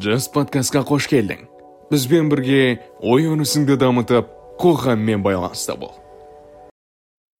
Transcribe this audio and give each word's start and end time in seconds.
жас 0.00 0.24
подкастқа 0.32 0.80
қош 0.88 1.04
келдің 1.10 1.42
бізбен 1.90 2.30
бірге 2.32 2.78
ой 3.04 3.26
өрісіңді 3.28 3.76
дамытып 3.76 4.30
қоғаммен 4.62 5.20
байланыста 5.24 5.74
бол 5.76 5.92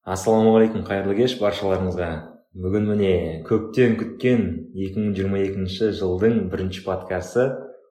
ассалаумағалейкум 0.05 0.85
қайырлы 0.85 1.17
кеш 1.17 1.39
баршаларыңызға 1.41 2.11
бүгін 2.53 2.91
міне 2.91 3.15
көптен 3.49 3.97
күткен 4.01 4.45
2022 4.77 5.93
жылдың 5.97 6.51
бірінші 6.53 6.85
подкасты 6.85 7.49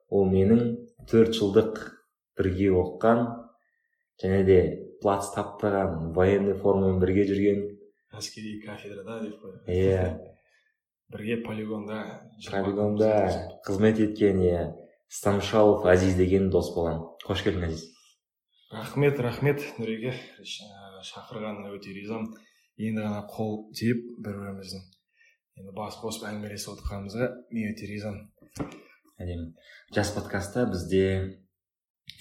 ол 0.08 0.30
менің 0.30 0.62
төрт 1.10 1.34
жылдық 1.40 1.82
бірге 2.38 2.70
оқыған 2.70 3.24
және 4.22 4.44
де 4.46 4.60
плац 5.02 5.32
таптаған 5.34 6.12
военный 6.14 6.54
формамен 6.54 7.02
бірге 7.02 7.26
жүрген 7.32 7.64
әскери 8.14 8.60
кафедрада 8.62 9.24
деп 9.24 9.42
қой 9.42 9.58
иә 9.66 10.06
бірге 11.12 11.36
полигонда 11.44 11.98
полигонда 12.50 13.10
қызмет 13.66 14.00
еткен 14.00 14.40
иә. 14.40 14.62
Стамшалов 15.08 15.84
азиз 15.84 16.16
деген 16.16 16.48
дос 16.50 16.72
болған 16.72 17.02
қош 17.26 17.44
келдің 17.44 17.66
азиз. 17.68 17.84
Рахмет 18.72 19.20
рахмет 19.20 19.60
нұреке. 19.76 20.14
Шақырғаныңа 21.04 21.74
өте 21.76 21.92
ризамын. 21.92 22.32
Енді 22.80 23.04
ғана 23.04 23.26
қол 23.28 23.66
тиіп 23.76 24.00
бір 24.24 24.38
біріміздің 24.40 24.86
енді 25.60 25.74
бас 25.76 25.98
қосып 26.00 26.24
әңгімелесіп 26.30 26.72
отырғанымызға 26.72 27.28
мен 27.52 27.74
өте 27.74 27.88
ризамын. 27.90 28.30
Әдемі. 29.20 29.50
Жас 29.94 30.14
подкастта 30.16 30.64
бізде 30.70 31.02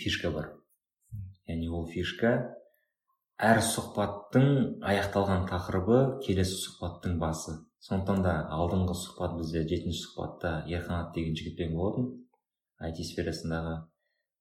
фишка 0.02 0.34
бар. 0.36 0.52
Яғни 1.48 1.72
ол 1.72 1.88
фишка 1.88 2.34
әр 3.40 3.64
сұхбаттың 3.66 4.82
аяқталған 4.84 5.48
тақырыбы 5.50 6.02
келесі 6.26 6.60
сұхбаттың 6.60 7.16
басы. 7.24 7.56
Сондықтан 7.82 8.24
да 8.26 8.34
алдыңғы 8.54 8.96
сұхбат 8.98 9.38
бізде 9.40 9.64
жетінші 9.70 10.04
сұхбатта 10.06 10.52
ерқанат 10.70 11.14
деген 11.16 11.38
жігітпен 11.38 11.76
болатын. 11.78 12.10
айти 12.82 13.04
сферасындағы 13.06 13.76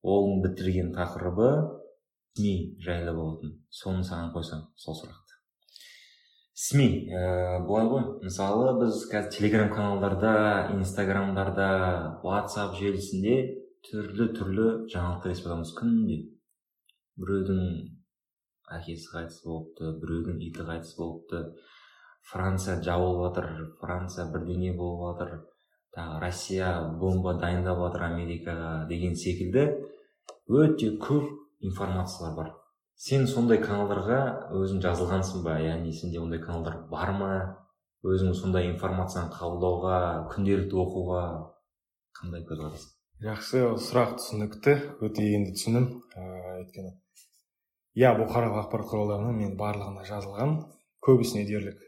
оның 0.02 0.42
бітірген 0.44 0.94
тақырыбы 0.96 1.48
сми 2.36 2.54
жайлы 2.84 3.12
болатын. 3.16 3.56
Соны 3.68 4.04
саған 4.04 4.32
қойсам 4.34 4.62
сол 4.76 4.96
сұрақты. 4.96 5.36
Сми 6.54 6.86
ә, 7.08 7.60
былай 7.66 7.88
ғой. 7.88 8.04
Мысалы 8.24 8.74
біз 8.80 9.04
қазір 9.12 9.30
телеграм 9.36 9.72
каналдарда 9.72 10.70
инстаграмдарда 10.76 12.20
ватсап 12.24 12.76
желісінде 12.80 13.36
түрлі 13.88 14.28
түрлі 14.36 14.66
жаңалықтар 14.92 15.32
естіп 15.32 15.48
жатамыз 15.48 15.72
күнде 15.78 16.18
біреудің 17.20 17.62
әкесі 18.76 19.12
қайтыс 19.14 19.40
болыпты 19.44 19.94
біреудің 20.02 20.40
иті 20.48 20.66
қайтыс 20.68 20.96
болыпты. 20.98 21.44
Франция 22.26 22.80
жабылып 22.84 23.22
жатыр 23.26 23.48
франция 23.80 24.26
бірдеңе 24.32 24.74
болып 24.76 25.20
жатыр 25.20 25.32
тағы 25.96 26.20
россия 26.22 26.68
бомба 27.00 27.34
дайындап 27.40 27.80
жатыр 27.84 28.06
америкаға 28.10 28.86
деген 28.90 29.16
секілді 29.16 29.64
өте 30.48 30.92
көп 31.00 31.30
информациялар 31.60 32.36
бар. 32.36 32.52
Сен 33.00 33.26
сондай 33.26 33.60
каналдарға 33.62 34.20
өзің 34.52 34.82
жазылғансың 34.84 35.44
ба? 35.44 35.56
Яғни 35.62 35.92
сенде 35.96 36.20
ондай 36.20 36.40
каналдар 36.42 36.82
бар 36.90 37.12
ма? 37.16 37.32
Өзің 38.04 38.34
сондай 38.36 38.68
информацияны 38.70 39.32
қабылдауға 39.32 39.96
күнделікті 40.32 40.80
оқуға 40.84 41.22
қандай 42.20 42.44
көзқарас? 42.48 42.86
Жақсы 43.24 43.64
сұрақ 43.88 44.16
түсінікті. 44.20 44.76
Өте 45.04 45.26
енді 45.36 45.56
түсіндім. 45.56 45.88
Ыыы 46.16 46.56
өйткені 46.60 46.96
иә 47.98 48.12
бұқаралық 48.20 48.66
ақпарат 48.66 48.88
құралдарына 48.90 49.32
мен 49.34 49.56
барлығына 49.58 50.04
жазылған 50.06 50.52
көбісіне 51.04 51.46
дерлік. 51.48 51.80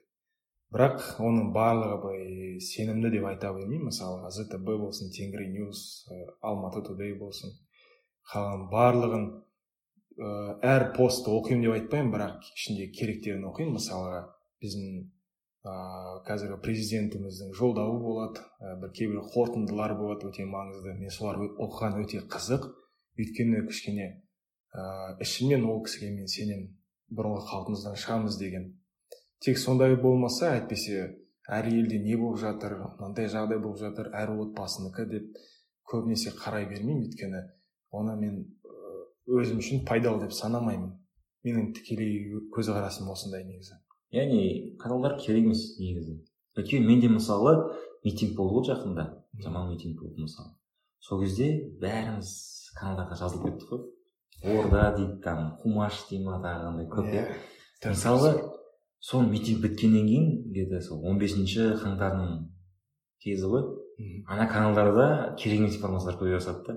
Бірақ 0.73 1.03
оның 1.20 1.53
барлығы 1.56 1.98
былай 2.03 2.61
сенімді 2.65 3.12
деп 3.17 3.28
айта 3.28 3.53
бермеймін 3.53 3.91
мысалы 3.91 4.31
зтб 4.33 4.77
болсын 4.81 5.12
тенгри 5.12 5.51
ньюс 5.53 6.06
алматы 6.41 6.83
тудей 6.87 7.14
болсын 7.19 7.53
қалған 8.33 8.69
барлығын 8.73 9.27
ә, 10.19 10.29
әр 10.75 10.89
постты 10.97 11.33
оқимын 11.33 11.67
деп 11.67 11.75
айтпаймын 11.77 12.12
бірақ 12.14 12.51
ішінде 12.57 12.89
керектерін 12.96 13.46
оқимын. 13.51 13.77
Мысалға 13.79 14.20
біздің 14.63 15.01
ә, 15.67 15.74
қазіргі 16.29 16.58
президентіміздің 16.64 17.55
жолдауы 17.58 17.98
болады 18.02 18.45
ә, 18.61 18.77
бір 18.83 18.92
кейбір 18.98 19.25
қорытындылар 19.35 19.96
болады 19.98 20.30
өте 20.30 20.46
маңызды. 20.48 20.95
Мен 20.98 21.11
солар 21.11 21.41
оқыған 21.42 21.98
өте 22.02 22.23
қызық. 22.33 22.69
Өйткені 23.19 23.67
кішкене 23.69 24.08
ә, 24.73 25.17
ішімнен 25.20 25.67
ол 25.69 25.83
кісіге 25.85 26.13
мен 26.14 26.30
сенемін 26.30 26.70
бұрынғы 27.13 27.45
қалпымыздан 27.51 27.98
шығамыз 28.01 28.39
деген. 28.41 28.70
Тек 29.45 29.58
сондай 29.58 29.97
болмаса 29.97 30.53
әйтпесе 30.57 31.08
әр 31.51 31.69
елде 31.69 31.98
не 31.98 32.17
болып 32.17 32.41
жатыр 32.42 32.77
мынандай 32.98 33.29
жағдай 33.33 33.58
болып 33.58 33.80
жатыр 33.83 34.11
әр 34.14 34.35
отбасынікі 34.39 35.07
деп 35.11 35.42
көбінесе 35.91 36.33
қарай 36.36 36.69
бермеймін. 36.70 37.08
Өйткені 37.08 37.42
оны 37.92 38.17
мен 38.20 38.36
өзім 39.27 39.61
үшін 39.63 39.85
пайдалы 39.89 40.25
деп 40.25 40.35
санамаймын. 40.36 40.92
Менің 41.42 41.73
тікелей 41.75 42.39
көзқарасым 42.55 43.11
осындай 43.11 43.45
негізі. 43.45 43.81
Яғни 44.14 44.77
каналдар 44.79 45.19
керек 45.19 45.48
емес 45.48 45.64
негізі. 45.81 46.20
Өйткені 46.57 46.86
менде 46.86 47.11
мысалы 47.11 47.57
митинг 48.05 48.36
болды 48.39 48.61
ғой 48.61 48.69
жақында. 48.70 49.08
Жаман 49.42 49.73
митинг 49.73 50.01
болды 50.01 50.23
мысалы. 50.23 50.55
Сол 51.02 51.23
кезде 51.25 51.51
бәріміз 51.83 52.31
каналдарға 52.79 53.19
жазылып 53.19 53.48
кеттік 53.51 53.73
қой. 53.73 53.85
Орда 54.55 54.92
дейді 54.97 55.20
там 55.25 55.57
қумаш 55.63 56.05
дей 56.11 56.23
ма 56.23 56.39
тағы 56.45 56.69
қандай 56.69 56.89
көп 56.92 57.11
иә. 57.11 57.27
Мысалы 57.85 58.33
сол 59.02 59.24
митинг 59.27 59.63
біткеннен 59.63 60.07
кейін 60.07 60.27
где 60.51 60.67
то 60.70 60.80
сол 60.80 61.02
он 61.02 61.18
бесінші 61.18 61.73
қаңтардың 61.83 62.45
кезі 63.24 63.48
ғой. 63.51 63.64
Ана 64.30 64.46
каналдарда 64.46 65.35
керек 65.39 65.58
емес 65.58 65.77
информациялар 65.77 66.20
көбейе 66.20 66.39
бастады 66.39 66.63
да. 66.68 66.77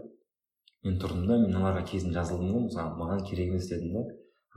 Мен 0.83 0.97
тұрдым 1.01 1.27
да 1.29 1.37
мен 1.37 1.51
мыналарға 1.51 1.83
кезінде 1.91 2.17
жазылдым 2.17 2.49
ғой 2.55 2.63
мысалы 2.65 2.97
маған 2.97 3.21
керек 3.29 3.53
емес 3.53 3.69
дедім 3.69 3.93
да. 3.93 4.03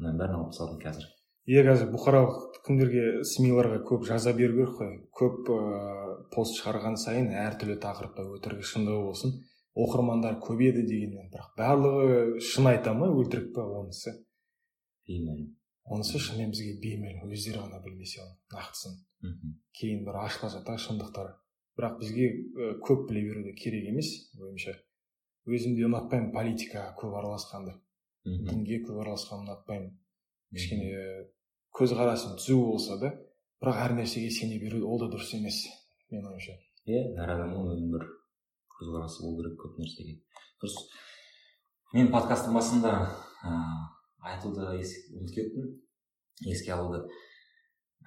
Ананың 0.01 0.21
бәрін 0.23 0.39
алып 0.39 0.55
тастадым 0.55 0.81
қазір. 0.81 1.11
Иә 1.49 1.67
қазір 1.69 1.93
бұқаралық 1.93 2.59
күндерге 2.65 3.05
смиларға 3.35 3.83
көп 3.91 4.09
жаза 4.09 4.33
беру 4.37 4.57
керек 4.57 4.75
қой? 4.81 4.97
Көп 5.21 5.53
ыыы 5.53 6.17
пост 6.33 6.57
шығарған 6.61 6.97
сайын 7.01 7.31
әртүрлі 7.45 7.77
тақырыпта 7.85 8.25
өтірік 8.37 8.65
шындығы 8.65 9.05
болсын. 9.11 9.37
Оқырмандар 9.77 10.41
көбейеді 10.45 10.89
дегенмен 10.89 11.29
бірақ 11.33 11.53
барлығы 11.61 12.41
шын 12.41 12.73
айта 12.73 12.97
ма 12.97 13.13
өтірік 13.13 13.53
па 13.55 13.69
онысы 13.79 14.17
беймәлім 15.09 15.58
онысы 15.89 16.21
шынымен 16.21 16.53
бізге 16.53 16.75
беймәлім 16.83 17.33
өздері 17.33 17.63
ғана 17.65 17.81
білмесе 17.85 18.21
оның 18.23 18.37
нақтысын. 18.55 18.97
Кейін 19.79 20.05
бір 20.07 20.21
ашыла 20.25 20.51
жатар 20.53 20.79
шындықтар. 20.83 21.33
Бірақ 21.79 21.99
бізге 22.01 22.29
көп 22.85 23.09
біле 23.09 23.23
беру 23.29 23.45
де 23.47 23.55
керек 23.55 23.89
емес 23.89 24.11
ойымша 24.39 24.75
өзім 25.49 25.77
де 25.79 25.87
ұнатпаймын 25.87 26.33
политикаға 26.35 26.93
көп 26.99 27.17
араласқанды. 27.21 27.75
Дінге 28.27 28.83
көп 28.85 29.01
араласқанды 29.05 29.49
ұнатпаймын. 29.49 29.93
Кішкене 30.53 31.29
көзқарасым 31.79 32.37
түзу 32.41 32.59
болса 32.67 32.99
да 33.01 33.13
бірақ 33.63 33.83
әр 33.85 33.95
нәрсеге 34.01 34.31
сене 34.35 34.59
беру 34.61 34.83
ол 34.89 35.01
да 35.01 35.11
дұрыс 35.13 35.35
емес 35.39 35.63
менің 36.11 36.33
ойымша. 36.33 36.59
Иә 36.89 37.05
әр 37.23 37.35
адамның 37.37 37.71
өзінің 37.75 37.95
бір 37.95 38.09
көзқарасы 38.79 39.23
болу 39.23 39.43
керек 39.43 39.59
көп 39.63 39.79
нәрсеге. 39.81 40.19
Дұрыс. 40.63 40.77
Мен 41.95 42.11
подкасттың 42.13 42.57
басында 42.59 42.93
айтуды 44.25 44.67
ұмытып 44.73 45.35
кеттім 45.35 45.69
еске 46.47 46.73
алуды. 46.75 47.05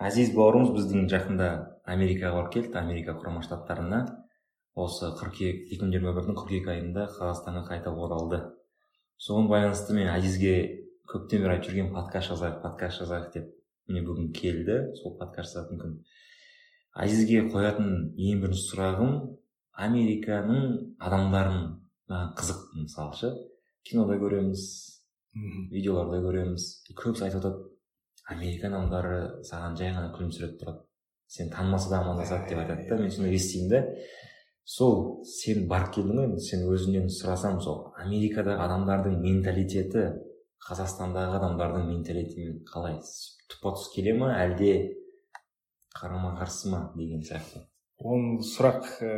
Әзиз 0.01 0.31
бауырымыз 0.35 0.72
біздің 0.75 1.07
жақында 1.11 1.47
америкаға 1.85 2.39
барып 2.39 2.53
келді 2.55 2.79
америка 2.79 3.16
құрама 3.19 3.44
штаттарына. 3.45 4.01
Осы 4.75 5.11
қыркүйек 5.19 5.67
екі 5.73 5.83
мың 5.83 5.91
жиырма 5.95 6.13
бірдің 6.16 6.38
қыркүйек 6.39 6.69
айында 6.72 7.07
қазақстанға 7.17 7.66
қайта 7.67 7.91
оралды. 7.91 8.39
Соған 9.22 9.49
байланысты 9.51 9.94
мен 9.97 10.09
әзизге 10.13 10.53
көптен 11.11 11.44
бері 11.44 11.57
айтып 11.57 11.69
жүрген 11.69 11.91
подкаст 11.94 12.31
жазайық 12.31 12.61
подкаст 12.63 13.03
жазайық 13.03 13.33
деп 13.35 13.49
міне 13.89 14.05
бүгін 14.07 14.31
келді 14.33 14.78
сол 15.01 15.17
подкаст 15.19 15.53
жазатын 15.57 15.81
күн. 15.81 15.97
Әзизге 17.03 17.43
қоятын 17.51 17.91
ең 18.16 18.41
бірінші 18.45 18.63
сұрағым 18.69 19.13
американың 19.85 20.63
адамдарын 21.03 21.61
маған 22.11 22.34
қызық 22.40 22.63
мысалы 22.79 23.19
ше. 23.19 23.34
Кинода 23.87 24.17
көреміз 24.22 24.63
видеоларда 25.33 26.22
көреміз 26.25 26.67
көбісі 26.95 27.28
айтып 27.28 27.41
жатады 27.41 27.69
америка 28.31 28.67
адамдары 28.67 29.19
саған 29.47 29.78
жай 29.79 29.93
ғана 29.95 30.11
күлімсіреп 30.16 30.57
тұрады 30.61 30.83
сен 31.28 31.49
танымаса 31.53 31.89
да 31.89 32.01
амандасады 32.01 32.49
деп 32.49 32.63
айтады 32.63 32.87
да 32.89 32.97
мен 32.99 33.11
соны 33.11 33.31
естимін 33.33 33.69
да 33.69 33.81
сол 34.66 35.23
сен 35.25 35.67
барып 35.72 35.95
келдің 35.95 36.19
ғой 36.19 36.43
сен 36.43 36.67
өзіңнен 36.67 37.07
сұрасам 37.16 37.61
сол 37.63 37.93
америкадағы 38.03 38.59
адамдардың 38.67 39.17
менталитеті 39.23 40.05
қазақстандағы 40.67 41.39
адамдардың 41.39 41.87
менталитетімен 41.89 42.61
қалай 42.67 42.99
тұпа 43.51 43.73
тұс 43.77 43.87
келе 43.95 44.13
ма 44.19 44.34
әлде 44.35 44.73
қарама 45.95 46.35
қарсы 46.39 46.69
ма 46.72 46.84
деген 46.95 47.23
сияқты 47.25 47.63
ол 48.01 48.41
сұрақ 48.45 48.87
ә, 49.01 49.11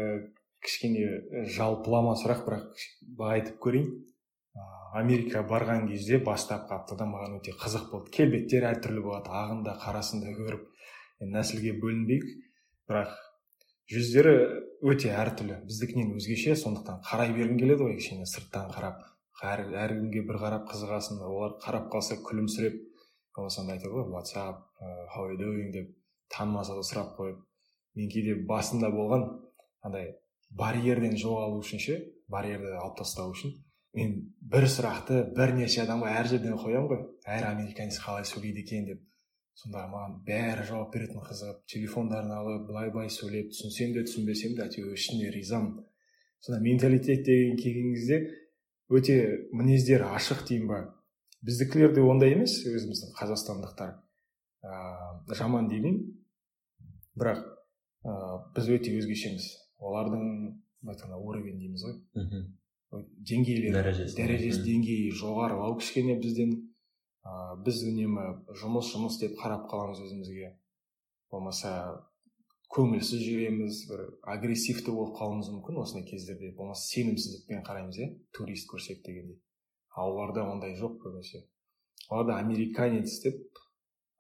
кішкене 0.64 1.46
жалпылама 1.56 2.16
сұрақ 2.20 2.44
бірақ 2.48 3.30
айтып 3.34 3.60
көрейін. 3.64 3.92
Америка 4.94 5.42
барған 5.50 5.88
кезде 5.90 6.20
бастапқы 6.22 6.76
аптада 6.78 7.06
маған 7.10 7.40
өте 7.40 7.54
қызық 7.58 7.90
болды. 7.92 8.12
Келбеттер 8.14 8.68
әртүрлі 8.70 9.02
болады. 9.06 9.32
Ағын 9.34 9.64
да 9.66 9.74
қарасын 9.82 10.22
да 10.22 10.34
көріп 10.38 10.68
нәсілге 11.34 11.74
бөлінбейік. 11.82 12.28
Бірақ 12.90 13.16
жүздері 13.94 14.36
өте 14.86 15.14
әртүрлі 15.18 15.60
біздікінен 15.66 16.14
өзгеше 16.20 16.56
сондықтан 16.62 17.02
қарай 17.10 17.34
бергің 17.34 17.60
келеді 17.64 17.88
ғой 17.88 17.98
кішкене 17.98 18.30
сырттан 18.30 18.70
қарап. 18.76 19.02
Әр 19.44 19.66
әркімге 19.88 20.22
бір 20.30 20.40
қарап 20.44 20.70
қызығасың 20.72 21.24
олар 21.26 21.58
қарап 21.64 21.90
қалса 21.92 22.20
күлімсіреп. 22.30 22.78
Андай 23.34 23.80
айтады 23.80 23.96
ғой 23.96 24.06
whatsapp 24.14 24.62
how 25.16 25.26
you 25.32 25.72
деп 25.74 25.90
танымаса 26.30 26.76
да 26.78 26.86
сұрап 26.86 27.16
қойып. 27.18 27.42
Мен 27.96 28.10
кейде 28.10 28.36
басында 28.36 28.90
болған 28.94 29.26
андай 29.82 30.14
барьерден 30.50 31.18
жоғалу 31.18 31.60
үшін 31.62 31.82
ше 31.82 32.00
барьерді 32.30 32.76
алып 32.78 32.98
тастау 33.02 33.34
үшін. 33.34 33.58
Мен 33.94 34.14
бір 34.54 34.66
сұрақты 34.70 35.20
бірнеше 35.38 35.84
адамға 35.84 36.14
әр 36.20 36.30
жерден 36.32 36.58
қоямын 36.58 36.90
ғой. 36.90 37.02
Әр 37.30 37.48
американец 37.52 38.00
қалай 38.02 38.26
сөйлейді 38.28 38.64
екен 38.66 38.88
деп. 38.90 39.02
Сонда 39.54 39.86
маған 39.92 40.16
бәрі 40.26 40.66
жауап 40.66 40.94
беретін 40.96 41.22
қызығып 41.22 41.60
телефондарын 41.70 42.32
алып 42.34 42.64
былай 42.70 42.90
былай 42.94 43.12
сөйлеп 43.14 43.52
түсінсем 43.54 43.94
де 43.94 44.02
түсінбесем 44.08 44.56
де 44.58 44.64
әйтеуір 44.66 44.96
ішінде 44.98 45.30
ризамын. 45.36 45.84
Сонда 46.42 46.62
менталитет 46.64 47.22
деген 47.28 47.60
келген 47.62 47.94
кезде 47.94 48.18
өте 48.90 49.18
мінездері 49.54 50.10
ашық 50.10 50.42
деймін 50.50 50.72
ба? 50.72 50.80
Біздікілер 51.46 51.94
де 51.94 52.02
ондай 52.02 52.34
емес 52.34 52.58
өзіміздің 52.66 53.14
қазақстандықтар. 53.20 53.94
Ә, 54.64 54.74
жаман 55.38 55.70
демеймін. 55.70 56.02
Бірақ 57.20 57.46
ә, 57.46 58.18
біз 58.56 58.74
өте 58.74 58.98
өзгешеміз. 58.98 59.52
Олардың 59.78 60.26
уровень 61.22 61.62
дейміз 61.62 61.86
ғой. 61.86 61.98
Деңгейлері 62.94 63.74
дәрежесі 63.74 64.18
дәрежесі 64.18 64.64
деңгейі 64.68 65.12
жоғарылау 65.18 65.78
кішкене 65.80 66.16
бізден 66.22 66.54
ә, 67.26 67.56
біз 67.66 67.84
үнемі 67.90 68.26
жұмыс 68.62 68.92
жұмыс 68.94 69.20
деп 69.22 69.38
қарап 69.40 69.66
қаламыз 69.72 70.04
өзімізге. 70.06 70.52
Болмаса 71.34 71.72
көңілсіз 72.74 73.24
жүреміз 73.26 73.82
бір 73.90 74.06
агрессивті 74.36 74.94
болып 74.94 75.18
қалуымыз 75.18 75.50
мүмкін 75.56 75.82
осындай 75.82 76.06
кездерде. 76.10 76.54
Болмаса 76.58 76.86
сенімсіздікпен 76.92 77.66
қараймыз 77.66 78.00
иә 78.02 78.10
турист 78.38 78.70
көрсек 78.70 79.02
дегендей. 79.06 79.40
Ал 79.96 80.14
оларда 80.14 80.46
ондай 80.50 80.78
жоқ 80.78 81.00
көбінесе. 81.02 81.46
Оларда 82.10 82.38
американец 82.42 83.20
деп 83.24 83.42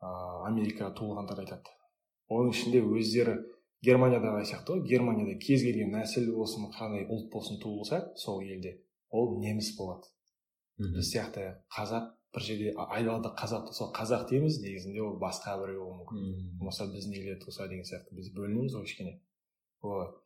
ә, 0.02 0.10
америкаға 0.50 0.94
туылғандар 0.98 1.46
айтады. 1.46 1.78
Оның 2.31 2.54
ішінде 2.56 2.81
өздері 2.81 3.38
германиядағыдай 3.84 4.48
сияқты 4.48 4.78
ғой. 4.78 4.88
Германияда 4.88 5.38
кез 5.40 5.64
келген 5.66 5.92
нәсіл 5.94 6.32
болсын 6.36 6.70
қандай 6.72 7.06
ұлт 7.08 7.30
болсын 7.34 7.60
туылса 7.60 8.14
сол 8.16 8.42
елде 8.42 8.78
ол 9.12 9.38
неміс 9.40 9.74
болады. 9.78 10.08
Біз 10.80 11.12
сияқты 11.12 11.50
қазақ 11.76 12.12
бір 12.34 12.46
жерде 12.48 12.74
айдалада 12.78 13.34
қазақ 13.38 13.68
туса 13.68 13.90
қазақ 13.94 14.30
дейміз 14.30 14.60
негізінде 14.64 15.04
ол 15.04 15.20
басқа 15.22 15.58
біреу 15.62 15.84
болуы 15.84 16.00
мүмкін. 16.00 16.48
Болмаса 16.60 16.88
біздің 16.90 17.20
елде 17.20 17.36
туса 17.44 17.68
деген 17.68 17.86
сияқты 17.86 18.16
біз 18.16 18.32
бөлінеміз 18.34 18.74
ғой 18.78 18.88
кішкене. 18.88 19.20
Вот. 19.84 20.18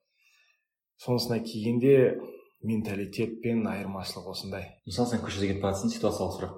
Сонысына 1.04 1.42
келгенде 1.44 2.22
менталитет 2.62 3.42
пен 3.42 3.66
айырмашылық 3.68 4.32
осындай. 4.32 4.70
Мысалы 4.86 5.12
сен 5.12 5.26
көшеде 5.26 5.52
кетіп 5.52 5.66
бара 5.66 5.76
жатрсың 5.76 5.94
ситуациялық 5.98 6.38
сұрақ. 6.38 6.56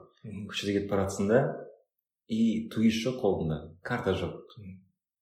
Көшеде 0.52 0.78
кетіп 0.78 0.92
бара 0.92 1.08
жатрсың 1.08 1.32
да 1.32 1.42
и 2.28 2.70
турист 2.70 3.02
жоқ 3.08 3.20
қолыңда 3.24 3.60
карта 3.82 4.14
жоқ. 4.14 4.38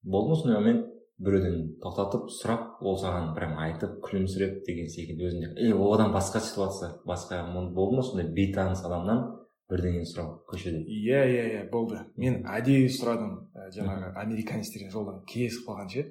Болды 0.03 0.29
ма 0.29 0.35
сондай 0.35 0.59
момент? 0.59 0.96
Біреуден 1.17 1.79
тоқтатып 1.81 2.29
сұрап 2.29 2.81
ол 2.85 2.99
саған 3.01 3.33
прям 3.37 3.57
айтып 3.61 3.97
күлімсіреп 4.05 4.61
деген 4.67 4.89
секілді 4.93 5.29
өзінде 5.29 5.49
и 5.57 5.71
одан 5.73 6.13
басқа 6.13 6.41
ситуация 6.45 6.91
басқа 7.05 7.41
болды 7.73 7.97
ма 7.97 8.03
сондай 8.03 8.29
бейтаныс 8.33 8.83
адамнан 8.85 9.23
бірдеңені 9.71 10.07
сұрау 10.07 10.37
көшеде? 10.47 10.83
Иә 10.85 11.23
иә 11.27 11.43
иә 11.51 11.63
болды. 11.71 11.99
Мен 12.15 12.39
әдейі 12.47 12.87
сұрадым 12.93 13.33
ә, 13.51 13.67
жаңағы 13.75 14.13
американецтерден 14.21 14.93
жолдан 14.93 15.19
кезігіп 15.27 15.67
қалған 15.67 15.89
ше. 15.91 16.05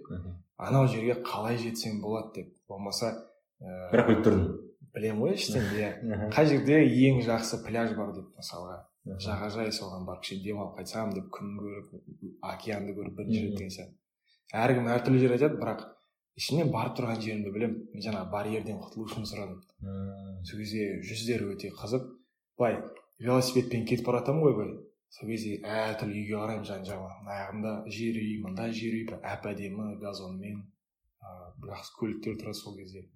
Анау 0.61 0.89
жерге 0.93 1.17
қалай 1.25 1.57
жетсем 1.61 2.03
болады 2.03 2.35
деп 2.43 2.53
болмаса 2.69 3.15
ә, 3.61 3.89
бірақ 3.95 4.11
біліп 4.11 4.27
тұрдың? 4.27 4.47
білемін 4.97 5.23
ғой 5.23 5.37
іштен 5.37 5.71
иә. 5.79 5.93
Қай 6.35 6.51
жерде 6.53 6.83
ең 6.85 7.23
жақсы 7.25 7.63
пляж 7.65 7.97
бар 7.97 8.13
деп 8.17 8.29
мысалға. 8.37 8.83
Жағажай 9.25 9.73
соған 9.73 10.05
барып 10.09 10.25
кішкене 10.25 10.45
демалып 10.51 10.81
қайтсам 10.81 11.13
деп 11.15 11.31
күн 11.33 11.57
көріп 11.61 11.93
океанды 12.43 12.97
көріп 12.97 13.21
бірінші 13.21 13.43
рет 13.45 13.57
деген 13.57 13.73
сияқты. 13.73 13.95
Әркім 14.55 14.89
әртүрлі 14.95 15.23
жер 15.23 15.35
айтады 15.37 15.59
бірақ 15.59 15.85
ішімнен 16.39 16.71
барып 16.71 16.97
тұрған 16.99 17.21
жерімді 17.25 17.53
білемін 17.55 17.79
мен 17.95 18.05
жаңағы 18.05 18.31
барьерден 18.31 18.81
құтылу 18.83 19.07
үшін 19.09 19.27
сұрадым. 19.27 19.63
Сол 20.47 20.61
кезде 20.61 21.01
жүздері 21.09 21.51
өте 21.55 21.71
қызық. 21.75 22.07
Былай 22.61 22.79
велосипедпен 23.19 23.87
кетіп 23.89 24.07
бара 24.07 24.21
жатамын 24.21 24.45
ғой 24.45 24.57
былай 24.59 24.75
сол 25.17 25.31
кезде 25.33 25.57
әртүрлі 25.65 26.21
үйге 26.23 26.37
қараймын 26.37 26.67
жан 26.69 26.85
жағыма. 26.87 27.17
Мына 27.25 27.39
жағымда 27.41 27.73
жер 27.97 28.21
үй 28.21 28.37
мында 28.45 28.69
жер 28.77 28.99
үй 29.01 29.07
әп 29.23 29.49
әдемі 29.51 29.97
газонмен 30.03 30.61
ыыы 30.61 31.71
жақсы 31.73 31.97
көліктер 31.99 32.39
тұрады 32.43 32.61
сол 32.61 32.77
кезде. 32.77 33.07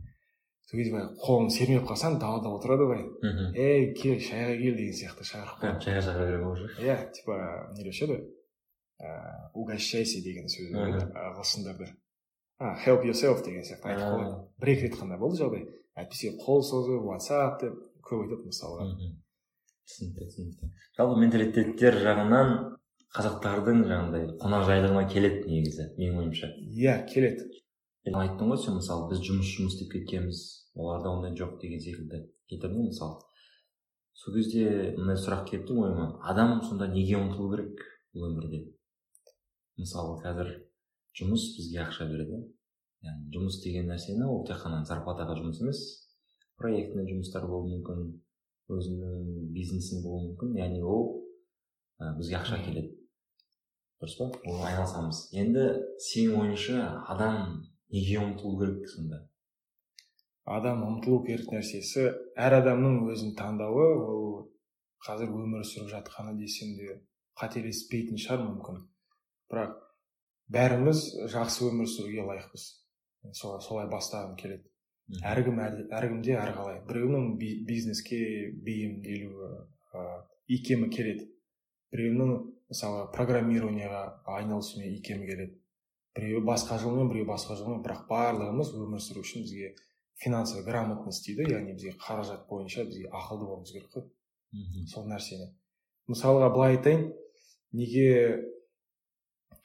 Сол 0.66 0.80
кезде 0.80 0.96
былай 0.96 1.08
қолым 1.20 1.50
сермеп 1.52 1.86
қалсам 1.88 2.18
далада 2.18 2.50
отырады 2.56 2.88
былай 2.88 3.54
ей 3.54 3.92
кел 3.94 4.18
шайға 4.18 4.56
кел 4.60 4.76
деген 4.80 4.96
сияқты 4.96 5.26
шақырып 5.28 5.80
қояды 5.84 6.04
шайға 6.08 6.42
ма 6.44 6.52
уже 6.54 6.68
иә 6.78 6.98
типа 7.12 7.38
не 7.76 7.84
деуші 7.84 8.06
еді 8.06 8.20
ыыы 9.00 9.50
угощайся 9.54 10.22
деген 10.24 10.48
сөз 10.52 10.72
ағылшындарда 10.76 11.88
а 12.60 12.74
help 12.84 13.04
yourself 13.08 13.44
деген 13.44 13.64
сияқты 13.64 13.88
айтып 13.88 14.08
қояды 14.14 14.34
бір 14.60 14.72
екі 14.74 14.88
рет 14.88 14.98
қана 15.00 15.16
болды 15.18 15.40
жағдай 15.40 15.62
әйтпесе 15.96 16.34
қол 16.42 16.60
созып 16.62 17.06
whatsapp 17.08 17.62
деп 17.62 17.78
көп 18.04 18.26
айтады 18.26 18.50
мысалға 18.50 18.88
түсінікті 19.88 20.28
түсінікті 20.28 20.68
жалпы 20.98 21.22
менталитеттер 21.22 21.96
жағынан 22.04 22.52
қазақтардың 23.16 23.80
жаңағыдай 23.90 24.26
қонақжайлығына 24.42 25.06
келеді 25.14 25.40
негізі 25.48 25.86
менің 25.96 26.20
ойымша 26.24 26.50
иә 26.68 26.98
келеді 27.08 27.48
айттың 28.10 28.52
ғой 28.52 28.60
сен 28.60 28.76
мысалы 28.76 29.08
біз 29.10 29.24
жұмыс 29.24 29.54
жұмыс 29.56 29.78
деп 29.80 29.90
кеткенбіз 29.96 30.42
оларда 30.76 31.14
ондай 31.16 31.32
жоқ 31.40 31.56
деген 31.62 31.80
секілді 31.80 32.20
келтірдің 32.52 32.76
ғой 32.76 32.90
мысалы 32.92 33.16
сол 34.20 34.36
кезде 34.36 34.94
мындай 34.98 35.16
сұрақ 35.24 35.48
келіп 35.48 35.66
тұр 35.70 35.82
ойыма 35.86 36.06
адам 36.32 36.60
сонда 36.68 36.90
неге 36.92 37.16
ұмтылу 37.18 37.50
керек 37.54 37.82
өмірде 38.14 38.62
мысалы 39.80 40.18
қазір 40.22 40.52
жұмыс 41.18 41.50
бізге 41.56 41.82
ақша 41.86 42.06
береді. 42.10 42.42
Яғни 43.04 43.32
жұмыс 43.34 43.60
деген 43.64 43.88
нәрсені 43.88 44.26
ол 44.28 44.44
тек 44.46 44.60
қана 44.62 44.82
зарплатаға 44.84 45.38
жұмыс 45.40 45.62
емес 45.64 45.80
проектный 46.60 47.08
жұмыстар 47.08 47.46
болуы 47.48 47.78
мүмкін 47.78 48.10
өзіңнің 48.70 49.48
бизнесің 49.56 50.02
болуы 50.04 50.28
мүмкін. 50.28 50.56
Яғни 50.60 50.82
ол 50.84 51.06
ә, 51.98 52.12
бізге 52.18 52.36
ақша 52.40 52.60
келеді. 52.64 52.92
Дұрыс 54.00 54.16
па? 54.18 54.28
Ол 54.48 54.62
айналысамыз. 54.68 55.26
Енді 55.36 55.66
сенің 56.04 56.44
ойыңша 56.44 56.84
адам 57.12 57.64
неге 57.92 58.20
ұмтылу 58.20 58.60
керек 58.60 58.88
сонда? 58.92 59.24
Адам 60.44 60.84
ұмтылу 60.86 61.24
керек 61.26 61.50
нәрсесі 61.52 62.06
әр 62.36 62.60
адамның 62.60 63.02
өзінің 63.10 63.34
таңдауы 63.40 63.88
ол 64.04 64.30
қазір 65.04 65.32
өмір 65.36 65.64
сүріп 65.64 65.90
жатқаны 65.94 66.36
десем 66.38 66.76
де 66.78 67.00
қателеспейтін 67.40 68.20
шығар 68.20 68.44
мүмкін. 68.46 68.80
Бірақ 69.50 69.76
бәріміз 70.54 71.04
жақсы 71.32 71.66
өмір 71.68 71.88
сүруге 71.90 72.26
лайықпыз. 72.28 72.66
Солай, 73.36 73.60
солай 73.60 73.88
бастағым 73.90 74.36
келеді. 74.40 74.70
Әркім 75.26 75.58
әркімде 75.60 76.36
әрқалай 76.38 76.80
біреуінің 76.86 77.32
бизнеске 77.66 78.20
бейімделуі 78.64 79.50
икемі 80.54 80.88
келеді. 80.94 81.26
Біреуінің 81.90 82.30
мысалы 82.70 83.08
программированияға 83.14 84.02
айналысумен 84.38 84.94
икемі 85.00 85.26
келеді. 85.26 85.56
Біреуі 86.14 86.44
басқа 86.46 86.78
жолмен 86.78 87.10
біреуі 87.10 87.26
басқа 87.28 87.58
жолмен. 87.58 87.82
Бірақ 87.82 88.06
барлығымыз 88.10 88.70
өмір 88.78 89.02
сүру 89.02 89.24
үшін 89.26 89.44
бізге 89.46 89.74
финансовый 90.22 90.64
грамотность 90.64 91.26
дейді. 91.26 91.50
Яғни 91.50 91.74
бізге 91.74 91.96
қаражат 91.98 92.46
бойынша 92.48 92.86
бізге 92.86 93.10
ақылды 93.10 93.50
болуымыз 93.50 93.74
керек 93.74 93.90
қой. 93.94 94.06
Сол 94.90 95.10
нәрсені. 95.10 95.50
Мысалға 96.10 96.52
былай 96.54 96.76
айтайын. 96.76 97.10
Неге 97.74 98.06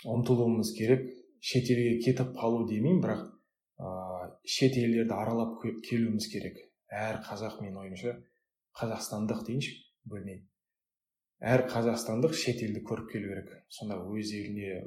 ұмтылуымыз 0.04 0.74
керек 0.78 1.06
шетелге 1.40 2.00
кетіп 2.04 2.34
қалу 2.40 2.66
демеймін 2.70 3.02
бірақ 3.06 3.24
ыыы 3.80 4.32
шет 4.56 4.78
елдерді 4.82 5.16
аралап 5.16 5.62
келуіміз 5.64 6.28
керек. 6.32 6.60
Әр 6.92 7.22
қазақ 7.26 7.62
менің 7.64 7.80
ойымша 7.84 8.18
қазақстандық 8.80 9.46
дейінші 9.48 9.74
бөлмей 10.06 10.44
әр 11.46 11.66
қазақстандық 11.70 12.34
шет 12.38 12.62
елді 12.64 12.82
көріп 12.88 13.12
келу 13.12 13.30
керек. 13.34 13.52
Сонда 13.70 13.98
өз 14.00 14.32
еліне 14.34 14.86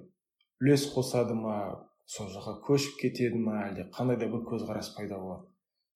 үлес 0.62 0.88
қосады 0.94 1.36
ма 1.36 1.84
сол 2.06 2.30
жаққа 2.32 2.58
көшіп 2.66 2.96
кетеді 3.02 3.38
ма 3.42 3.60
әлде 3.68 3.88
қандай 3.94 4.18
да 4.18 4.30
бір 4.32 4.46
көзқарас 4.48 4.94
пайда 4.96 5.18
болады. 5.20 5.46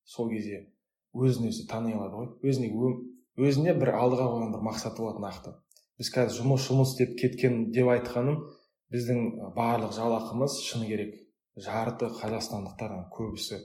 Сол 0.05 0.31
кезде 0.31 0.69
өзін 1.15 1.49
өзі 1.49 1.67
тани 1.71 1.95
алады 1.97 2.21
ғой. 2.21 2.29
Өзіне 2.45 2.71
өзіне 3.41 3.75
бір 3.81 3.95
алдыға 3.97 4.29
қойған 4.29 4.53
бір 4.53 4.65
мақсаты 4.69 5.01
болады 5.01 5.25
нақты 5.25 5.55
біз 5.99 6.11
қазір 6.13 6.43
жұмыс 6.43 6.67
жұмыс 6.69 6.97
деп 6.99 7.17
кеткен 7.21 7.71
деп 7.73 7.89
айтқаным 7.89 8.43
біздің 8.93 9.53
барлық 9.57 9.97
жалақымыз 9.97 10.59
шыны 10.69 10.91
керек. 10.91 11.17
Жарты 11.57 12.09
қазақстандықтар 12.21 12.95
көбісі 13.13 13.59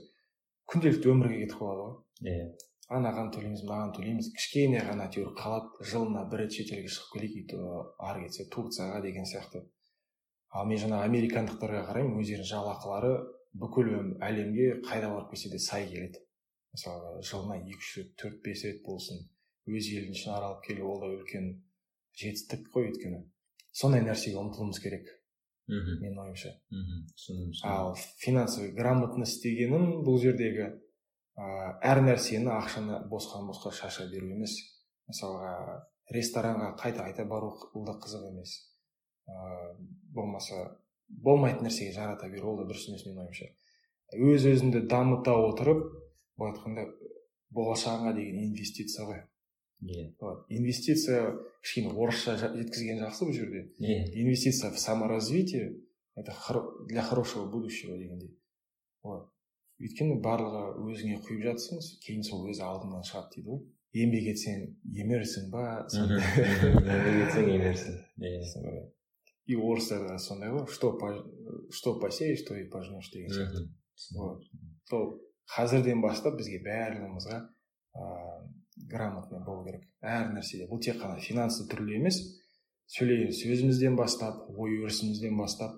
күнделікті 0.68 1.12
өмірге 1.14 1.44
кетіп 1.44 1.60
қалады 1.62 1.84
ғой. 1.84 1.94
Иә 2.28 2.48
анаған 2.88 3.32
төлейміз 3.34 3.64
мынаған 3.66 3.90
төлейміз. 3.96 4.30
Кішкене 4.36 4.80
ғана 4.86 5.08
әйтеуір 5.08 5.32
қалап 5.36 5.74
жылына 5.84 6.24
бір 6.32 6.44
рет 6.44 6.54
шетелге 6.56 6.88
шығып 6.92 7.10
келейік 7.14 7.52
ары 8.08 8.22
кетсе 8.24 8.46
турцияға 8.54 9.02
деген 9.04 9.28
сияқты. 9.28 9.62
Ал 10.56 10.68
мен 10.68 10.80
жаңағы 10.80 11.08
американдықтарға 11.10 11.82
қараймын 11.90 12.22
өздерінің 12.22 12.48
жалақылары 12.48 13.12
бүкіл 13.60 13.90
әлемге 14.24 14.70
қайда 14.88 15.12
барып 15.12 15.34
келсе 15.34 15.52
де 15.52 15.60
сай 15.60 15.84
келеді. 15.90 16.22
Мысалы 16.72 17.20
жылына 17.28 17.60
екі 17.60 17.76
үш 17.76 17.92
рет 17.98 18.14
төрт 18.22 18.40
бес 18.44 18.64
рет 18.64 18.80
болсын 18.86 19.20
өз 19.68 19.90
елдің 19.92 20.16
ішін 20.16 20.32
аралап 20.32 20.64
келу 20.64 20.88
ол 20.88 21.02
да 21.04 21.12
үлкен 21.12 21.50
жетістік 22.16 22.70
қой 22.72 22.88
өйткені. 22.88 23.20
Сондай 23.72 24.00
нәрсеге 24.06 24.40
ұмтылуымыз 24.40 24.80
керек. 24.80 25.12
Мхм. 25.68 26.00
Менің 26.02 26.20
ойымша. 26.24 26.52
Мхм. 26.72 27.04
Түсіндім 27.14 27.52
ал 27.68 27.94
финансовый 28.22 28.72
грамотность 28.76 29.42
дегенім 29.44 30.02
бұл 30.06 30.18
жердегі 30.22 30.66
ә, 31.36 31.46
әр 31.84 32.02
нәрсені 32.06 32.50
ақшаны 32.56 33.04
босқа 33.12 33.44
босқа 33.46 33.72
шаша 33.76 34.08
беру 34.10 34.32
емес. 34.32 34.56
Мысалға 35.08 35.52
ресторанға 36.12 36.74
қайта 36.80 37.06
қайта 37.06 37.28
бару 37.28 37.52
бұл 37.74 37.86
да 37.86 37.98
қызық 38.00 38.28
емес. 38.32 38.56
Ә, 39.28 39.76
болмаса 40.14 40.64
болмайтын 41.08 41.68
нәрсеге 41.68 41.92
жарата 41.96 42.28
беру 42.28 42.52
ол 42.52 42.62
да 42.62 42.68
дұрыс 42.68 42.88
емес 42.88 43.06
менің 43.06 43.26
ойымша. 43.26 43.52
Өз 44.16 44.46
өзіңді 44.48 44.86
дамыта 44.88 45.34
отырып 45.36 45.84
былай 46.38 46.54
айтқанда 46.54 46.84
болашағыңа 47.54 48.14
деген 48.16 48.44
инвестиция 48.48 49.06
ғой. 49.08 49.22
Иә 49.82 50.14
вот. 50.20 50.46
Инвестиция 50.48 51.34
кішкене 51.62 51.92
орысша 51.92 52.36
жеткізген 52.40 53.00
жақсы 53.04 53.28
бұл 53.28 53.34
жерде. 53.36 53.62
Иә 53.78 54.10
инвестиция 54.22 54.70
в 54.70 54.78
саморазвитие 54.78 55.76
это 56.16 56.34
для 56.88 57.02
хорошего 57.02 57.46
будущего 57.46 57.96
дегендей. 57.96 58.36
Вот. 59.02 59.30
Өйткені 59.78 60.18
барлығы 60.20 60.62
өзіңе 60.90 61.20
құйып 61.22 61.44
жатсың 61.46 61.82
кейін 62.02 62.24
сол 62.26 62.48
өзі 62.50 62.64
алдыңнан 62.66 63.04
шығады 63.06 63.36
дейді 63.36 63.50
ғой. 63.52 63.60
Еңбек 63.94 64.26
етсең 64.34 64.64
емерсің 65.04 65.50
ба? 65.52 65.86
Еңбек 65.94 67.20
етсең 67.22 67.52
емерсің. 67.54 68.00
Иә 68.18 68.88
и 69.48 69.56
орыстарда 69.56 70.18
сондай 70.18 70.50
ғой. 70.52 70.66
Что 70.68 70.92
по- 70.98 71.24
что 71.70 71.98
посеешь 71.98 72.42
то 72.42 72.54
и 72.54 72.68
пожнешь 72.68 73.10
деген 73.10 73.30
сияқты. 73.30 73.68
Вот. 74.14 74.42
Сол 74.90 75.22
қазірден 75.48 76.02
бастап 76.02 76.36
бізге 76.36 76.60
барлығымызға 76.66 77.38
ыыы 77.96 78.42
грамотный 78.90 79.40
болу 79.44 79.64
керек 79.66 79.84
әр 80.02 80.30
нәрседе 80.34 80.68
бұл 80.70 80.80
тек 80.80 81.00
қана 81.02 81.18
финансты 81.20 81.66
түрде 81.70 81.96
емес. 81.98 82.20
Сөйлеген 82.88 83.32
сөзімізден 83.36 83.96
бастап 83.96 84.46
ой 84.56 84.78
өрісімізден 84.80 85.36
бастап 85.36 85.74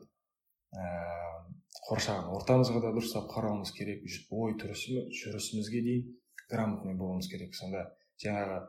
ыыы 0.74 1.20
қоршаған 1.88 2.28
ортамызға 2.36 2.82
да 2.84 2.92
дұрыстап 2.94 3.30
қарауымыз 3.32 3.72
керек. 3.74 4.04
Ой 4.30 4.54
жүрісімізге 4.54 5.80
дейін 5.82 6.04
грамотный 6.50 6.94
болуымыз 6.94 7.28
керек. 7.30 7.54
Сонда 7.54 7.88
жаңағы 8.22 8.60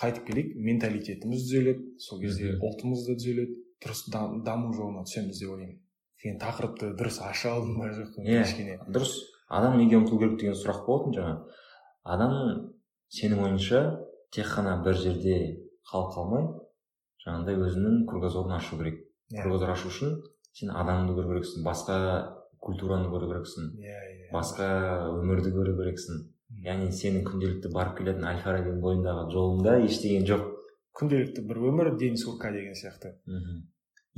қайтып 0.00 0.26
келейік 0.28 0.56
менталитетіміз 0.56 1.44
түзеледі. 1.44 1.98
Сол 1.98 2.20
кезде 2.20 2.54
ұлтымыз 2.56 3.04
да 3.08 3.16
түзеледі. 3.18 3.58
Дұрыс 3.84 4.02
дам- 4.12 4.42
даму 4.44 4.72
жолына 4.76 5.04
түсеміз 5.08 5.38
деп 5.40 5.50
ойлаймын. 5.50 5.78
Кейін 6.20 6.38
тақырыпты 6.40 6.94
дұрыс 6.96 7.20
аша 7.24 7.54
алдым 7.56 7.78
ба 7.80 7.88
жоқ 7.96 8.16
Иә. 8.24 8.44
кішкене? 8.44 8.78
дұрыс. 8.88 9.12
Адам 9.48 9.78
неге 9.78 9.96
ұмтылу 9.96 10.18
керек 10.20 10.38
деген 10.38 10.54
сұрақ 10.54 10.84
болатын 10.86 11.12
жаңа? 11.16 11.46
Адам 12.04 12.69
сенің 13.10 13.44
ойыңша 13.46 13.80
тек 14.34 14.50
қана 14.54 14.76
бір 14.84 14.98
жерде 14.98 15.38
қалып 15.90 16.12
қалмай 16.14 16.44
жаңағыдай 17.24 17.58
өзінің 17.66 18.04
кругозорын 18.10 18.56
ашу 18.56 18.78
керек. 18.78 19.00
Иә. 19.30 19.42
кругозор 19.42 19.70
ашу 19.70 19.88
үшін 19.90 20.20
сен 20.52 20.70
адамды 20.74 21.14
көру 21.14 21.34
керексің 21.34 21.64
басқа 21.66 21.96
культураны 22.58 23.10
көру 23.12 23.30
керексің 23.30 23.72
иә 23.78 23.98
иә 24.14 24.30
басқа 24.34 24.68
өмірді 25.20 25.52
көру 25.54 25.76
керексің. 25.78 26.24
Яғни 26.64 26.90
сенің 26.90 27.26
күнделікті 27.28 27.70
барып 27.70 28.00
келетін 28.00 28.24
әл 28.26 28.40
фарабидің 28.42 28.80
бойындағы 28.82 29.28
жолында 29.30 29.76
ештеңе 29.86 30.24
жоқ. 30.26 30.48
Күнделікті 30.98 31.44
бір 31.46 31.60
өмір 31.70 31.92
день 31.98 32.16
сурка 32.18 32.50
деген 32.50 32.74
сияқты. 32.74 33.14
Мхм. 33.26 33.60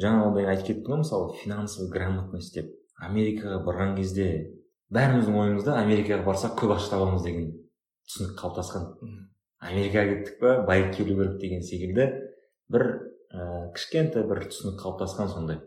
Жаңа 0.00 0.28
ондай 0.30 0.48
айтып 0.48 0.70
кеттің 0.70 0.94
ғой 0.94 1.02
мысалы 1.02 1.34
финансовый 1.42 1.90
грамотность 1.92 2.54
деп. 2.56 2.70
Америкаға 3.04 3.58
барған 3.66 3.96
кезде 3.98 4.28
бәріміздің 4.96 5.36
ойымызда 5.42 5.76
америкаға 5.82 6.24
барсақ 6.24 6.56
көп 6.56 6.72
ақша 6.78 6.94
табамыз 6.94 7.22
деген. 7.26 7.52
Түсінік 8.08 8.36
қалыптасқан. 8.38 8.86
Америкаға 9.62 10.12
кеттік 10.12 10.38
па 10.40 10.54
байып 10.66 10.94
келу 10.96 11.16
керек 11.18 11.38
деген 11.40 11.62
секілді 11.62 12.06
бір 12.72 12.86
ә, 13.30 13.70
кішкентай 13.76 14.26
бір 14.28 14.44
түсінік 14.48 14.80
қалыптасқан 14.80 15.30
сондай. 15.32 15.60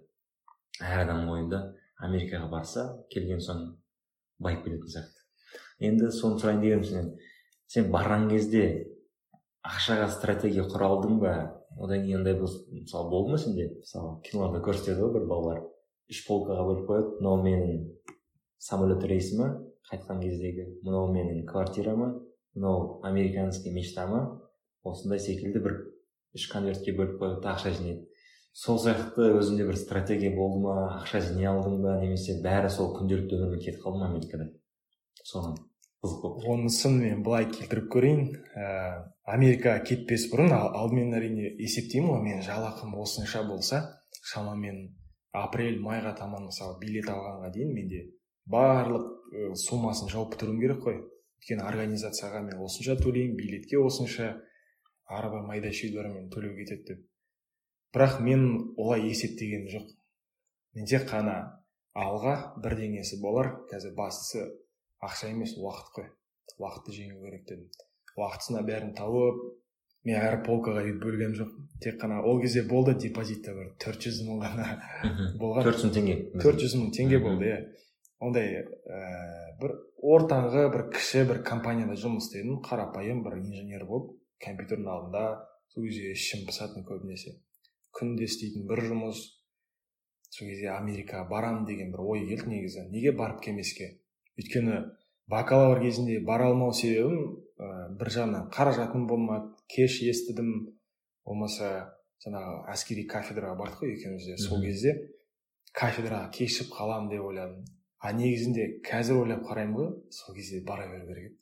Әр 0.82 1.06
адамның 1.06 1.32
ойында 1.36 1.62
америкаға 2.04 2.50
барса 2.52 2.88
келген 3.14 3.40
соң 3.44 3.62
байып 4.44 4.66
келетін 4.66 4.92
сияқты. 4.92 5.24
Енді 5.80 6.12
соны 6.12 6.42
сұрайын 6.42 6.62
дегенмін 6.64 6.90
сенен 6.90 7.14
сен 7.72 7.92
барған 7.94 8.28
кезде 8.32 8.66
ақшаға 9.66 10.10
стратегия 10.12 10.68
құра 10.68 10.92
алдың 10.92 11.22
ба? 11.24 11.36
Одан 11.76 12.04
кейін 12.04 12.22
андай 12.22 12.36
мысалы 12.40 13.10
болды 13.10 13.32
ма 13.32 13.40
сенде? 13.40 13.70
Мысалы 13.80 14.20
киноларда 14.28 14.62
көрсетеді 14.64 15.02
ғой 15.02 15.16
бір 15.18 15.26
балалар 15.32 15.64
үш 16.12 16.22
полкаға 16.28 16.66
бөліп 16.68 16.90
қояды 16.90 17.16
мынау 17.20 17.42
менің 17.44 17.80
самолет 18.62 19.04
рейсіме 19.10 19.50
қайтқан 19.90 20.22
кездегі 20.22 20.68
мынау 20.86 21.10
менің 21.14 21.46
квартирама 21.50 22.12
мынау 22.56 23.02
американский 23.04 23.72
мечтама 23.72 24.42
осындай 24.84 25.20
секілді 25.20 25.60
бір 25.60 25.78
үш 26.36 26.48
конвертке 26.52 26.96
бөліп 26.96 27.20
қояды 27.22 27.42
да 27.44 27.56
ақша 27.56 27.72
жинайды. 27.76 28.08
Сол 28.56 28.80
сияқты 28.80 29.34
өзіңде 29.36 29.68
бір 29.68 29.78
стратегия 29.78 30.32
болды 30.36 30.62
ма 30.64 30.76
ақша 31.02 31.22
жинай 31.22 31.50
алдың 31.52 31.82
ба 31.84 31.98
немесе 32.02 32.38
бәрі 32.44 32.70
сол 32.72 32.94
күнделікті 32.96 33.36
өмірмен 33.36 33.60
кетіп 33.64 33.82
қалды 33.84 34.00
ма 34.00 34.10
америкада? 34.10 34.50
Соны 35.24 35.56
қызық 36.06 36.22
болып 36.22 36.46
онысын 36.54 37.00
мен 37.02 37.24
былай 37.26 37.50
келтіріп 37.52 37.90
көрейін. 37.92 38.22
Ә, 38.56 39.04
америкаға 39.26 39.82
кетпес 39.90 40.28
бұрын 40.32 40.54
ал- 40.54 40.72
алдымен 40.78 41.16
әрине 41.18 41.50
есептеймін 41.58 42.12
ғой 42.14 42.22
менің 42.28 42.46
жалақым 42.46 42.94
осынша 43.02 43.44
болса 43.48 43.82
шамамен 44.32 44.94
апрель 45.34 45.82
майға 45.82 46.14
таман 46.16 46.46
мысалы 46.48 46.78
билет 46.80 47.10
алғанға 47.10 47.52
дейін 47.56 47.74
менде 47.74 48.04
барлық 48.48 49.10
суммасын 49.66 50.12
жауып 50.14 50.36
бітіруім 50.36 50.62
керек 50.62 50.84
қой. 50.86 51.02
Өйткені 51.40 51.66
организацияға 51.70 52.42
мен 52.48 52.62
осынша 52.66 52.98
төлеймін 53.02 53.38
билетке 53.40 53.80
осынша 53.82 54.32
ары 55.06 55.32
бір 55.34 55.48
майда 55.50 55.72
шүйдермен 55.72 56.30
төлеу 56.34 56.56
кетеді 56.60 56.86
деп. 56.90 57.04
Бірақ 57.96 58.20
мен 58.26 58.46
олай 58.78 59.08
есептегенім 59.10 59.72
жоқ. 59.72 59.90
Мен 60.76 60.92
тек 60.92 61.10
қана 61.10 61.36
алға 61.96 62.36
бірдеңесі 62.64 63.22
болар 63.22 63.54
қазір 63.72 63.96
бастысы 63.96 64.48
ақша 65.04 65.32
емес 65.32 65.56
уақыт 65.58 65.92
қой. 65.96 66.10
Уақытты 66.60 66.96
жеңу 66.96 67.22
керек 67.24 67.48
дедім 67.50 67.70
уақытысына 68.16 68.64
бәрін 68.68 68.94
тауып 68.96 69.40
мен 70.08 70.20
әр 70.22 70.38
полкаға 70.46 70.84
деп 70.86 71.02
бөлгенім 71.04 71.36
жоқ. 71.40 71.52
Тек 71.84 71.98
қана 72.02 72.22
ол 72.24 72.40
кезде 72.42 72.64
болды 72.68 72.96
депозитте 73.02 73.56
бір 73.56 73.72
төрт 73.82 74.06
жүз 74.06 74.22
мың 74.28 74.44
ғана 74.46 74.68
болған. 75.42 75.66
Төрт 75.68 75.82
жүз 75.82 75.88
мың 75.88 75.96
теңге. 75.98 76.16
Төрт 76.44 76.62
жүз 76.64 76.76
мың 76.80 76.92
теңге 76.96 77.20
болды 77.24 77.50
иә. 77.50 77.58
Ондай 78.26 78.60
ә, 78.60 79.00
бір 79.62 79.76
ортаңғы 80.16 80.68
бір 80.74 80.86
кіші 80.94 81.26
бір 81.30 81.42
компанияда 81.48 81.96
жұмыс 82.00 82.28
істедім 82.30 82.60
қарапайым 82.66 83.24
бір 83.26 83.40
инженер 83.40 83.86
болып 83.90 84.14
компьютердің 84.44 84.92
алдында 84.92 85.26
сол 85.74 85.88
кезде 85.88 86.12
ішім 86.16 86.46
пысатын 86.50 86.86
көбінесе. 86.88 87.38
Күнде 87.96 88.28
істейтін 88.28 88.68
бір 88.70 88.84
жұмыс 88.90 89.22
сол 90.30 90.50
кезде 90.50 90.72
америкаға 90.74 91.30
барамын 91.30 91.66
деген 91.70 91.92
бір 91.94 92.04
ой 92.04 92.26
келді 92.28 92.52
негізі. 92.52 92.88
Неге 92.92 93.16
барып 93.16 93.42
келмеске 93.46 93.94
өйткені 94.40 94.82
бакалавр 95.32 95.82
кезінде 95.84 96.20
бара 96.26 96.50
алмау 96.52 96.74
себебім 96.74 97.38
ә, 97.58 97.90
бір 97.98 98.12
жағынан 98.18 98.50
қаражатым 98.54 99.08
болмады 99.08 99.54
кеш 99.72 100.02
естідім. 100.04 100.72
Болмаса 101.26 101.70
жаңағы 102.22 102.68
әскери 102.74 103.08
кафедраға 103.10 103.56
бардық 103.58 103.80
қой 103.82 103.96
екеуміз 103.96 104.28
де 104.30 104.38
сол 104.38 104.62
кезде. 104.62 104.94
Кафедраға 105.76 106.30
кешігіп 106.36 106.76
қаламын 106.76 107.10
деп 107.10 107.24
ойладым. 107.26 107.64
А 108.06 108.14
негізінде 108.14 108.70
қазір 108.86 109.24
ойлап 109.24 109.44
қараймын 109.50 109.76
ғой 109.80 109.92
сол 110.14 110.38
кезде 110.38 110.62
бара 110.68 110.86
беру 110.92 111.10
керек 111.10 111.34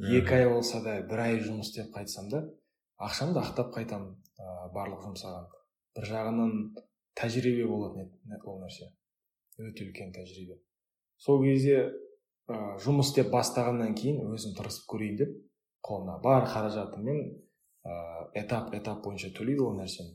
еді 0.00 0.18
екі 0.22 0.40
ай 0.40 0.48
болса 0.48 0.80
да 0.84 0.98
бір 1.06 1.26
ай 1.26 1.38
жұмыс 1.44 1.68
істеп 1.68 1.92
қайтсам 1.94 2.30
да 2.32 2.46
ақшамды 3.02 3.40
ақтап 3.42 3.72
қайтамын 3.74 4.12
ә, 4.38 4.70
барлық 4.74 5.02
жұмсаған. 5.06 5.48
Бір 5.96 6.08
жағынан 6.08 6.52
тәжірибе 7.18 7.66
болатын 7.68 8.06
еді 8.06 8.40
ол 8.46 8.60
нәрсе. 8.62 8.90
Өте 9.58 9.86
үлкен 9.88 10.12
тәжірибе. 10.14 10.58
Сол 11.18 11.42
кезде 11.42 11.78
ә, 11.82 12.76
жұмыс 12.84 13.10
істеп 13.10 13.32
бастағаннан 13.34 13.96
кейін 13.98 14.22
өзім 14.30 14.54
тырысып 14.58 14.86
көрейін 14.92 15.18
деп 15.22 15.34
қолына 15.82 16.18
бар 16.22 16.46
қаражатымен 16.52 17.22
ә, 17.84 17.96
этап 18.38 18.74
этап 18.78 19.02
бойынша 19.04 19.32
төлейді 19.34 19.66
ол 19.66 19.76
нәрсені. 19.80 20.14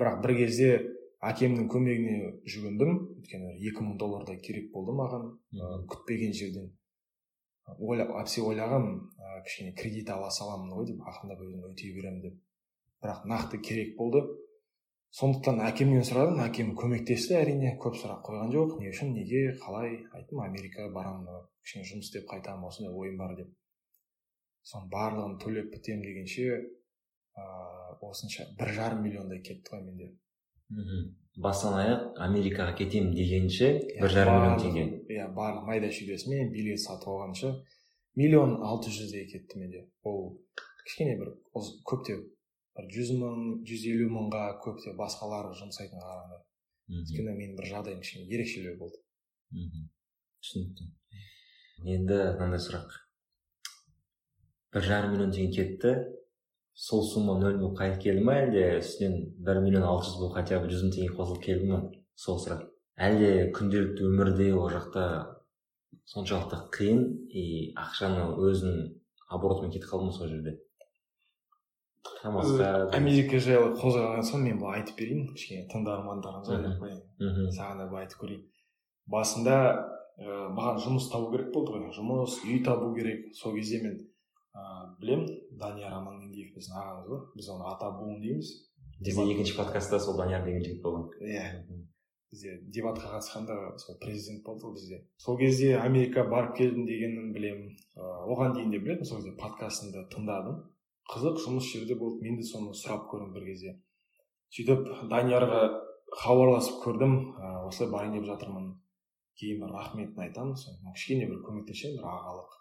Бірақ 0.00 0.22
бір 0.24 0.36
кезде 0.40 0.70
әкемнің 1.24 1.68
көмегіне 1.72 2.32
жүгіндім. 2.46 2.98
Өйткені 3.18 3.54
екі 3.70 3.84
мың 3.84 3.96
доллардай 4.00 4.38
керек 4.42 4.70
болды 4.74 4.94
маған 4.98 5.30
күтпеген 5.90 6.34
жерден. 6.36 6.68
Ойлап 7.78 8.14
әпсе 8.22 8.42
ойлағанмын 8.48 8.94
ә, 9.18 9.40
кішкене 9.44 9.74
кредит 9.76 10.10
ала 10.10 10.30
саламын 10.32 10.70
ғой 10.72 10.86
деп 10.88 11.02
ақырындап 11.04 11.42
өзім 11.44 11.66
өтей 11.68 11.92
беремін 11.96 12.22
деп. 12.22 12.38
Бірақ 13.02 13.26
нақты 13.28 13.60
керек 13.60 13.96
болды. 13.98 14.22
Сондықтан 15.18 15.60
әкемнен 15.66 16.04
сұрадым 16.04 16.40
әкем 16.44 16.74
көмектесті 16.78 17.36
әрине 17.36 17.74
көп 17.82 17.98
сұрақ 18.00 18.22
қойған 18.24 18.54
жоқ. 18.54 18.74
Не 18.80 18.92
үшін 18.92 19.12
неге 19.16 19.42
қалай? 19.60 19.98
Айттым 20.16 20.40
америкаға 20.44 20.92
барамын 20.96 21.44
кішкене 21.64 21.88
жұмыс 21.90 22.08
істеп 22.08 22.28
қайтамын 22.32 22.68
осындай 22.68 22.94
ойым 22.94 23.20
бар 23.20 23.36
деп. 23.36 23.52
Соның 24.68 24.88
барлығын 24.92 25.36
төлеп 25.44 25.70
бітемін 25.72 26.04
дегенше 26.04 26.48
ыыы 26.48 28.08
осынша 28.08 28.48
бір 28.58 28.72
жарым 28.76 29.04
миллиондай 29.04 29.40
кетті 29.44 29.74
ғой 29.74 29.84
менде. 29.84 30.10
Мхм. 30.70 31.14
Бастан 31.38 31.74
аяқ 31.78 32.16
америкаға 32.18 32.72
кетемін 32.78 33.12
дегенше 33.14 33.68
Иә, 33.78 34.00
бір 34.02 34.10
жарым 34.10 34.40
миллион 34.40 34.58
теңге. 34.58 34.84
иә 35.14 35.28
барлық 35.34 35.66
майда 35.68 35.86
шүйдесімен 35.94 36.50
билет 36.50 36.80
сатып 36.82 37.08
алғанша 37.12 37.52
миллион 38.16 38.56
алты 38.66 38.90
жүздей 38.90 39.28
кетті 39.30 39.58
менде. 39.60 39.84
Ол 40.02 40.40
кішкене 40.84 41.14
бір 41.20 41.30
көптеу 41.86 42.24
бір 42.76 42.88
жүз 42.90 43.12
мың 43.20 43.36
жүз 43.68 43.86
елу 43.92 44.08
мыңға 44.16 44.42
көптеу 44.64 44.96
басқалары 44.98 45.54
жұмсайтынға 45.60 46.02
қарағанда. 46.10 46.40
Өйткені 46.88 47.36
менің 47.38 47.56
бір 47.58 47.66
жағдайым 47.70 48.00
кішкене 48.02 48.26
ерекшелеу 48.34 48.76
болды. 48.78 48.98
Мхм. 49.54 49.88
Түсінікті. 50.42 50.90
Енді 51.86 52.18
мынандай 52.38 52.58
сұрақ. 52.66 52.90
Бір 54.74 54.82
жарым 54.90 55.12
миллион 55.14 55.30
теңге 55.32 55.54
кетті 55.62 55.94
сол 56.78 57.02
сумма 57.02 57.34
нөл 57.40 57.56
болып 57.58 57.78
қайтып 57.80 58.02
келді 58.04 58.22
ма 58.26 58.36
әлде 58.44 58.64
үстінен 58.78 59.16
бір 59.46 59.58
миллион 59.64 59.86
алты 59.88 60.06
жүз 60.06 60.20
болып 60.20 60.36
хотя 60.38 60.60
бы 60.62 60.70
жүз 60.70 60.84
мың 60.86 60.92
теңге 60.94 61.16
қосылып 61.18 61.42
келді 61.42 61.70
ма 61.72 61.80
сол 62.14 62.38
сұрақ. 62.38 62.62
Әлде 62.98 63.32
күнделікті 63.56 64.06
өмірде 64.06 64.46
ол 64.54 64.70
жақта 64.70 65.04
соншалықты 66.12 66.60
қиын 66.76 67.02
и 67.34 67.44
ақшаны 67.78 68.28
өзінің 68.38 68.88
оборотымен 69.34 69.74
кетіп 69.74 69.90
қалды 69.90 70.06
ма 70.06 70.14
сол 70.14 70.30
жерде? 70.30 70.54
Тамаққа 72.22 72.90
америка 72.96 73.38
жайлы 73.42 73.74
қозғаған 73.78 74.24
соң 74.26 74.44
мен 74.46 74.58
былай 74.58 74.80
айтып 74.80 74.98
берейін 74.98 75.28
кішкене 75.34 75.66
тыңдармандарыңызға 75.72 76.56
Мхм. 76.58 76.68
деп 76.68 76.82
қояйын. 76.82 77.02
Мхм 77.22 77.50
саған 77.58 77.82
да 77.82 77.86
былай 77.90 78.06
айтып 78.06 78.22
көрейін. 78.22 78.44
Басында 79.06 79.56
ә, 80.18 80.48
маған 80.54 80.80
жұмыс 80.82 81.10
табу 81.12 81.30
керек 81.34 81.52
болды 81.54 81.74
ғой. 81.76 81.90
Жұмыс 81.94 82.38
үй 82.46 82.62
табу 82.64 82.90
керек. 82.96 83.28
Сол 83.36 83.54
кезде 83.54 83.82
мен 83.84 83.98
ә, 84.58 84.64
білем 85.00 85.26
данияр 85.60 85.98
амангелдиев 86.00 86.54
біздің 86.56 86.80
ағамыз 86.82 87.12
ғой 87.12 87.20
біз 87.36 87.50
оны 87.54 87.68
ата 87.72 87.90
буын 88.00 88.20
дейміз 88.24 88.54
бізде 89.00 89.28
екінші 89.34 89.56
подкастта 89.60 90.00
сол 90.00 90.18
данияр 90.18 90.44
деген 90.46 90.64
жігіт 90.66 90.82
болған 90.82 91.08
иә 91.22 91.44
бізде 92.32 92.58
дебатқа 92.74 93.14
қатысқанда 93.16 93.78
сол 93.80 93.96
президент 94.02 94.44
болды 94.44 94.66
ғой 94.66 94.74
бізде 94.80 95.02
сол 95.16 95.38
кезде 95.38 95.76
америка 95.78 96.24
барып 96.28 96.56
келдім 96.58 96.84
дегенін 96.86 97.32
білемін 97.32 97.70
ыыы 97.96 98.18
оған 98.32 98.54
дейін 98.54 98.70
де 98.74 98.78
білетінмін 98.82 99.08
сол 99.08 99.22
кезде 99.22 99.34
подкастыңды 99.40 100.04
тыңдадым. 100.12 100.58
Қызық 101.08 101.38
жұмыс 101.40 101.70
жерде 101.72 101.96
болды 101.96 102.20
мен 102.26 102.36
де 102.36 102.44
соны 102.44 102.74
сұрап 102.76 103.06
көрдім 103.10 103.32
бір 103.32 103.46
кезде. 103.48 103.74
Сөйтіп 104.52 105.08
даниярға 105.10 105.62
хабарласып 106.20 106.82
көрдім 106.84 107.14
ыыы 107.32 107.64
осылай 107.70 107.90
барайын 107.94 108.18
деп 108.18 108.28
жатырмын. 108.28 108.68
Кейін 109.40 109.62
бір 109.64 109.72
рахметін 109.78 110.22
айтамын 110.26 110.56
соны. 110.60 110.92
Кішкене 110.98 111.30
бір 111.30 111.40
көмектесемін 111.46 111.96
бір 112.02 112.10
ағалық. 112.12 112.58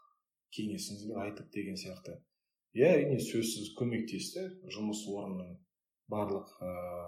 Кеңесіңізбен 0.56 1.22
айтып 1.26 1.52
деген 1.54 1.78
сияқты. 1.80 2.18
Иә 2.78 2.92
әрине 2.94 3.20
сөзсіз 3.24 3.74
көмектесті. 3.80 4.44
Жұмыс 4.74 5.04
орнының 5.12 5.56
барлық 6.12 6.52
ыыы 6.62 7.08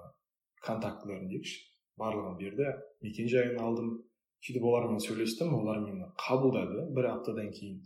контактілерін 0.66 1.30
дейікші 1.32 1.60
барлығын 2.00 2.38
берді. 2.40 2.72
Мекен 3.06 3.30
жайын 3.32 3.60
алдым. 3.64 3.92
Сөйтіп 4.40 4.64
олармен 4.64 5.02
сөйлестім 5.04 5.52
олар 5.58 5.82
мені 5.84 6.06
қабылдады 6.20 6.86
бір 6.96 7.10
аптадан 7.12 7.50
кейін. 7.52 7.82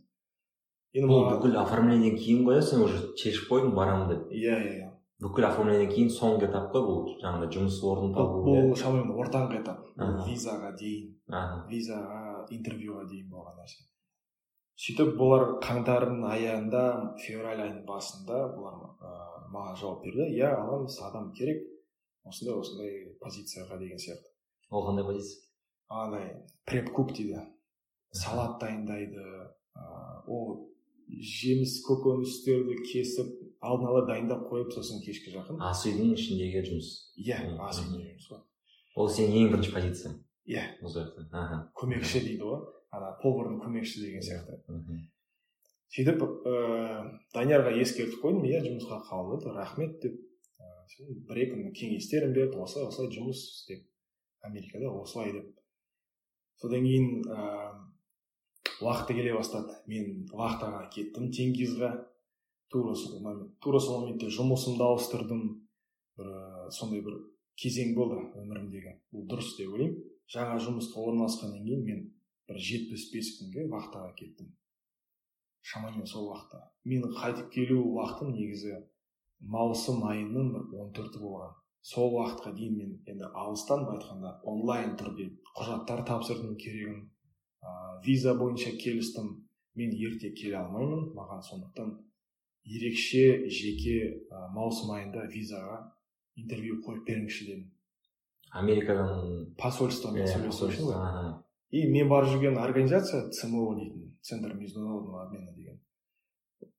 Енді 0.93 1.09
бұл 1.09 1.23
бүкіл 1.31 1.55
оформлениеден 1.63 2.19
кейін 2.19 2.43
ғой 2.45 2.59
иә 2.59 2.65
сен 2.67 2.83
уже 2.85 2.99
шешіп 3.17 3.47
қойдың 3.49 3.71
барамын 3.73 4.11
деп. 4.11 4.27
Иә 4.29 4.59
иә 4.61 4.75
иә. 4.75 4.89
Бүкіл 5.23 5.47
оформлениеден 5.47 5.89
кейін 5.95 6.11
соңғы 6.13 6.51
этап 6.51 6.69
қой 6.75 6.85
бұл 6.85 7.07
жаңағыдай 7.23 7.57
жұмыс 7.57 7.79
орнын 7.89 8.13
табу 8.13 8.43
бұл 8.45 8.59
иә. 8.59 8.75
шамамен 8.83 9.15
ортаңғы 9.17 9.63
этап. 9.63 9.81
Визаға 10.27 10.69
дейін. 10.77 11.09
Визаға 11.71 12.45
интервьюға 12.53 13.07
дейін 13.09 13.33
болған 13.33 13.57
нәрсе. 13.63 13.81
Сөйтіп 14.79 15.13
бұлар 15.19 15.43
қаңтардың 15.63 16.23
аяғында 16.29 16.83
февраль 17.23 17.61
айының 17.61 17.83
басында 17.87 18.39
бұлар 18.55 18.79
ыыы 18.81 19.49
маған 19.53 19.79
жауап 19.79 20.03
берді. 20.05 20.27
Иә 20.33 20.49
аламыз 20.57 20.97
адам 21.05 21.31
керек 21.37 21.61
осындай 22.25 22.57
осындай 22.57 22.93
позицияға 23.21 23.77
деген 23.79 24.01
сияқты. 24.01 24.33
Ол 24.71 24.87
қандай 24.87 25.05
позиция? 25.05 25.43
Андай 25.89 26.29
преп 26.65 26.93
кук 26.93 27.13
дейді 27.13 27.43
салат 28.11 28.59
дайындайды 28.61 29.21
ыыы 29.21 30.23
ол 30.27 30.55
жеміс 31.07 31.79
көкөністерді 31.85 32.79
кесіп 32.89 33.29
алдын 33.61 33.91
ала 33.91 34.05
дайындап 34.07 34.47
қойып 34.49 34.73
сосын 34.73 35.03
кешке 35.05 35.35
жақын. 35.35 35.61
Ас 35.61 35.85
үйдің 35.85 36.15
ішіндегі 36.17 36.65
жұмыс? 36.69 36.89
Иә 37.21 37.39
ас 37.61 37.83
үйде 37.83 38.01
жұмыс 38.07 38.31
қой 38.31 38.41
ол 38.95 39.09
сенің 39.09 39.39
ең 39.39 39.51
бірінші 39.53 39.73
позицияң? 39.73 40.17
Иә. 40.49 40.63
Көмекші 41.79 42.21
дейді 42.25 42.45
ғой. 42.45 42.59
Ана 42.93 43.13
повардың 43.23 43.59
көмекшісі 43.63 44.05
деген 44.05 44.25
сияқты. 44.25 44.59
Мхм. 44.69 45.01
сөйтіп 45.93 46.21
ыыы 46.25 47.01
даниярға 47.35 47.73
ескертіп 47.81 48.21
қойдым 48.21 48.45
иә 48.49 48.61
жұмысқа 48.65 49.01
қабылдады 49.09 49.53
рахмет 49.57 49.99
деп 50.01 50.15
сосын 50.93 51.25
бір 51.27 51.41
екі 51.43 51.57
күн 51.57 51.73
кеңестерін 51.79 52.33
берді 52.33 52.61
осылай 52.63 52.87
осылай 52.87 53.11
жұмыс 53.13 53.41
істеп 53.57 53.83
америкада 54.41 54.91
осылай 54.91 55.33
деп. 55.33 55.51
Содан 56.61 56.85
кейін 56.85 57.21
ыыы 57.23 57.91
уақыты 58.83 59.17
келе 59.17 59.35
бастады. 59.35 59.77
Мен 59.87 60.25
вахтаға 60.31 60.87
кеттім 60.93 61.29
тенгизға 61.31 61.91
тура 62.71 62.95
сол 62.95 63.21
момент 63.21 63.53
тура 63.61 63.79
сол 63.79 64.01
моментте 64.01 64.31
жұмысымды 64.33 64.83
ауыстырдым. 64.85 65.43
Бір 66.17 66.33
сондай 66.73 67.01
бір 67.05 67.19
кезең 67.59 67.93
болды 67.97 68.19
өмірімдегі. 68.41 68.97
Бұл 69.13 69.27
дұрыс 69.29 69.55
деп 69.59 69.73
ойлаймын. 69.73 70.01
Жаңа 70.33 70.59
жұмысқа 70.61 71.03
орналасқаннан 71.03 71.65
кейін 71.65 71.85
мен 71.87 72.03
бір 72.49 72.59
жетпіс 72.69 73.09
бес 73.13 73.31
күнге 73.39 73.67
вахтаға 73.71 74.13
кеттім. 74.19 74.51
Шамамен 75.63 76.05
сол 76.09 76.29
уақытта 76.31 76.59
менің 76.89 77.13
қайтып 77.15 77.51
келу 77.53 77.79
уақытым 77.95 78.33
негізі 78.35 78.79
маусым 79.39 80.03
айының 80.09 80.51
бір 80.55 80.81
он 80.81 80.91
төрті 80.95 81.21
болған. 81.23 81.53
Сол 81.83 82.15
уақытқа 82.17 82.53
дейін 82.55 82.75
мен 82.79 82.91
енді 83.07 83.29
алыстан 83.33 83.85
былай 83.85 83.99
айтқанда 83.99 84.33
онлайн 84.43 84.95
түрде 84.99 85.29
құжаттар 85.57 86.03
тапсырдым 86.07 86.55
керегін 86.55 86.99
ыыы 87.63 88.01
виза 88.05 88.35
бойынша 88.39 88.75
келістім. 88.79 89.39
Мен 89.75 89.89
ерте 89.97 90.29
келе 90.37 90.59
алмаймын. 90.59 91.13
Маған 91.17 91.41
сондықтан 91.47 91.95
ерекше 92.63 93.49
жеке 93.49 94.27
ә, 94.29 94.49
маусым 94.53 94.91
айында 94.95 95.25
визаға 95.31 95.79
интервью 96.35 96.79
қойып 96.85 97.07
беріңізші 97.07 97.47
дедім. 97.47 97.71
Америкадан 98.51 99.47
посольствомен 99.57 100.23
иә, 100.23 100.29
сөйлесу 100.29 100.69
үшін. 100.69 100.91
И 101.73 101.87
мен 101.89 102.09
барып 102.09 102.35
жүрген 102.35 102.59
организация 102.61 103.29
цмо 103.33 103.73
дейтін 103.79 104.11
центр 104.21 104.53
международного 104.53 105.25
обмена 105.25 105.51
деген. 105.55 105.79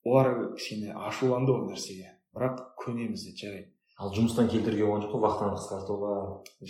Олар 0.03 0.55
кішкене 0.55 0.93
ашуланды 0.95 1.51
ол 1.51 1.67
нәрсеге. 1.69 2.13
Бірақ 2.35 2.61
көнеміз 2.79 3.25
деді 3.27 3.41
жарайды. 3.41 3.71
Ал 3.99 4.13
жұмыстан 4.15 4.49
келтіруге 4.51 4.87
болған 4.87 5.03
жоқ 5.05 5.13
қой 5.13 5.21
вахтаны 5.23 5.59
қысқартуға? 5.59 6.13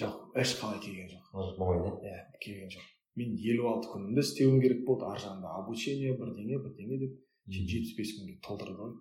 Жоқ 0.01 0.41
ешқалай 0.41 0.81
келген 0.81 1.09
жоқ. 1.13 1.29
Ол 1.33 1.47
жоқ 1.51 1.57
болмайды 1.61 1.93
иә 2.01 2.17
иә 2.17 2.41
келген 2.41 2.73
жоқ. 2.73 2.89
Мен 3.15 3.37
елу 3.39 3.69
алты 3.71 3.89
күнімді 3.93 4.25
істеуім 4.25 4.59
керек 4.61 4.83
болды 4.85 5.05
ар 5.05 5.21
жағында 5.21 5.53
обучение 5.61 6.17
бірдеңе 6.19 6.59
бірдеңе 6.65 6.99
деп. 7.05 7.15
Жетпіс 7.47 7.95
бес 7.97 8.13
күнге 8.17 8.39
толтырды 8.41 8.75
ғой. 8.81 8.93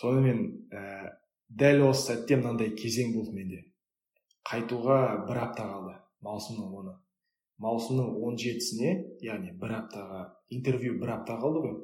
Сонымен 0.00 0.40
ә, 0.72 1.12
дәл 1.48 1.86
осы 1.90 2.10
сәтте 2.10 2.40
мынандай 2.40 2.72
кезең 2.74 3.14
болды 3.14 3.36
менде. 3.36 3.62
Қайтуға 4.48 5.26
бір 5.28 5.42
апта 5.44 5.68
қалды 5.68 5.96
маусымның 6.24 6.76
оны. 6.80 6.96
Маусымның 7.62 8.18
он 8.26 8.38
жетісіне 8.40 8.92
яғни 9.22 9.54
бір 9.60 9.76
аптаға 9.78 10.20
интервью 10.54 10.98
бір 11.00 11.16
апта 11.18 11.38
қалды 11.42 11.62
ғой. 11.64 11.74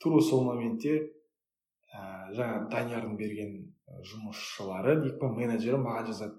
Тура 0.00 0.20
сол 0.22 0.44
моментте 0.46 0.94
ә, 1.92 2.30
жаңа 2.36 2.68
даниярдың 2.72 3.16
берген 3.18 3.54
ә, 3.58 4.02
жұмысшылары 4.10 4.98
дейік 5.02 5.18
па 5.20 5.32
менеджері 5.34 5.80
маған 5.82 6.12
жазады. 6.12 6.38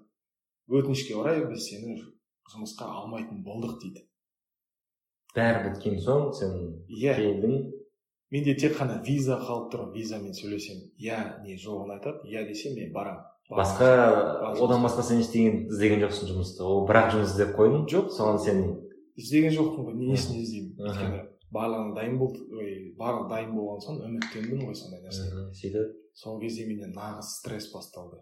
Өтінішке 0.70 1.16
орай 1.18 1.44
біз 1.46 1.66
сені 1.66 1.98
жұмысқа 2.52 2.88
алмайтын 3.00 3.42
болдық 3.46 3.78
дейді. 3.82 4.06
Бәрі 5.34 5.68
біткен 5.68 6.00
соң 6.02 6.32
сен 6.34 6.56
иә. 6.88 7.14
келдің. 7.18 7.58
Менде 8.30 8.54
тек 8.54 8.76
қана 8.78 9.00
виза 9.06 9.36
қалып 9.42 9.70
тұр. 9.72 9.90
Визамен 9.94 10.34
сөйлесемін 10.34 10.90
иә 10.98 11.18
не 11.44 11.56
жоғын 11.58 11.96
айтады. 11.96 12.26
Иә 12.30 12.46
десем 12.48 12.76
мен 12.78 12.92
барамын. 12.94 13.24
Басқа 13.50 13.90
одан 14.54 14.84
басқа 14.86 15.02
сен 15.06 15.20
ештеңе 15.24 15.66
іздеген 15.70 16.04
жоқсың 16.06 16.30
жұмысты. 16.30 16.62
Ол 16.64 16.86
бір 16.88 17.02
ақ 17.02 17.12
жұмыс 17.16 17.34
іздеп 17.34 17.52
қойдың. 17.58 17.84
Жоқ 17.90 18.14
соған 18.16 18.40
сен 18.44 18.62
іздеген 19.18 19.54
жоқпын 19.56 19.90
ғой 19.90 19.98
несін 19.98 20.40
іздеймін? 20.40 20.74
Өйткені 20.86 21.22
барлығына 21.50 21.94
дайын 21.96 22.18
болды 22.20 22.44
ой 22.54 22.74
барлығы 22.98 23.30
дайын 23.30 23.54
болған 23.56 23.80
соң 23.82 24.02
үміттендім 24.06 24.66
ғой 24.68 24.76
сондай 24.78 25.02
нәрсеге. 25.02 25.48
Сөйтіп. 25.58 25.96
Сол 26.14 26.38
кезде 26.42 26.66
менде 26.68 26.90
нағыз 26.94 27.32
стресс 27.40 27.70
басталды. 27.74 28.20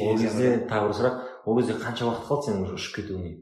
Ол 0.00 0.16
кезде 0.16 0.54
тағы 0.70 0.88
бір 0.88 0.96
сұрақ. 0.96 1.20
Ол 1.44 1.60
кезде 1.60 1.76
қанша 1.82 2.08
уақыт 2.08 2.26
қалды 2.28 2.48
сенің 2.48 2.64
уже 2.64 2.78
ұшып 2.78 2.98
кетуіңе? 2.98 3.32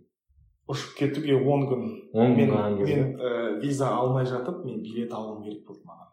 Ұшып 0.71 0.95
кетуге 0.99 1.37
он 1.39 1.67
күн. 1.71 1.83
Он 2.15 2.35
күн 2.35 2.41
мен, 2.41 2.51
қалған 2.51 2.79
кезде. 2.81 2.95
мен 2.97 3.19
ә, 3.21 3.61
виза 3.62 3.91
алмай 3.95 4.27
жатып 4.27 4.65
мен 4.65 4.81
билет 4.83 5.12
алуым 5.15 5.45
керек 5.45 5.67
болды 5.67 5.87
маған. 5.87 6.11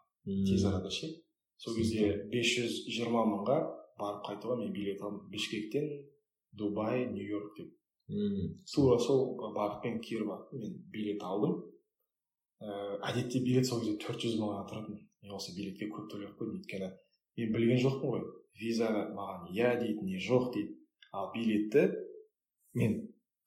Тез 0.49 0.65
арада 0.69 0.91
ше. 0.93 1.09
Сол 1.57 1.77
кезде 1.77 2.11
бес 2.29 2.49
жүз 2.57 2.83
жиырма 2.93 3.23
мыңға 3.29 3.57
барып 3.99 4.25
қайтуға 4.27 4.57
мен 4.59 4.73
билет 4.73 5.01
алдым. 5.01 5.29
Бішкектен 5.29 5.87
дубай 6.51 7.05
нью 7.11 7.27
йорк 7.27 7.57
деп. 7.57 7.71
Мм. 8.09 8.59
тура 8.73 8.99
сол 8.99 9.37
бағытпен 9.39 10.01
кері 10.03 10.27
бағытпен 10.27 10.59
мен 10.59 10.73
билет 10.91 11.23
алдым. 11.23 11.63
Ыыы 12.61 12.99
әдетте 13.09 13.39
билет 13.43 13.65
сол 13.65 13.79
кезде 13.79 13.97
төрт 14.05 14.19
жүз 14.23 14.37
мыңға 14.41 14.65
тұратын. 14.69 14.99
Мен 15.23 15.31
осы 15.37 15.55
билетке 15.55 15.89
көп 15.91 16.09
төлеп 16.11 16.35
қойдым. 16.37 16.59
Өйткені 16.59 16.89
мен 17.37 17.53
білген 17.55 17.81
жоқпын 17.85 18.13
ғой. 18.15 18.25
Виза 18.59 18.89
маған 19.17 19.49
иә 19.55 19.79
дейді 19.79 20.05
не 20.05 20.19
жоқ 20.19 20.51
дейді. 20.53 20.77
Ал 21.11 21.31
билетті 21.33 21.87
мен 22.73 22.99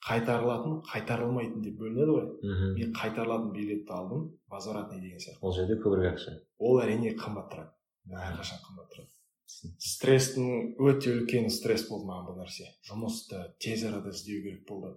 қайтарылатын 0.06 0.80
қайтарылмайтын 0.86 1.62
деп 1.62 1.78
бөлінеді 1.80 2.16
ғой. 2.16 2.26
Мхм 2.42 2.74
мен 2.78 2.92
қайтарылатын 2.94 3.52
билетті 3.52 3.92
алдым. 3.92 4.30
Возвратный 4.48 5.00
деген 5.00 5.18
сияқты. 5.18 5.42
Ол 5.42 5.52
жерде 5.52 5.78
көбірек 5.82 6.14
ақша. 6.14 6.38
Ол 6.58 6.80
әрине 6.80 7.14
қымбат 7.18 7.52
тұрады. 7.52 7.72
Әрқашан 8.08 8.62
қымбат 8.66 8.92
тұрады. 8.92 9.15
Стресстің 9.46 10.76
өте 10.82 11.12
үлкен 11.14 11.48
стресс 11.52 11.86
болды 11.88 12.08
маған 12.08 12.26
бұл 12.28 12.38
нәрсе. 12.42 12.68
Жұмысты 12.88 13.42
тез 13.62 13.84
арада 13.86 14.10
іздеу 14.14 14.42
керек 14.42 14.64
болды. 14.68 14.92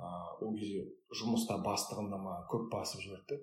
А, 0.00 0.08
ол 0.40 0.56
кезде 0.56 0.86
жұмыста 1.20 1.58
бастығым 1.62 2.08
да 2.10 2.18
маған 2.20 2.46
көп 2.50 2.68
басып 2.72 3.02
жіберді. 3.04 3.38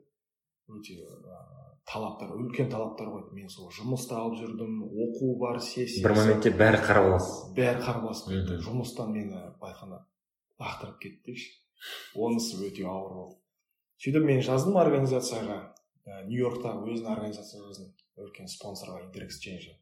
Өте 0.69 0.95
ә, 1.05 1.41
талаптар 1.89 2.33
үлкен 2.35 2.69
талаптар 2.71 3.11
қойды. 3.13 3.33
Мен 3.37 3.49
сол 3.53 3.69
жұмысты 3.73 4.17
алып 4.17 4.39
жүрдім 4.41 4.81
оқу 4.89 5.35
бар 5.41 5.61
сессия 5.63 6.05
бір 6.05 6.17
моментте 6.17 6.53
бәрі 6.53 6.81
қарап 6.83 7.11
аласыз. 7.11 7.51
Бәрі 7.57 7.83
қар 7.85 8.01
басып 8.05 8.31
кетті 8.33 8.57
Мхм. 8.57 8.65
жұмыстан 8.67 9.13
мені 9.13 9.43
былай 9.61 9.73
айтқанда 9.73 10.01
лақтырып 10.61 10.97
кетті. 11.03 11.19
Дейікші 11.29 11.51
онысы 12.15 12.57
өте 12.65 12.87
ауыр 12.89 13.13
болды. 13.19 13.37
Сөйтіп 14.01 14.25
мен 14.25 14.41
жаздым 14.45 14.81
организацияға. 14.81 15.59
Ә, 16.09 16.23
нью 16.25 16.41
йорктағы 16.47 16.89
өзінің 16.89 17.13
организация 17.13 17.61
жаздым. 17.61 17.93
Үлкен 18.19 18.49
спонсорға 18.51 19.05
интерэксченджі 19.05 19.77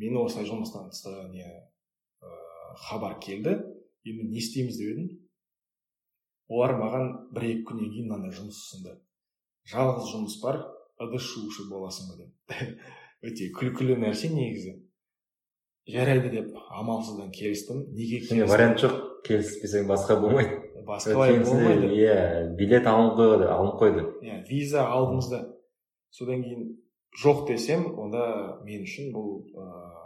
мені 0.00 0.20
осылай 0.20 0.48
жұмыстан 0.48 0.88
тыстаған 0.92 1.30
не 1.34 1.44
ә, 1.44 2.30
хабар 2.88 3.18
келді. 3.22 3.58
Енді 4.08 4.28
не 4.30 4.40
істейміз 4.40 4.78
деп 4.80 4.94
едім. 4.94 5.10
Олар 6.50 6.74
маған 6.80 7.10
бір 7.34 7.46
екі 7.50 7.66
күннен 7.68 7.92
кейін 7.92 8.08
мынандай 8.08 8.34
жұмыс 8.38 8.58
ұсынды. 8.64 8.96
Жалғыз 9.70 10.08
жұмыс 10.14 10.38
бар 10.42 10.62
ыдыс 11.04 11.28
жуушы 11.34 11.68
боласың 11.70 12.10
ба 12.10 12.22
деп. 12.22 12.64
Өте 13.26 13.50
күлкілі 13.54 13.98
нәрсе 14.00 14.32
негізі. 14.32 14.78
Жарайды 15.90 16.32
деп 16.32 16.56
амалсыздан 16.70 17.30
келістім. 17.36 17.84
Неге 17.94 18.24
сенде 18.24 18.48
вариант 18.50 18.82
жоқ. 18.82 18.98
Келіспесең 19.26 19.84
басқа 19.84 20.16
болмайды 20.16 20.70
басқалай 20.90 21.38
болмайды. 21.44 21.90
иә 21.94 22.54
билет 22.56 22.86
алынып 22.86 23.16
қойды 23.18 23.48
алынып 23.50 23.80
қойды. 23.80 24.04
Иә 24.24 24.42
виза 24.48 24.84
алдыңыз 24.86 25.30
да 25.30 25.40
содан 26.10 26.42
кейін 26.42 26.64
жоқ 27.18 27.46
десем 27.48 27.86
онда 27.98 28.60
мен 28.64 28.86
үшін 28.86 29.10
бұл 29.14 29.28
ыыы 29.50 30.00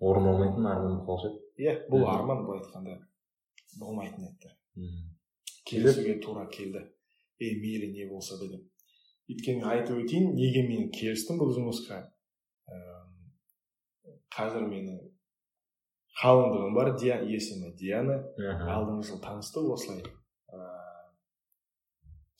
орын 0.00 0.28
болмайтын 0.28 0.66
арман 0.66 1.00
қалушы 1.06 1.30
еді. 1.30 1.40
Иә 1.62 1.74
бұл 1.90 2.06
арман 2.10 2.44
былай 2.46 2.60
айтқанда 2.62 2.98
болмайтын 3.80 4.28
еді. 4.28 4.54
Мхм. 4.74 5.10
келісуге 5.64 6.20
тура 6.20 6.46
келді. 6.50 6.90
Е 7.38 7.54
мейлі 7.60 7.92
не 7.92 8.06
болса 8.10 8.38
да 8.38 8.48
деп 8.50 8.64
өйткені 9.30 9.64
айтып 9.64 10.02
өтейін 10.02 10.34
неге 10.36 10.66
мен 10.68 10.90
келістім 10.92 11.38
бұл 11.40 11.54
жұмысқа? 11.56 12.02
Қазір 14.34 14.66
менің 14.68 14.98
қалыңдығым 16.20 16.74
бар 16.76 16.92
Диа, 16.98 17.20
есімі 17.24 17.72
диана. 17.78 18.18
Алдыңғы 18.38 19.06
жылы 19.08 19.22
танысты 19.24 19.62
осылай. 19.74 20.02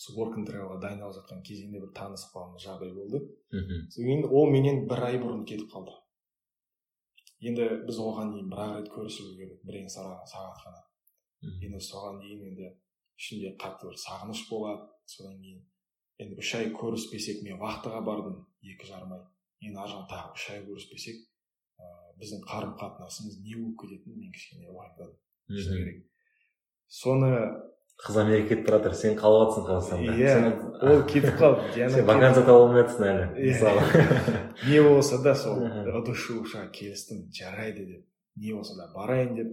Сол 0.05 0.17
work 0.21 0.39
and 0.39 0.49
travelға 0.49 0.79
дайындалып 0.83 1.17
жатқан 1.19 1.43
кезеңде 1.49 1.81
бір 1.81 1.93
танысып 1.97 2.35
қалған 2.37 2.61
жағдай 2.61 2.93
болды. 2.95 3.21
Мхм. 3.53 3.85
содан 3.91 4.09
кейін 4.09 4.25
ол 4.31 4.51
менен 4.53 4.87
бір 4.89 5.05
ай 5.09 5.19
бұрын 5.23 5.45
кетіп 5.49 5.71
қалды. 5.73 5.95
Енді 7.41 7.69
біз 7.89 7.99
оған 8.01 8.33
дейін 8.35 8.49
бір 8.53 8.63
ақ 8.65 8.75
рет 8.79 8.91
көрісуіміз 8.95 9.37
керек 9.41 9.61
бірең 9.69 9.89
сағат 9.93 10.31
сағат 10.33 10.63
қана. 10.65 10.83
Енді 11.65 11.81
соған 11.89 12.21
дейін 12.23 12.47
енді 12.51 12.71
ішімде 13.19 13.55
қатты 13.61 13.91
бір 13.91 13.99
сағыныш 14.05 14.45
болады. 14.51 14.89
Содан 15.07 15.37
кейін 15.41 15.61
енді 16.19 16.41
үш 16.41 16.55
ай 16.59 16.71
көріспесек 16.73 17.43
мен 17.45 17.61
вахтаға 17.61 18.01
бардым 18.05 18.41
екі 18.63 18.89
жарым 18.89 19.13
ай. 19.19 19.23
Енді 19.61 19.81
ар 19.83 19.93
жағын 19.93 20.09
тағы 20.13 20.39
үш 20.39 20.49
ай 20.55 20.65
көріспесек 20.69 21.21
ыыы 21.81 22.17
біздің 22.21 22.45
қарым 22.49 22.75
қатынасымыз 22.81 23.41
не 23.43 23.57
болып 23.59 23.79
кететінін 23.83 24.21
мен 24.23 24.33
кішкене 24.33 24.71
уайымдадым. 24.71 25.17
Шыны 25.49 25.79
керек. 25.83 26.03
Соны 26.89 27.31
қыз 28.03 28.17
америка 28.21 28.49
кетіп 28.51 28.67
бара 28.67 28.79
жатыр 28.83 28.95
сен 28.99 29.17
қалып 29.19 29.53
жатрсың 29.55 29.67
қазақстанда. 29.69 30.15
Иә, 30.19 30.33
ол 30.83 31.03
кетіп 31.09 31.37
қалды 31.39 31.91
сен 31.95 32.07
вакансия 32.09 32.43
таба 32.43 32.65
алмай 32.65 32.83
жатрсың 32.83 33.05
әлі 33.11 33.27
мысалы. 33.39 33.85
Не 34.71 34.81
болса 34.83 35.21
да 35.23 35.35
сол 35.39 35.63
ыдыс 35.65 36.25
келістім 36.75 37.27
жарайды 37.33 37.87
деп. 37.87 38.07
Не 38.37 38.55
болса 38.55 38.75
да 38.77 38.89
барайын 38.95 39.37
деп. 39.39 39.53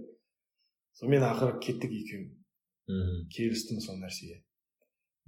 Сонымен 0.98 1.22
ақыры 1.28 1.60
кеттік 1.62 1.92
екеуің 2.02 2.26
мхм. 2.88 3.28
келістім 3.32 3.80
сол 3.80 4.00
нәрсеге. 4.02 4.42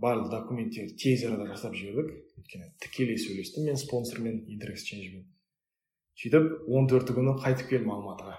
Барлық 0.03 0.33
документтерді 0.33 0.97
тез 0.99 1.23
арада 1.25 1.47
жасап 1.55 1.79
жібердік. 1.79 2.19
Өйткені 2.43 2.75
тікелей 2.83 3.17
сөйлестім 3.17 3.71
мен 3.71 3.79
спонсормен 3.79 4.43
интерэксченджбен 4.51 5.31
сөйтіп 6.21 6.69
он 6.71 6.87
төрті 6.91 7.15
күні 7.17 7.35
қайтып 7.43 7.71
келдім 7.73 7.91
алматыға. 7.95 8.37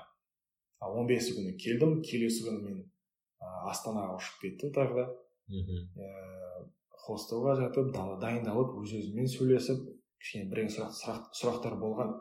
Ал 0.83 0.99
он 0.99 1.07
бесі 1.09 1.35
күні 1.35 1.55
келдім 1.59 1.97
келесі 2.07 2.45
күні 2.45 2.61
мен 2.63 2.77
а, 2.79 2.94
астанаға 3.41 4.15
ұшып 4.19 4.41
кеттім 4.41 4.71
тағы 4.75 4.95
да 4.99 5.05
мхм. 5.49 6.69
хостелға 7.05 7.55
жатып 7.59 7.91
дала- 7.93 8.19
дайындалып 8.21 8.77
өз 8.81 8.93
өзіммен 8.99 9.27
сөйлесіп 9.29 9.81
кішкене 10.19 10.49
бірең 10.51 10.69
сұрақ, 10.73 10.93
сұрақ 11.01 11.25
сұрақтар 11.39 11.75
болған 11.79 12.13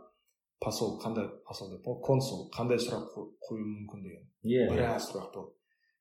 посол 0.60 0.98
қандай 1.00 1.28
посол 1.46 1.70
деп 1.72 1.84
консул 2.04 2.50
қандай 2.52 2.76
сұрақ 2.78 3.06
қо- 3.14 3.30
қою 3.48 3.64
мүмкін 3.64 4.02
деген 4.02 4.24
иә 4.44 4.66
иә. 4.66 4.70
біраз 4.72 5.08
сұрақ 5.12 5.30
болды 5.34 5.52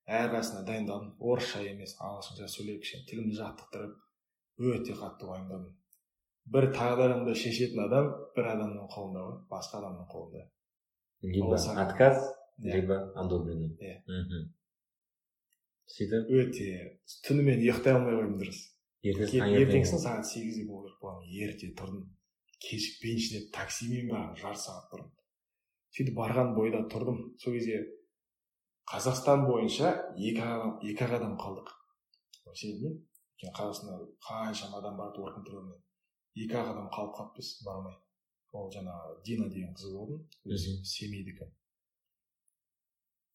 әрқайсысына 0.08 0.65
дайындалдым 0.67 1.15
орысша 1.19 1.62
емес 1.63 1.95
ағылшынша 2.02 2.47
сөйлеп 2.56 2.82
кішкене 2.84 3.06
тілімді 3.08 3.36
жаттықтырып 3.39 3.93
өте 4.60 4.93
қатты 4.99 5.23
уайымдадым 5.32 5.71
бір 6.54 6.67
тағдырымды 6.76 7.36
шешетін 7.39 7.86
адам 7.86 8.10
бір 8.36 8.49
адамның 8.56 8.89
қолында 8.91 9.21
ғой 9.30 9.38
басқа 9.54 9.80
адамның 9.80 10.08
қолында 10.12 10.43
либо 11.23 11.56
отказ 11.88 12.17
либо 12.60 12.97
одобрение 13.15 13.69
Иә. 13.80 14.04
Сөйтіп? 15.91 16.32
өте. 16.39 16.67
Түнімен 17.28 17.63
ұйықтай 17.63 17.98
алмай 17.98 18.15
қойдым 18.17 18.38
дұрыс. 18.41 18.62
Ертеңгісін 19.04 20.00
сағат 20.00 20.30
сегізде 20.30 20.65
болу 20.67 20.88
керек 20.88 21.00
болған. 21.04 21.26
Ерте 21.43 21.72
тұрдым. 21.78 22.06
Кешікпейінші 22.63 23.34
деп 23.38 23.50
таксимен 23.58 24.12
бардым 24.12 24.38
жарты 24.39 24.63
сағат 24.63 24.91
бұрын. 24.93 25.10
Сөйтіп 25.93 26.15
барған 26.17 26.54
бойда 26.56 26.84
тұрдым. 26.93 27.19
Сол 27.43 27.58
кезде 27.58 27.82
қазақстан 28.89 29.48
бойынша 29.50 29.91
екі 30.15 30.46
адам 30.46 30.78
екі 30.84 31.08
ақ 31.08 31.17
адам 31.19 31.36
қалдық. 31.41 31.74
Сенбеймін 32.54 33.02
өйткені 33.43 33.54
қазақстанда 33.58 34.08
қаншама 34.24 34.80
адам 34.80 34.98
travelмен 35.46 35.82
екі 36.36 36.56
ақ 36.56 36.72
адам 36.74 36.88
қалып 36.93 37.13
қалыппыз 37.17 37.50
бармай. 37.65 37.96
Ол 38.54 38.69
жаңағы 38.72 39.19
дина 39.26 39.50
деген 39.50 39.74
қыз 39.74 39.91
болатын 39.93 40.22
өзі 40.46 40.76
семейдікі. 40.86 41.50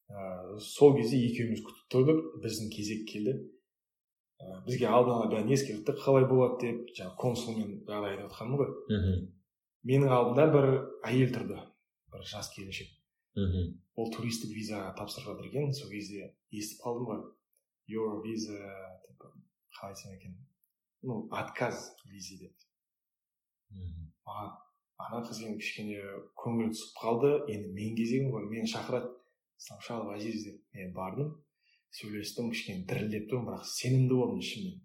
Ыыы 0.08 0.60
сол 0.64 0.94
кезде 0.96 1.18
екеуміз 1.26 1.62
күтіп 1.66 1.88
тұрдық 1.92 2.20
біздің 2.42 2.70
кезек 2.72 3.06
келді. 3.10 3.34
Ә, 4.38 4.60
бізге 4.66 4.86
алдын 4.86 5.16
ала 5.16 5.30
бәрін 5.32 5.50
ескертті 5.52 5.94
қалай 5.98 6.24
болады 6.30 6.60
деп 6.62 6.92
жаңағы 6.96 7.16
консулмен 7.20 7.72
жағдай 7.88 8.14
айтып 8.14 8.28
жатқанмын 8.28 8.60
ғой. 8.62 8.70
Мхм. 8.94 9.26
менің 9.88 10.12
алдымда 10.14 10.46
бір 10.52 10.66
әйел 11.06 11.32
тұрды 11.34 11.58
бір 12.12 12.24
жас 12.24 12.48
келіншек. 12.54 12.88
Мхм. 13.36 13.74
ол 13.96 14.12
туристік 14.14 14.54
визаға 14.54 14.94
тапсырып 14.98 15.32
жатыр 15.32 15.50
екен 15.50 15.74
сол 15.74 15.90
кезде 15.90 16.34
естіп 16.50 16.84
қалдым 16.86 17.10
ғой. 17.10 17.20
Your 17.88 18.22
visa 18.22 18.54
деп 19.08 19.22
қалай 19.80 19.92
айтсам 19.92 20.14
екен? 20.14 20.38
Ну 21.02 21.28
отказ 21.32 21.92
визе 22.06 22.38
деп. 22.38 22.54
Маған 24.26 24.56
ана 24.98 25.22
қыз 25.26 25.42
енді 25.44 25.58
кішкене 25.62 26.00
көңілі 26.38 26.72
түсіп 26.74 26.98
қалды 27.02 27.30
енді 27.52 27.72
менің 27.74 27.96
кезегім 27.98 28.30
ғой 28.34 28.48
мені 28.50 28.70
шақырады. 28.70 29.10
Сначала 29.58 30.14
азиз 30.14 30.44
деп 30.46 30.60
мен 30.72 30.92
бардым. 30.96 31.34
Сөйлестім 31.98 32.50
кішкене 32.52 32.84
дірілдеп 32.88 33.28
тұрмын 33.30 33.50
бірақ 33.50 33.68
сенімді 33.68 34.16
болдым 34.18 34.40
ішімнен. 34.44 34.80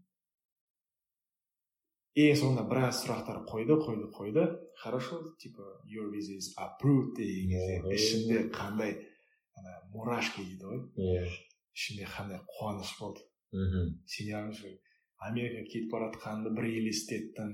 Ең 2.24 2.36
соңында 2.40 2.64
біраз 2.70 3.02
сұрақтар 3.02 3.42
қойды 3.50 3.80
қойды 3.82 4.10
қойды. 4.14 4.44
Хорошо 4.84 5.20
типа 5.40 5.64
your 5.86 6.12
visa 6.12 6.34
is 6.38 6.54
approved 6.58 7.16
деген 7.18 7.50
кезде. 7.50 7.96
Ішімде 7.96 8.50
қандай 8.54 8.98
ана 9.58 9.74
мурашки 9.94 10.44
дейді 10.44 10.66
ғой. 10.70 10.80
Иә. 10.98 11.28
Ішімде 11.74 12.06
қандай 12.06 12.40
қуаныш 12.54 12.94
болды. 13.00 13.22
Мхм. 13.54 14.02
сене 14.10 14.34
алыңызшы 14.34 14.70
америкаға 15.22 15.66
кетіп 15.70 15.92
бара 15.92 16.10
жатқанымды 16.10 16.54
бір 16.58 16.66
елестеттім 16.70 17.52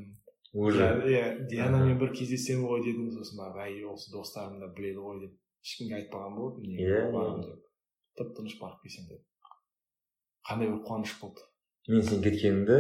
уже. 0.53 0.88
Иә 1.12 1.25
дианамен 1.51 1.99
бір 1.99 2.13
кездесемін 2.15 2.67
ғой 2.69 2.84
дедім 2.86 3.10
сосын 3.15 3.41
барып 3.41 3.60
әй 3.65 3.84
осы 3.84 4.12
достарым 4.13 4.60
да 4.63 4.69
біледі 4.75 5.03
ғой 5.03 5.19
деп. 5.25 5.34
Ешкімге 5.63 5.95
айтпаған 6.00 6.36
болатынмын 6.38 6.72
неге 6.76 6.89
Иә, 6.89 7.12
барамын 7.13 7.43
иә. 7.43 7.48
деп. 7.52 7.62
Тып 8.17 8.34
тыныш 8.38 8.58
барып 8.62 8.82
келсем 8.84 9.06
деп 9.10 9.22
қандай 10.50 10.67
бір 10.72 10.82
қуаныш 10.88 11.13
болды. 11.22 11.41
Мен 11.88 12.02
сен 12.04 12.22
кеткеніңді 12.24 12.78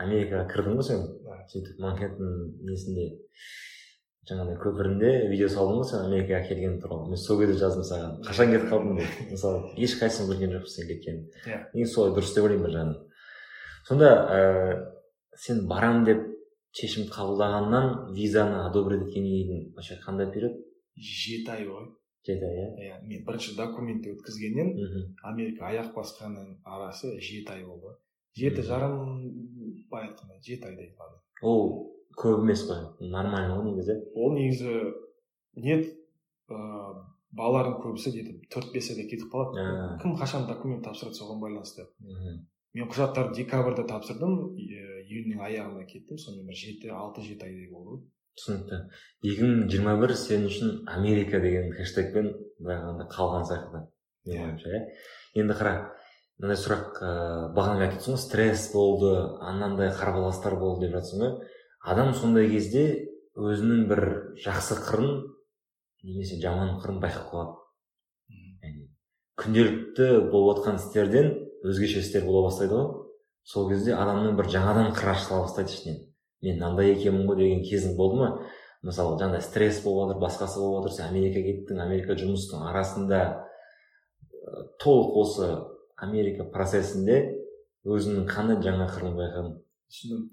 америкаға 0.00 0.46
кірдің 0.52 0.76
ғой 0.80 0.86
сен. 0.86 1.02
Сөйтіп 1.50 1.78
манхэттен 1.80 2.32
несінде 2.68 3.06
жаңағыдай 4.28 4.58
көпірінде 4.62 5.10
видео 5.30 5.48
салдың 5.50 5.80
ғой 5.80 5.88
сен 5.90 6.02
америкаға 6.06 6.48
келген 6.48 6.76
туралы. 6.82 7.08
Мен 7.10 7.16
сол 7.20 7.40
кезде 7.40 7.56
жаздым 7.60 7.84
саған. 7.88 8.18
Қашан 8.26 8.52
кетіп 8.52 8.68
қалдың 8.70 8.98
деп. 9.00 9.20
Мысалы 9.32 9.72
ешқайсысын 9.80 10.28
білген 10.30 10.52
жоқпыз 10.56 10.74
сен 10.76 10.88
кеткенін. 10.90 11.22
Иә. 11.46 11.60
мен 11.74 11.86
солай 11.86 12.12
дұрыс 12.16 12.34
деп 12.34 12.44
ойлаймын 12.44 12.66
бір 12.66 12.74
жағынан 12.76 12.98
сонда 13.88 14.10
ыыы 14.36 14.74
сен 15.40 15.64
барамын 15.68 16.04
деп 16.04 16.20
шешім 16.76 17.08
қабылдағаннан 17.10 18.12
визаны 18.14 18.60
одобрить 18.68 19.06
еткенге 19.08 19.40
дейін 19.48 19.72
вообще 19.74 19.96
қандай 20.04 20.30
период? 20.32 20.52
Жеті 20.96 21.48
ай 21.50 21.64
ғой. 21.66 21.88
Жеті 22.26 22.48
ай 22.48 22.58
иә 22.60 22.68
иә 22.86 22.98
мен 23.06 23.24
бірінші 23.26 23.56
документті 23.58 24.14
өткізгеннен 24.16 24.74
америка 25.22 25.68
аяқ 25.70 25.92
басқанның 25.96 26.58
арасы 26.64 27.16
жеті 27.18 27.56
ай 27.56 27.64
болды. 27.64 27.94
Жеті 28.36 28.62
жарым 28.66 28.98
былай 29.90 30.10
айтқанда 30.10 30.40
жеті 30.44 30.70
айдай 30.70 30.92
ладно 30.98 31.20
ол 31.42 31.92
көп 32.20 32.42
емес 32.44 32.66
қой 32.68 33.10
нормально 33.10 33.56
ғой 33.56 33.70
негізі. 33.70 33.96
Ол 34.14 34.36
негізі 34.36 34.76
нет 35.56 35.88
ыыы 36.50 36.94
балалардың 37.30 37.76
көбісі 37.84 38.10
где 38.14 38.22
то 38.26 38.56
төрт 38.56 38.72
бес 38.74 38.90
айда 38.90 39.06
кетіп 39.08 39.30
қалады. 39.32 39.66
Кім 40.02 40.16
қашан 40.18 40.48
документ 40.48 40.84
тапсырады 40.84 41.18
соған 41.18 41.40
байланысты? 41.42 41.86
Мхм 42.02 42.40
мен 42.74 42.86
құжаттарды 42.90 43.34
декабрьда 43.40 43.84
тапсырдым 43.86 44.54
э, 44.54 45.02
июньнің 45.06 45.42
аяғында 45.46 45.86
кеттім. 45.90 46.18
Сонымен 46.18 46.50
бір 46.50 46.58
жеті 46.58 46.92
алты 46.94 47.24
жеті 47.26 47.48
айдай 47.48 47.70
болды. 47.70 48.02
Түсінікті. 48.40 48.80
Екі 49.22 49.46
мың 49.46 49.64
жиырма 49.70 49.96
бір 50.00 50.16
сен 50.16 50.46
үшін 50.48 50.74
америка 50.88 51.40
деген 51.40 51.70
хэштегпен 51.76 52.32
былай 52.58 53.06
қалған 53.12 53.46
сияқты 53.46 53.72
менің 53.76 53.88
Иә. 54.26 54.42
ойымша 54.44 54.68
иә. 54.68 54.80
Енді 55.40 55.54
қара 55.56 55.74
мынандай 56.40 56.58
сұрақ 56.60 57.00
ыыы 57.00 57.52
бағана 57.56 57.86
айтып 57.86 58.06
ғой 58.08 58.18
стресс 58.20 58.70
болды 58.72 59.12
анандай 59.40 59.92
қарбаластар 59.92 60.56
болды 60.60 60.86
деп 60.86 60.96
жатрсың 60.98 61.22
ғой. 61.24 61.48
Адам 61.80 62.14
сондай 62.14 62.48
кезде 62.50 62.84
өзінің 63.36 63.86
бір 63.88 64.02
жақсы 64.44 64.76
қырын 64.84 65.22
немесе 66.04 66.40
жаман 66.40 66.78
қырын 66.82 67.00
байқап 67.00 67.30
қалады. 67.32 67.56
Яғни 68.64 68.88
күнделікті 69.40 70.08
болып 70.32 70.60
жатқан 70.60 70.80
істерден 70.80 71.32
өзгеше 71.64 72.00
істер 72.04 72.24
бола 72.24 72.48
бастайды 72.48 72.76
ғой. 72.76 73.06
Сол 73.44 73.70
кезде 73.70 73.94
адамның 73.96 74.36
бір 74.36 74.50
жаңадан 74.52 74.92
қыры 74.96 75.14
ашыла 75.14 75.42
бастайды 75.46 75.72
ішінен. 75.72 76.00
Мен 76.42 76.58
мынандай 76.58 76.94
екенмін 76.94 77.28
ғой 77.28 77.40
деген 77.42 77.62
кезің 77.66 77.96
болды 77.98 78.20
ма? 78.20 78.30
Мысалы 78.86 79.18
жаңағыдай 79.20 79.44
стресс 79.44 79.82
болып 79.84 80.08
жатыр 80.08 80.22
басқасы 80.22 80.60
болып 80.60 80.86
жатыр 80.86 80.96
сен 80.96 81.10
америка 81.10 81.42
кеттің 81.44 81.82
америка 81.84 82.16
жұмыстың 82.16 82.64
арасында 82.70 83.20
толық 84.80 85.18
осы 85.20 85.50
америка 86.00 86.46
процесінде 86.48 87.18
өзіңнің 87.84 88.24
қандай 88.30 88.60
жаңа 88.64 88.88
қырын 88.88 89.18
байқадың? 89.18 89.58
Түсіндім. 89.90 90.24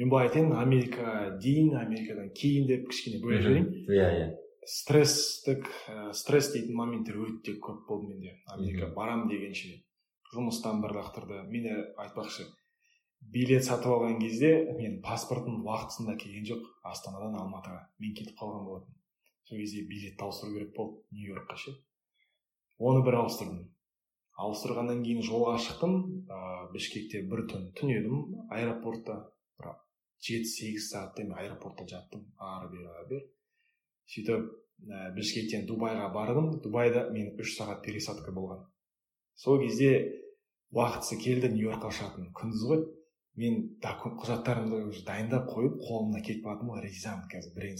Мен 0.00 0.10
былай 0.10 0.28
айтайын 0.28 0.52
америка 0.56 1.36
дейін 1.42 1.76
америкадан 1.76 2.30
кейін 2.34 2.66
деп 2.70 2.88
кішкене 2.90 3.20
бөле 3.22 3.40
жіберейін 3.44 3.68
иә 3.92 4.08
иә. 4.18 4.28
Стресстік 4.66 5.66
ә, 5.90 6.12
стресс 6.16 6.52
дейтін 6.54 6.78
моменттер 6.78 7.18
өте 7.22 7.56
көп 7.60 7.82
болды 7.88 8.12
менде. 8.14 8.36
Америка 8.54 8.88
барам 8.94 9.26
дегенше. 9.28 9.82
Жұмыстан 10.32 10.80
бір 10.82 10.94
лақтырды. 11.00 11.42
Мені 11.50 11.74
айтпақшы 11.98 12.46
билет 13.30 13.64
сатып 13.64 13.92
алған 13.94 14.18
кезде 14.20 14.50
мен 14.78 15.00
паспортым 15.02 15.62
уақытысында 15.66 16.16
келген 16.18 16.48
жоқ. 16.48 16.64
Астанадан 16.82 17.36
алматыға. 17.38 17.86
Мен 17.98 18.14
кетіп 18.18 18.36
қалған 18.38 18.64
болатынмын. 18.66 18.98
Сол 19.44 19.58
кезде 19.58 19.84
билетті 19.88 20.24
ауыстыру 20.24 20.54
керек 20.54 20.74
болды. 20.76 21.02
Нью 21.12 21.34
йоркқа 21.34 21.56
ше. 21.56 21.74
Оны 22.78 23.04
бір 23.06 23.20
ауыстырдым. 23.22 23.68
Ауыстырғаннан 24.42 25.02
кейін 25.04 25.22
жолға 25.26 25.58
шықтым. 25.60 25.94
Ыыы 26.26 26.72
бішкекте 26.72 27.22
бір 27.28 27.44
түн 27.50 27.68
түнедім 27.78 28.48
аэропортта. 28.50 29.18
Бір 29.60 29.76
жеті 30.22 30.48
сегіз 30.48 30.88
сағаттай 30.92 31.28
мен 31.28 31.38
аэропортта 31.38 31.86
жаттым. 31.88 32.26
Ары 32.38 32.70
бері 32.72 32.88
ары 32.96 33.08
бері. 33.10 33.28
Сөйтіп 34.12 34.48
ә, 34.88 35.12
бішкектен 35.16 35.66
дубайға 35.68 36.08
бардым. 36.14 36.50
Дубайда 36.64 37.08
мен 37.12 37.36
үш 37.40 37.56
сағат 37.58 37.84
пересадка 37.84 38.32
болған. 38.32 38.64
Сол 39.34 39.60
кезде 39.60 39.92
уақытысы 40.72 41.20
келді 41.20 41.52
нью 41.52 41.68
йоркқа 41.68 41.92
ұшатын 41.92 42.32
күндіз 42.36 42.66
ғой. 42.70 42.84
Мен 43.40 43.58
құжаттарымды 43.82 44.84
уже 44.90 45.04
дайындап 45.06 45.48
қойып 45.48 45.78
қолымда 45.80 46.20
кетіп 46.20 46.44
бара 46.44 46.58
жатырмын 46.58 46.76
ғой 46.76 46.86
ризамын 46.86 47.28
қазір 47.32 47.54
бірең 47.56 47.78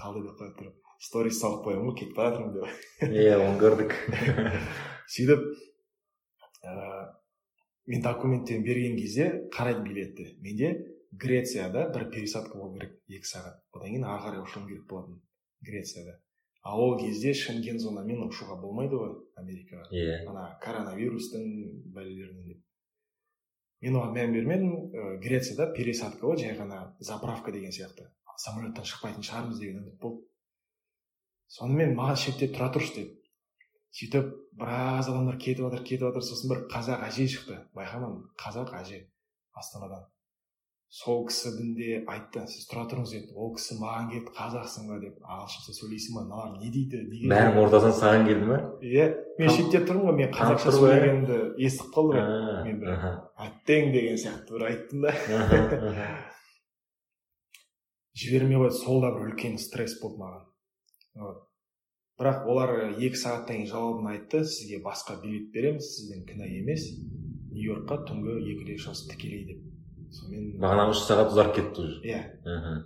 қалды 0.00 0.22
деп 0.24 0.38
қойып 0.40 0.58
тұрып 0.60 0.76
сторис 1.04 1.40
салып 1.40 1.66
қоямын 1.66 1.90
ғой 1.90 1.96
кетіп 2.00 2.16
бара 2.16 2.32
жатырмын 2.32 2.54
деп. 2.56 2.66
Иә 3.12 3.36
оны 3.44 3.58
көрдік. 3.60 3.92
Сөйтіп 5.14 5.44
мен 7.86 8.02
документтерін 8.02 8.64
берген 8.64 8.96
кезде 8.96 9.26
қарайды 9.54 9.84
билетті 9.84 10.30
менде 10.42 10.72
грецияда 11.12 11.88
бір 11.94 12.08
пересадка 12.10 12.58
болу 12.58 12.74
керек 12.78 12.96
екі 13.08 13.28
сағат. 13.28 13.60
Одан 13.72 13.92
кейін 13.92 14.06
ары 14.08 14.22
қарай 14.24 14.42
ұшуым 14.42 14.66
керек 14.70 14.86
болатын 14.90 15.20
грецияда. 15.62 16.18
А 16.62 16.74
ол 16.74 16.96
кезде 16.98 17.34
шенген 17.34 17.78
зонамен 17.78 18.24
ұшуға 18.26 18.56
болмайды 18.60 18.98
ғой 18.98 19.12
америкаға. 19.38 19.86
Иә. 19.92 20.24
Ана 20.26 20.48
коронавирустың 20.64 21.44
бәлелерінен 21.94 22.48
деп. 22.50 22.62
Мен 23.84 23.98
оған 24.00 24.16
мән 24.16 24.32
бермедім. 24.36 24.72
Ә, 24.92 25.18
грецияда 25.22 25.68
пересадка 25.76 26.26
ғой 26.26 26.40
жай 26.42 26.56
ғана 26.58 26.96
заправка 27.00 27.52
деген 27.52 27.72
сияқты. 27.72 28.08
Самолеттан 28.36 28.84
шықпайтын 28.84 29.24
шығармыз 29.24 29.60
деген 29.60 29.82
үміт 29.82 30.00
болды. 30.00 30.26
Сонымен 31.48 31.94
маған 31.96 32.18
шетте 32.20 32.50
тұра 32.52 32.68
тұршы 32.74 32.98
деді 32.98 33.16
сөйтіп 33.96 34.32
біраз 34.60 35.08
адамдар 35.08 35.38
кетіп 35.40 35.62
жатыр 35.64 35.84
кетіп 35.86 36.02
жатыр 36.04 36.24
сосын 36.26 36.50
бір 36.52 36.58
қазақ 36.72 37.04
әже 37.06 37.26
шықты. 37.32 37.56
Байқамадым 37.76 38.26
қазақ 38.42 38.74
әже 38.76 38.98
астанадан. 39.56 40.04
Сол 40.88 41.24
кісінің 41.28 41.72
де 41.76 41.88
айтты 42.08 42.44
сіз 42.48 42.68
тұра 42.70 42.84
тұрыңыз 42.90 43.10
деді. 43.12 43.32
Ол 43.34 43.50
кісі 43.56 43.74
маған 43.80 44.06
келіп 44.12 44.28
қазақсың 44.36 44.86
ба? 44.88 44.98
деп. 45.02 45.16
Ағылшынша 45.26 45.74
сөйлейсің 45.80 46.14
ба? 46.14 46.22
Мыналар 46.28 46.52
не 46.62 46.70
дейді? 46.70 47.00
неге 47.10 47.30
бәрінің 47.32 47.58
ортасынан 47.64 47.96
саған 47.98 48.22
келді 48.30 48.46
ма 48.52 48.58
иә 48.86 49.08
мен 49.40 49.50
шетте 49.56 49.82
тұрмын 49.88 50.06
ғой 50.06 50.16
мен 50.20 50.30
қазақша 50.36 50.72
сөйлегенді 50.78 51.40
естіп 51.66 51.90
қалды 51.96 52.16
ғой. 52.16 52.62
Мен 52.68 52.80
бір- 52.80 52.94
әттең 53.48 53.92
деген 53.96 54.16
сияқты 54.22 54.56
бір 54.56 54.66
айттым 54.70 55.04
да. 55.04 55.12
Жібермей 58.16 58.56
қойды 58.62 58.78
сол 58.78 59.02
да 59.04 59.10
бір 59.12 59.26
үлкен 59.34 59.58
стресс 59.60 59.98
болды 60.00 60.22
маған. 60.22 60.46
Вот. 61.20 61.42
бірақ 62.16 62.46
олар 62.48 62.70
екі 62.96 63.18
сағаттан 63.20 63.58
кейін 63.58 63.66
жауабын 63.68 64.06
айтты 64.14 64.38
сізге 64.48 64.78
басқа 64.84 65.18
билет 65.20 65.50
береміз 65.52 65.84
сіздің 65.98 66.22
кінә 66.30 66.46
емес. 66.62 66.86
Нью 67.52 67.74
йоркқа 67.74 67.98
түнгі 68.08 68.38
екіде 68.54 68.78
ұшасыз 68.80 69.10
тікелей 69.10 69.42
деп. 69.50 69.60
Сонымен 70.14 70.60
бағанағы 70.62 70.92
үш 70.94 71.00
сағат 71.06 71.32
ұзарып 71.32 71.54
кетті 71.56 71.82
уже. 71.82 71.96
Иә. 72.06 72.20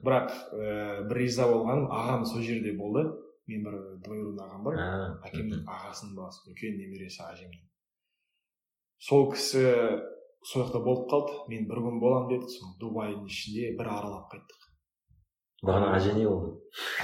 Бірақ 0.04 0.30
ә, 0.54 1.02
бір 1.08 1.20
риза 1.20 1.48
болғаным 1.50 1.90
ағам 1.92 2.24
сол 2.28 2.44
жерде 2.46 2.72
болды. 2.78 3.04
Мен 3.50 3.64
бір 3.66 3.76
двоюродный 4.04 4.46
ағам 4.46 4.62
бар. 4.64 4.78
Әкемнің 5.26 5.66
ағасының 5.66 6.14
баласы 6.16 6.44
үлкен 6.46 6.76
немересі 6.78 7.22
әжемнің. 7.26 7.64
Сол 9.02 9.30
кісі 9.32 9.64
сол 10.46 10.64
жақта 10.64 10.82
болып 10.84 11.10
қалды. 11.10 11.36
Мен 11.50 11.66
бір 11.66 11.82
күн 11.82 11.98
боламын 12.02 12.30
деді. 12.30 12.46
Сол 12.54 12.76
дубайдың 12.78 13.26
ішінде 13.26 13.74
бір 13.78 13.90
аралап 13.90 14.30
қайттық. 14.30 14.68
Бағана 15.66 15.96
әже 15.98 16.14
не 16.16 16.24
болды? 16.28 16.54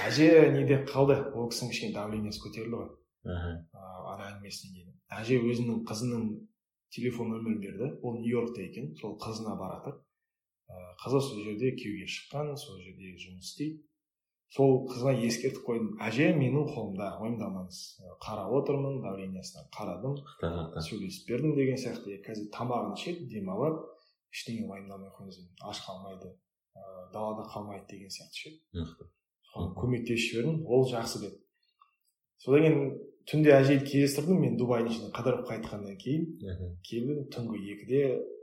Әже 0.07 0.29
неде 0.55 0.79
қалды. 0.87 1.19
Ол 1.35 1.51
кісінің 1.51 1.73
кішкене 1.73 1.93
давлениесі 1.99 2.41
көтерілді 2.47 2.79
ғой. 2.79 2.91
Ыыы 3.27 3.53
ана 4.07 4.31
әңгімесінен 4.31 4.71
кейін 4.73 4.93
әже 5.19 5.37
өзінің 5.43 5.83
қызының 5.89 6.27
телефон 6.95 7.33
нөмірін 7.35 7.59
берді. 7.61 7.91
Ол 8.01 8.21
нью 8.21 8.37
йоркта 8.37 8.63
екен. 8.63 8.93
Сол 9.01 9.19
қызына 9.19 9.57
бара 9.59 9.81
жатыр 9.83 9.99
ыыы 9.99 10.06
қызы 11.01 11.21
сол 11.23 11.43
жерде 11.45 11.71
күйеуге 11.79 12.07
шыққан 12.13 12.55
сол 12.59 12.79
жерде 12.83 13.13
жұмыс 13.23 13.51
істейді. 13.51 13.83
Сол 14.55 14.77
қызға 14.87 15.13
ескертіп 15.27 15.65
қойдым. 15.67 15.89
Әже 16.03 16.29
менің 16.37 16.69
қолымда 16.71 17.09
уайымдамаңыз 17.19 17.79
қарап 18.23 18.53
отырмын 18.61 19.01
давлениесіне 19.03 19.65
қарадым. 19.75 20.15
Сөйлесіп 20.87 21.27
бердім 21.27 21.55
деген 21.57 21.79
сияқты. 21.81 22.15
«Е, 22.15 22.21
қазір 22.23 22.47
тамағын 22.55 22.95
ішеді 22.95 23.27
демалады. 23.33 23.83
Ештеңе 24.31 24.69
уайымдамай 24.69 25.11
қойыңыз 25.17 25.41
аш 25.67 25.83
қалмайды. 25.83 26.31
Ыыы 26.79 27.03
далада 27.11 27.43
қалмайды 27.51 27.91
деген 27.91 28.13
сияқты 28.13 28.39
ше 28.39 28.55
көмектесіп 29.81 30.31
жібердім. 30.31 30.63
Ол 30.67 30.87
жақсы 30.91 31.21
деді 31.25 31.43
содан 32.37 32.63
кейін 32.63 33.06
түнде 33.27 33.51
әжейді 33.57 33.85
кездестірдім 33.91 34.39
мен 34.39 34.57
дубайдың 34.59 34.91
ішінде 34.93 35.09
қыдырып 35.17 35.47
қайтқаннан 35.49 35.97
кейін. 35.99 36.23
Келдім 36.87 37.25
түнгі 37.33 37.59
екіде 37.73 38.01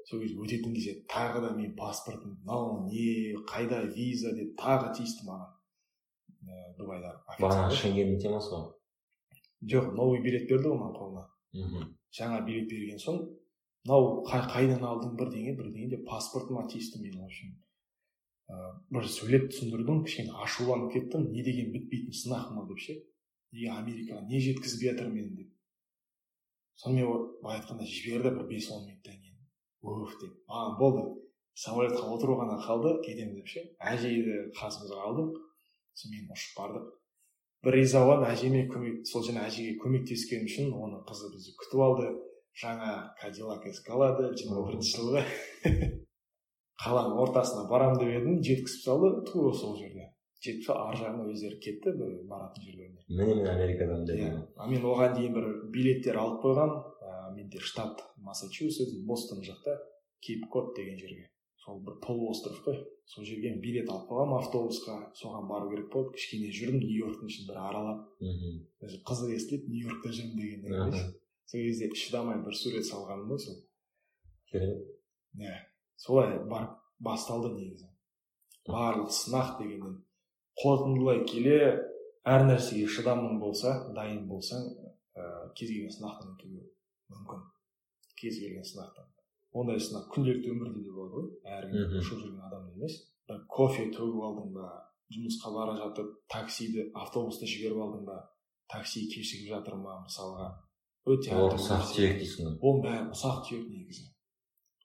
сол 0.08 0.20
кезде 0.20 0.36
өтетін 0.44 0.74
кезде 0.76 0.94
тағы 1.08 1.40
да 1.46 1.50
мен 1.56 1.74
паспортым 1.78 2.34
мынау 2.44 2.84
не 2.90 3.32
қайда 3.48 3.78
виза 3.94 4.34
деп 4.36 4.52
тағы 4.60 4.92
тиісті 4.98 5.24
маған 5.24 5.50
ыыы 6.44 6.74
дубайда 6.78 7.14
бағана 7.40 7.70
официалды. 7.70 7.80
шенгеннің 7.80 8.20
темасы 8.20 8.50
ғой 8.52 8.66
жоқ 9.72 9.94
новый 9.96 10.20
билет 10.20 10.44
берді 10.50 10.68
ғой 10.68 10.78
маған 10.82 10.94
қолына. 11.00 11.24
Жаңа 12.12 12.44
билет 12.44 12.68
берген 12.68 12.98
соң 13.00 13.22
мынау 13.88 14.24
қай- 14.28 14.44
қайдан 14.52 14.84
алдың 14.84 15.16
бірдеңе 15.16 15.56
бірдеңе 15.56 15.88
деп 15.96 16.04
паспортыма 16.06 16.68
тиісті 16.68 17.00
мен 17.00 17.16
в 17.20 17.24
общем 17.24 17.56
ыыы 18.52 18.72
бір 18.92 19.08
сөйлеп 19.08 19.48
түсіндірдім 19.48 20.04
кішкене 20.04 20.36
ашуланып 20.44 20.92
кеттім 20.92 21.30
не 21.32 21.42
деген 21.42 21.72
бітпейтін 21.72 22.12
сынақ 22.12 22.50
мынау 22.52 22.68
деп 22.68 22.78
ше. 22.84 23.00
Неге 23.54 23.70
америкаға 23.70 24.24
не 24.26 24.40
жеткізіп 24.42 24.82
жатыр 24.88 25.10
мені 25.12 25.30
деп. 25.38 25.50
Сонымен 26.82 27.28
былай 27.42 27.60
айтқанда 27.60 27.86
жіберді 27.86 28.34
бір 28.34 28.48
бес 28.50 28.70
он 28.74 28.86
минуттан 28.86 29.14
кейін. 29.20 29.38
Уф 29.82 30.16
деп. 30.20 30.34
Маған 30.50 30.78
болды. 30.80 31.04
Самолетқа 31.54 32.08
отыру 32.10 32.38
ғана 32.40 32.58
қалды. 32.64 32.96
Кетемін 33.06 33.36
деп 33.38 33.50
ше. 33.52 33.62
Әжейді 33.78 34.50
қасымызға 34.58 35.04
алдық 35.06 35.36
сонымен 35.94 36.32
ұшып 36.34 36.56
бардық. 36.58 36.88
Бір 37.64 37.78
риза 37.78 38.02
болғаным 38.02 38.32
әжеме 38.32 38.64
көмек 38.72 39.04
сол 39.08 39.22
жаңа 39.24 39.46
әжеге 39.48 39.76
көмектескенім 39.84 40.50
үшін 40.50 40.74
оның 40.74 41.04
қызы 41.08 41.30
бізді 41.36 41.54
күтіп 41.62 41.84
алды. 41.86 42.10
Жаңа 42.58 42.90
кадиллак 43.20 43.64
эскалада 43.70 44.32
жиырма 44.34 44.66
бірінші 44.66 44.98
жылғы. 44.98 45.22
Қаланың 46.84 47.22
ортасына 47.22 47.68
барамын 47.70 48.02
деп 48.02 48.12
едім 48.18 48.42
жеткізіп 48.42 48.84
салды. 48.84 49.14
Тура 49.30 49.54
сол 49.54 49.78
жерде 49.78 50.10
жетіп 50.44 50.66
сол 50.66 50.80
ар 50.82 50.98
жағына 51.00 51.26
өздері 51.32 51.58
кетті 51.64 51.94
бір 51.98 52.14
баратын 52.28 52.64
жерлеріне. 52.66 53.04
Міне 53.08 53.34
мен 53.40 53.48
америкадамын 53.48 54.12
иә. 54.14 54.32
А 54.56 54.68
мен 54.68 54.84
оған 54.84 55.16
дейін 55.16 55.34
бір 55.36 55.48
билеттер 55.74 56.18
алып 56.20 56.42
қойғам 56.44 56.74
ә, 57.00 57.34
менде 57.34 57.60
штат 57.60 58.04
массачусетс 58.16 58.94
бостон 59.08 59.42
жақта 59.46 59.78
кейп 60.20 60.48
кот 60.52 60.74
деген 60.76 60.98
жерге. 60.98 61.30
Сол 61.64 61.80
бір 61.80 61.96
полуостров 62.04 62.60
қой. 62.66 62.84
Сол 63.08 63.24
жерге 63.24 63.54
билет 63.60 63.88
алып 63.88 64.08
қойғанмын 64.10 64.42
автобусқа. 64.42 65.00
Соған 65.16 65.48
бару 65.48 65.70
керек 65.72 65.90
болды. 65.92 66.12
Кішкене 66.18 66.52
жүрдім 66.52 66.80
нью 66.82 67.04
йорктың 67.04 67.32
ішін 67.32 67.48
бір 67.48 67.60
аралап. 67.64 68.06
Мхм. 68.20 68.64
Даже 68.80 69.00
қызық 69.08 69.32
естіледі 69.38 69.72
нью 69.72 69.88
йоркта 69.88 70.12
жүрмін 70.12 70.36
дегеннен 70.40 70.92
кейін 70.92 71.14
сол 71.46 71.60
кезде 71.60 71.90
шыдамай 71.94 72.40
бір 72.44 72.56
сурет 72.56 72.86
салғаным 72.88 73.32
ғой 73.32 73.38
сол. 73.38 73.60
Керемет. 74.50 74.84
Иә. 75.40 75.56
Солай 75.96 76.38
барып 76.48 76.76
басталды 77.00 77.54
негізі. 77.54 77.88
Барлық 78.68 79.12
сынақ 79.12 79.58
дегеннен. 79.60 80.03
Қорытындылай 80.60 81.24
келе 81.28 81.58
әр 82.24 82.46
нәрсеге 82.48 82.86
шыдамың 82.96 83.38
болса 83.42 83.74
дайын 83.96 84.24
болсаң 84.28 84.68
ә, 85.18 85.24
кез 85.56 85.70
келген 85.70 85.92
сынақтан 85.92 86.34
өтуге 86.34 86.62
мүмкін. 87.12 87.42
Кез 88.20 88.38
келген 88.40 88.66
сынақтан. 88.66 89.10
Ондай 89.54 89.78
сынақ 89.82 90.08
күнделікті 90.14 90.52
өмірде 90.54 90.82
де 90.82 90.94
болады 90.94 91.18
ғой. 91.18 91.28
Әр 91.56 91.68
ұшып 92.00 92.22
жүрген 92.22 92.42
адамда 92.48 92.74
емес. 92.74 92.98
Бір 93.28 93.42
кофе 93.50 93.88
төгіп 93.94 94.22
алдың 94.28 94.52
ба 94.56 94.68
жұмысқа 95.14 95.52
бара 95.54 95.76
жатып 95.78 96.12
таксиді 96.32 96.88
автобусты 96.98 97.48
жіберіп 97.50 97.82
алдың 97.86 98.04
ба 98.08 98.18
такси 98.72 99.06
кешігіп 99.12 99.54
жатыр 99.54 99.78
ма 99.78 100.00
мысалға? 100.04 100.50
Өте 101.04 101.34
әртүрлі 101.36 101.60
ұсақ 101.60 101.90
түйек 101.94 102.18
дейсің 102.22 102.46
ғой. 102.48 102.58
Оның 102.64 102.84
бәрі 102.86 103.08
ұсақ 103.14 103.40
түйек 103.48 103.66
негізі. 103.68 104.06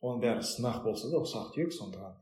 Оның 0.03 0.23
бәрі 0.25 0.45
сынақ 0.49 0.82
болса 0.84 1.12
да 1.12 1.21
ұсақ 1.23 1.53
түйек 1.55 1.75
сондықтан 1.75 2.17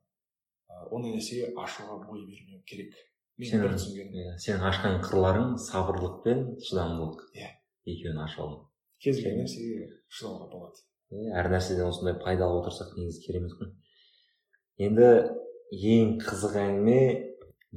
ондай 0.94 1.16
нәрсеге 1.16 1.52
ашуға 1.58 1.98
бой 2.06 2.24
бермеу 2.28 2.62
керек. 2.70 2.94
Мен 3.38 3.64
бір 3.64 3.76
түсінгенім 3.78 4.18
иә 4.24 4.38
сенің 4.44 4.66
ашқан 4.72 4.98
қырларың 5.06 5.58
сабырлық 5.62 6.24
пен 6.24 6.48
шыдамдылық. 6.70 7.28
Иә. 7.38 7.52
екеуін 7.88 8.24
ашып 8.24 8.42
алдың 8.44 8.68
кез 9.04 9.20
келген 9.22 9.44
нәрсеге 9.44 9.90
шыдауға 10.10 10.48
болады. 10.52 10.82
Иә, 11.14 11.34
әр 11.40 11.50
нәрседен 11.54 11.88
осындай 11.88 12.18
пайда 12.20 12.48
алып 12.48 12.66
отырсақ 12.66 12.96
негізі 12.98 13.22
керемет 13.26 13.54
қой. 13.60 13.70
Енді 14.88 15.10
ең 15.72 16.16
қызық 16.24 16.58
әңгіме 16.64 17.02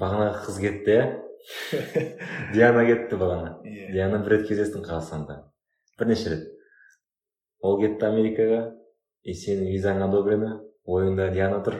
бағанағы 0.00 0.44
қыз 0.46 0.60
кетті. 0.64 0.96
Иә 0.96 2.06
диана 2.54 2.86
кетті 2.88 3.20
бағана. 3.20 3.52
Иә. 3.64 3.92
Диана 3.92 4.22
бір 4.24 4.38
рет 4.38 4.48
кездестің 4.48 4.84
қазақстанда. 4.86 5.38
Бірнеше 6.00 6.34
рет. 6.34 6.48
Ол 7.60 7.80
кетті 7.80 8.08
америкаға. 8.08 8.60
И 9.22 9.34
сенің 9.36 9.68
визаң 9.68 10.00
одобрено 10.06 10.54
ойыңда 10.88 11.28
диана 11.34 11.60
тұр. 11.64 11.76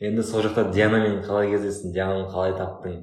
Енді 0.00 0.22
сол 0.26 0.42
жақта 0.46 0.70
дианамен 0.74 1.22
қалай 1.26 1.52
кездестің 1.52 1.94
диананы 1.94 2.26
қалай 2.32 2.56
таптың? 2.58 2.98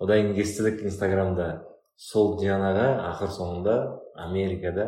Одан 0.00 0.30
кейін 0.30 0.42
естідік 0.42 0.84
инстаграмда. 0.84 1.48
Сол 1.96 2.38
дианаға 2.40 2.86
ақыр 3.10 3.32
соңында 3.36 3.76
америкада 4.16 4.86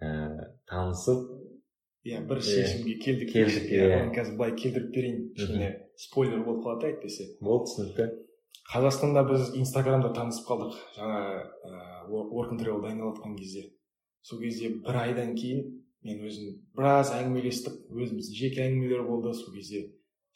ііі 0.00 0.48
танысып 0.70 1.28
иә 2.06 2.22
бір 2.26 2.40
шешімге 2.42 2.96
келдік 3.04 3.32
Келдік, 3.34 3.68
иә. 3.70 4.00
Қазір 4.14 4.36
былай 4.38 4.54
келтіріп 4.56 4.94
берейін. 4.94 5.20
Кішкене 5.36 5.70
спойлер 6.00 6.42
болып 6.46 6.64
қалады 6.64 6.80
да 6.80 6.90
әйтпесе. 6.94 7.26
Болды 7.44 7.68
түсінікті. 7.68 8.06
Қазақстанда 8.70 9.24
біз 9.28 9.50
инстаграмда 9.60 10.12
танысып 10.16 10.48
қалдық. 10.48 10.78
Жаңа 10.96 11.20
ыыы 11.68 12.24
work 12.30 12.54
and 12.54 12.62
travel 12.62 12.80
дайындалып 12.82 13.20
кезде. 13.38 13.68
Сол 14.22 14.40
кезде 14.40 14.70
бір 14.80 14.96
айдан 15.04 15.34
кейін 15.36 15.79
мен 16.06 16.22
өзім 16.26 16.54
біраз 16.76 17.12
әңгімелестік 17.16 17.76
өзіміздің 17.90 18.38
жеке 18.38 18.62
әңгімелер 18.66 19.04
болды 19.08 19.34
сол 19.36 19.54
кезде. 19.54 19.82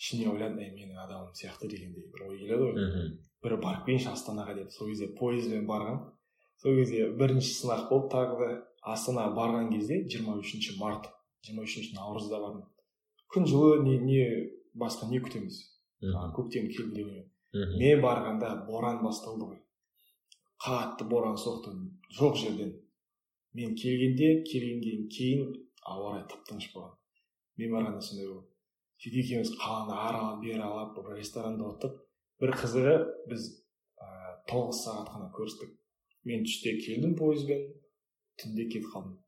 Ішіне 0.00 0.28
ойладым 0.32 0.60
әй 0.60 0.72
менің 0.74 0.98
адамым 1.04 1.34
сияқты 1.38 1.68
дегендей 1.70 2.08
бір 2.12 2.26
ой 2.28 2.38
келеді 2.38 2.68
ғой. 2.68 3.10
Бір 3.44 3.56
барып 3.62 3.86
келейінші 3.86 4.10
астанаға 4.10 4.56
деп. 4.58 4.72
Сол 4.74 4.90
кезде 4.90 5.08
пойызбен 5.18 5.66
барғам. 5.68 6.00
Сол 6.60 6.76
кезде 6.80 7.08
бірінші 7.20 7.52
сынақ 7.60 7.88
болды 7.90 8.10
тағы 8.14 8.40
да. 8.40 8.48
Астанаға 8.94 9.32
барған 9.38 9.70
кезде 9.72 10.02
23 10.02 10.42
үшінші 10.44 10.78
март 10.80 11.06
23 11.48 11.70
үшінші 11.70 11.94
наурызда 11.96 12.40
бардым. 12.42 12.66
Күн 13.32 13.46
жылы 13.48 13.78
не, 13.86 13.98
не 13.98 14.24
басқа 14.76 15.08
не 15.08 15.22
күтеміз? 15.24 15.62
Көктем 16.36 16.68
келді 16.74 17.06
деп 17.06 17.30
мен 17.54 18.02
барғанда 18.02 18.66
боран 18.66 19.00
басталды 19.04 19.46
ғой. 19.46 19.60
Қатты 20.64 21.06
боран 21.08 21.36
соқты. 21.38 21.72
Жоқ 22.18 22.36
жерден. 22.40 22.74
Мен 23.54 23.76
келгенде 23.78 24.42
келгеннен 24.50 25.08
кейін 25.14 25.54
ауа 25.86 26.16
райы 26.16 26.26
тып 26.30 26.42
тыныш 26.48 26.70
болған. 26.74 26.96
Мен 27.58 27.72
барғанда 27.74 28.02
сондай 28.02 28.28
болды 28.32 28.50
сөйтіп 29.04 29.20
екеуміз 29.24 29.50
қаланы 29.60 29.94
аралап 30.00 30.40
бері 30.42 30.60
аралап 30.60 30.94
бір 30.96 31.18
ресторанда 31.18 31.66
отырдық 31.70 31.96
бір 32.40 32.52
қызығы 32.60 32.94
біз 33.30 33.48
ыыы 34.00 34.36
тоғыз 34.50 34.80
сағат 34.86 35.10
қана 35.12 35.30
көрістік. 35.36 35.74
Мен 36.24 36.46
түсте 36.46 36.76
келдім 36.80 37.16
пойызбен 37.18 37.66
түнде 38.40 38.68
кетіп 38.72 38.88
қалдым. 38.94 39.18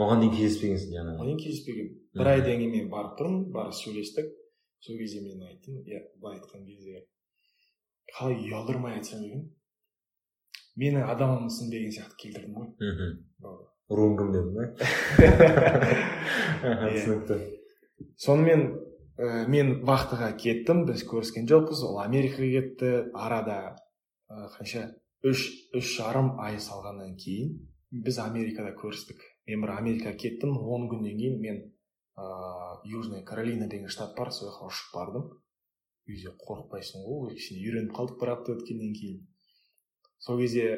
Оған 0.00 0.24
дейін 0.24 0.32
кездеспегенсің 0.38 0.88
одан 0.88 0.94
дианамен 0.94 1.26
кейін 1.26 1.42
кездеспегенмін. 1.42 1.98
Бір 2.18 2.30
айдан 2.32 2.62
кейін 2.62 2.72
мен 2.74 2.88
барып 2.94 3.18
тұрмын 3.20 3.44
барып 3.54 3.76
сөйлестік. 3.78 4.30
Сол 4.80 4.98
кезде 4.98 5.20
мен 5.20 5.44
айттым 5.48 5.82
иә 5.84 6.00
былай 6.20 6.38
айтқан 6.38 6.64
кезде 6.66 7.04
қалай 8.14 8.40
ұялдырмай 8.40 8.98
айтсам 8.98 9.22
екен? 9.24 9.44
Менің 10.80 11.04
адамымсың 11.14 11.70
деген 11.70 11.92
сияқты 11.94 12.16
келтірдім 12.22 12.54
ғой. 12.58 12.68
Мхм. 12.80 13.10
Руың 13.94 14.16
кім 14.18 14.32
дедің 14.32 14.52
ба 14.56 14.64
Иә. 16.64 16.88
түсінікті. 16.94 17.36
Сонымен 18.16 18.62
ә, 19.18 19.46
мен 19.50 19.74
вахтаға 19.86 20.32
кеттім 20.40 20.84
біз 20.88 21.04
көріскен 21.08 21.46
жоқпыз 21.50 21.82
ол 21.86 22.00
америкаға 22.02 22.48
кетті 22.56 22.90
арада 23.14 23.58
ә, 24.30 24.48
қанша 24.56 24.86
үш 25.24 25.44
үш 25.76 25.92
жарым 25.98 26.34
ай 26.40 26.58
салғаннан 26.58 27.14
кейін 27.20 27.54
біз 28.04 28.18
америкада 28.24 28.74
көрістік. 28.80 29.20
Мен 29.46 29.60
бір 29.62 29.74
америкаға 29.76 30.16
кеттім 30.18 30.56
он 30.58 30.88
күннен 30.90 31.16
кейін 31.20 31.40
мен 31.44 31.62
ыыы 32.16 32.90
южная 32.96 33.22
каролина 33.24 33.68
деген 33.68 33.88
штат 33.92 34.16
бар 34.16 34.32
сол 34.32 34.48
жаққа 34.50 34.70
ұшып 34.72 34.96
бардым. 34.96 35.28
Үйде 36.08 36.32
қорықпайсың 36.40 37.04
ғой 37.04 37.34
кішкене 37.36 37.62
үйреніп 37.64 37.94
қалдық 37.96 38.18
бір 38.20 38.32
апта 38.34 38.52
өткеннен 38.56 38.92
кейін. 38.96 39.22
Сол 40.24 40.40
кезде 40.40 40.68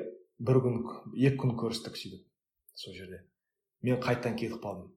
бір 0.43 0.61
күн 0.65 0.79
екі 1.15 1.39
күн 1.41 1.55
көрістік 1.61 1.97
сөйтіп 1.97 2.25
сол 2.77 2.95
жерде. 2.97 3.23
Мен 3.87 4.01
қайтадан 4.03 4.37
кетіп 4.39 4.61
қалдым. 4.63 4.91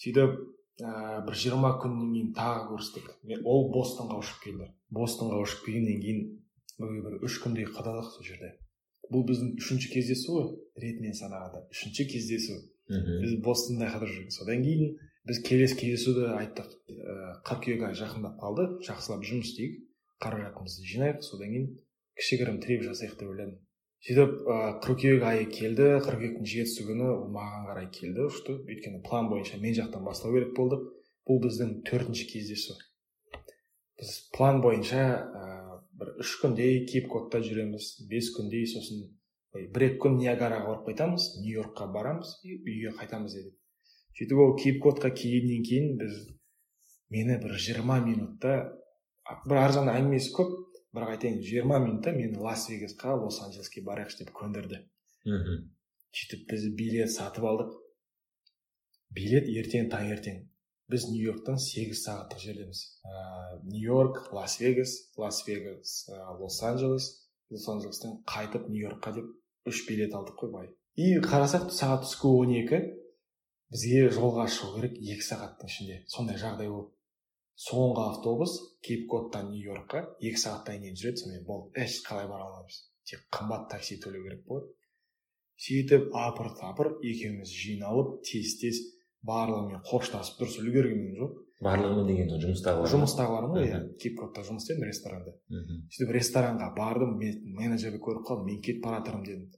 Сөйтіп 0.00 0.38
ә, 0.82 1.20
бір 1.26 1.36
жиырма 1.36 1.74
күннен 1.82 2.10
кейін 2.14 2.32
тағы 2.36 2.66
көрістік. 2.72 3.10
Мен, 3.28 3.44
ол 3.44 3.70
бостонға 3.72 4.18
ұшып 4.20 4.42
келді. 4.44 4.70
Бостонға 4.90 5.40
ұшып 5.44 5.66
келгеннен 5.66 6.00
кейін 6.02 6.24
бір, 6.80 6.96
бір 7.06 7.28
үш 7.28 7.38
күндей 7.44 7.68
қыдырдық 7.68 8.10
сол 8.14 8.26
жерде. 8.26 8.56
Бұл 9.10 9.24
біздің 9.28 9.54
үшінші 9.60 9.92
кездесу 9.92 10.34
ғой 10.36 10.50
ретімен 10.80 11.14
санағанда. 11.18 11.64
Үшінші 11.74 12.06
кездесу. 12.10 12.58
Мхм. 12.90 13.20
Біз 13.22 13.36
бостонда 13.44 13.90
қыдырып 13.92 14.16
жүрміз 14.16 14.38
содан 14.40 14.64
кейін 14.64 14.96
біз 15.28 15.40
келесі 15.46 15.76
кездесуді 15.78 16.30
айттық. 16.38 16.72
Ә, 16.90 17.16
қыркүйек 17.46 17.86
айы 17.86 17.98
жақындап 18.00 18.38
қалды 18.40 18.66
жақсылап 18.86 19.26
жұмыс 19.26 19.50
істейік. 19.50 19.78
Қаражатымызды 20.22 20.86
жинайық. 20.90 21.22
Содан 21.26 21.54
кейін 21.54 21.68
кішігірім 22.20 22.60
треп 22.62 22.84
жасайық 22.86 23.16
деп 23.18 23.32
ойладым. 23.32 23.58
Сөйтіп 24.00 24.30
ә, 24.48 24.56
қыркүйек 24.84 25.24
айы 25.28 25.46
келді 25.52 25.88
қыркүйектің 26.04 26.46
жетісі 26.48 26.86
күні 26.88 27.04
ол 27.04 27.26
маған 27.34 27.66
қарай 27.68 27.88
келді 27.92 28.26
ұшты 28.30 28.56
өйткені 28.64 29.02
план 29.04 29.28
бойынша 29.28 29.60
мен 29.60 29.76
жақтан 29.76 30.06
бастау 30.06 30.32
керек 30.36 30.54
болды 30.56 30.78
бұл 31.28 31.42
біздің 31.44 31.74
төртінші 31.88 32.26
кездесу. 32.30 32.78
Біз 34.00 34.14
план 34.32 34.62
бойынша 34.64 35.02
ә, 35.20 35.44
бір 36.00 36.14
үш 36.24 36.38
күндей 36.40 36.86
кейп 36.88 37.10
кодта 37.12 37.42
жүреміз 37.44 37.90
бес 38.08 38.32
күндей 38.36 38.64
сосын 38.72 39.04
бір 39.52 39.86
екі 39.90 40.00
күн 40.06 40.16
ниагараға 40.20 40.70
барып 40.70 40.88
қайтамыз 40.88 41.26
нью 41.42 41.58
йоркқа 41.58 41.90
барамыз 41.92 42.38
и 42.44 42.56
үйге 42.56 42.94
қайтамыз 42.96 43.36
дедік. 43.36 43.56
Сөйтіп 44.16 44.40
ол 44.46 44.56
кейп 44.56 44.80
кодқа 44.84 45.12
келгеннен 45.12 45.64
кейін 45.66 45.96
біз 46.00 46.16
мені 47.12 47.36
бір 47.42 47.58
жиырма 47.60 48.00
минутта 48.04 48.54
бір 49.44 49.60
ар 49.60 49.76
әңгімесі 49.82 50.32
көп 50.38 50.56
бірақ 50.94 51.14
айтайын 51.14 51.42
жиырма 51.44 51.78
минутта 51.78 52.12
мені 52.12 52.38
лас 52.38 52.68
вегасқа 52.70 53.14
лос 53.20 53.40
анджелеске 53.44 53.82
барайықшы 53.86 54.24
деп 54.24 54.32
көндірді. 54.34 54.82
Мхм. 55.24 55.68
Сөйтіп 56.10 56.46
біз 56.50 56.66
билет 56.78 57.12
сатып 57.14 57.46
алдық. 57.46 57.76
Билет 59.14 59.46
ертең 59.46 59.90
таңертең. 59.92 60.46
Біз 60.90 61.06
нью 61.06 61.28
йорктан 61.28 61.58
сегіз 61.62 62.02
сағаттық 62.02 62.40
жердеміз 62.42 62.80
ә, 63.06 63.60
нью 63.62 63.84
йорк 63.84 64.32
лас 64.34 64.58
вегас 64.58 64.96
лас 65.16 65.44
вегас 65.46 66.10
лос 66.40 66.56
анджелес 66.66 67.06
лос 67.50 67.68
анджелестен 67.70 68.16
қайтып 68.26 68.66
нью 68.66 68.88
йоркқа 68.88 69.12
деп 69.14 69.28
үш 69.70 69.84
билет 69.86 70.16
алдық 70.18 70.40
қой 70.42 70.50
былай 70.50 70.72
и 70.98 71.20
қарасақ 71.22 71.70
сағат 71.70 72.08
түскі 72.08 72.32
он 72.42 72.54
екі. 72.58 72.80
Бізге 73.70 74.08
жолға 74.10 74.48
шығу 74.50 74.80
керек 74.80 74.96
екі 74.98 75.22
сағаттың 75.22 75.70
ішінде. 75.70 76.00
Сондай 76.10 76.40
жағдай 76.42 76.66
болды 76.72 76.90
соңғы 77.68 78.06
автобус 78.08 78.56
кейп 78.86 79.06
кодтан 79.10 79.50
нью 79.52 79.70
йоркқа 79.70 80.04
екі 80.18 80.42
сағаттан 80.44 80.82
кейін 80.84 81.00
жүреді. 81.00 81.24
Сонымен 81.24 81.46
болды. 81.46 81.72
Еш 81.84 82.00
қалай 82.06 82.28
бара 82.30 82.48
алмаймыз 82.48 82.84
тек 83.10 83.26
қымбат 83.34 83.68
такси 83.72 84.00
төлеу 84.00 84.24
керек 84.26 84.46
болады 84.48 84.70
сөйтіп 85.60 86.14
апыр 86.16 86.54
тапыр 86.56 86.94
екеуміз 87.04 87.52
жиналып 87.52 88.20
тез 88.24 88.56
тез 88.62 88.80
барлығымен 89.28 89.82
қоштасып 89.84 90.40
дұрыс 90.40 90.56
үлгергенім 90.62 91.16
жоқ. 91.18 91.34
Барлығымен 91.60 92.06
деген 92.08 92.30
сол 92.32 92.40
жұмыстағы 92.46 92.86
жұмыстағыларым 92.94 93.52
ғой 93.56 93.66
иә. 93.68 93.80
Кипкотта 94.00 94.44
жұмыс 94.46 94.64
істедім 94.64 94.86
ресторанда. 94.88 95.34
Мхм. 95.52 95.82
Сөйтіп 95.92 96.14
ресторанға 96.16 96.70
бардым. 96.78 97.18
Мен 97.20 97.42
менеджерді 97.58 98.00
көріп 98.00 98.24
қалдым. 98.30 98.46
Мен 98.48 98.62
кетіп 98.64 98.86
бара 98.86 99.02
жатырмын 99.02 99.26
дедім. 99.26 99.50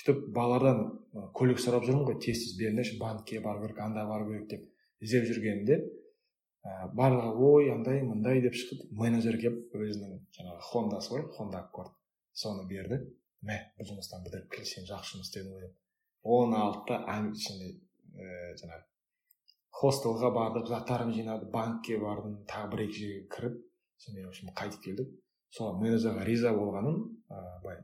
Сөйтіп 0.00 0.22
балалардан 0.38 0.80
көлік 1.36 1.60
сұрап 1.60 1.84
жүрмін 1.84 2.06
ғой. 2.08 2.16
Тез 2.24 2.40
тез 2.46 2.56
беріңдерші. 2.56 2.96
Банкке 3.02 3.42
бару 3.44 3.66
керек 3.66 3.84
анда 3.84 4.06
бару 4.08 4.30
керек 4.30 4.48
деп 4.54 4.64
іздеп 5.04 5.28
жүргенімде 5.28 5.82
ә, 6.64 6.90
барлығы 6.96 7.46
ой 7.46 7.70
андай 7.72 8.02
мындай 8.02 8.42
деп 8.44 8.54
шықты. 8.54 8.88
Менеджер 8.96 9.38
келіп 9.40 9.74
өзінің 9.76 10.18
жаңағы 10.36 10.66
хондасы 10.70 11.14
бар 11.14 11.26
хонда 11.36 11.64
аккорд 11.64 11.94
соны 12.32 12.66
берді. 12.68 13.00
Мә 13.46 13.56
бұл 13.78 13.88
жұмыстан 13.88 14.24
бітіріп 14.26 14.50
кел 14.52 14.66
сен 14.68 14.84
жақсы 14.88 15.16
жұмыс 15.16 15.30
істедің 15.30 15.54
ғой 15.54 15.66
деп. 15.66 15.76
Оны 16.22 16.58
алды 16.60 16.82
да 16.90 16.98
ішінде 17.32 17.70
ііі 17.70 18.56
жаңағы 18.60 18.84
хостелға 19.80 20.30
бардық 20.34 20.68
заттарымды 20.68 21.16
жинады 21.22 21.48
банкке 21.50 21.96
бардым 22.02 22.42
тағы 22.50 22.72
бір 22.74 22.82
екі 22.84 22.98
жерге 22.98 23.28
кіріп 23.32 23.54
сонымен 24.04 24.26
в 24.26 24.28
общем 24.28 24.52
қайтып 24.60 24.82
келдік. 24.84 25.14
Сол 25.50 25.78
менеджерға 25.80 26.26
риза 26.26 26.52
болғаным 26.52 26.98
ыыы 27.30 27.62
былай 27.62 27.80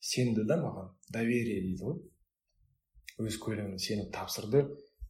сенді 0.00 0.44
да 0.44 0.58
маған 0.60 0.92
доверие 1.12 1.62
дейді 1.64 1.82
ғой. 1.82 1.96
Өз 3.24 3.38
көлігін 3.40 3.78
сеніп 3.80 4.12
тапсырды. 4.12 4.66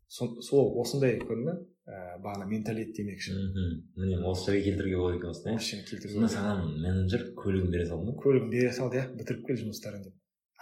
Со- 0.06 0.40
сол 0.40 0.76
осындай 0.80 1.18
көрдің 1.18 1.64
ііі 1.86 2.20
бағана 2.22 2.46
менталитет 2.50 2.96
демекші 2.98 3.32
мхм 3.36 3.74
міне 4.02 4.16
осы 4.26 4.50
жерге 4.50 4.62
келтіруге 4.70 4.96
болады 5.00 5.18
екен 5.20 5.30
осыны 5.30 5.54
иә 5.54 5.82
келтіруге 5.90 6.14
сонда 6.14 6.30
саған 6.34 6.62
менеджер 6.82 7.26
көлігін 7.38 7.70
бере 7.74 7.86
салды 7.86 8.10
ма 8.10 8.14
көлігін 8.22 8.50
бере 8.54 8.72
салды 8.78 8.98
иә 8.98 9.06
бітіріп 9.20 9.44
кел 9.46 9.60
жұмыстарыңды 9.62 10.10
деп 10.10 10.16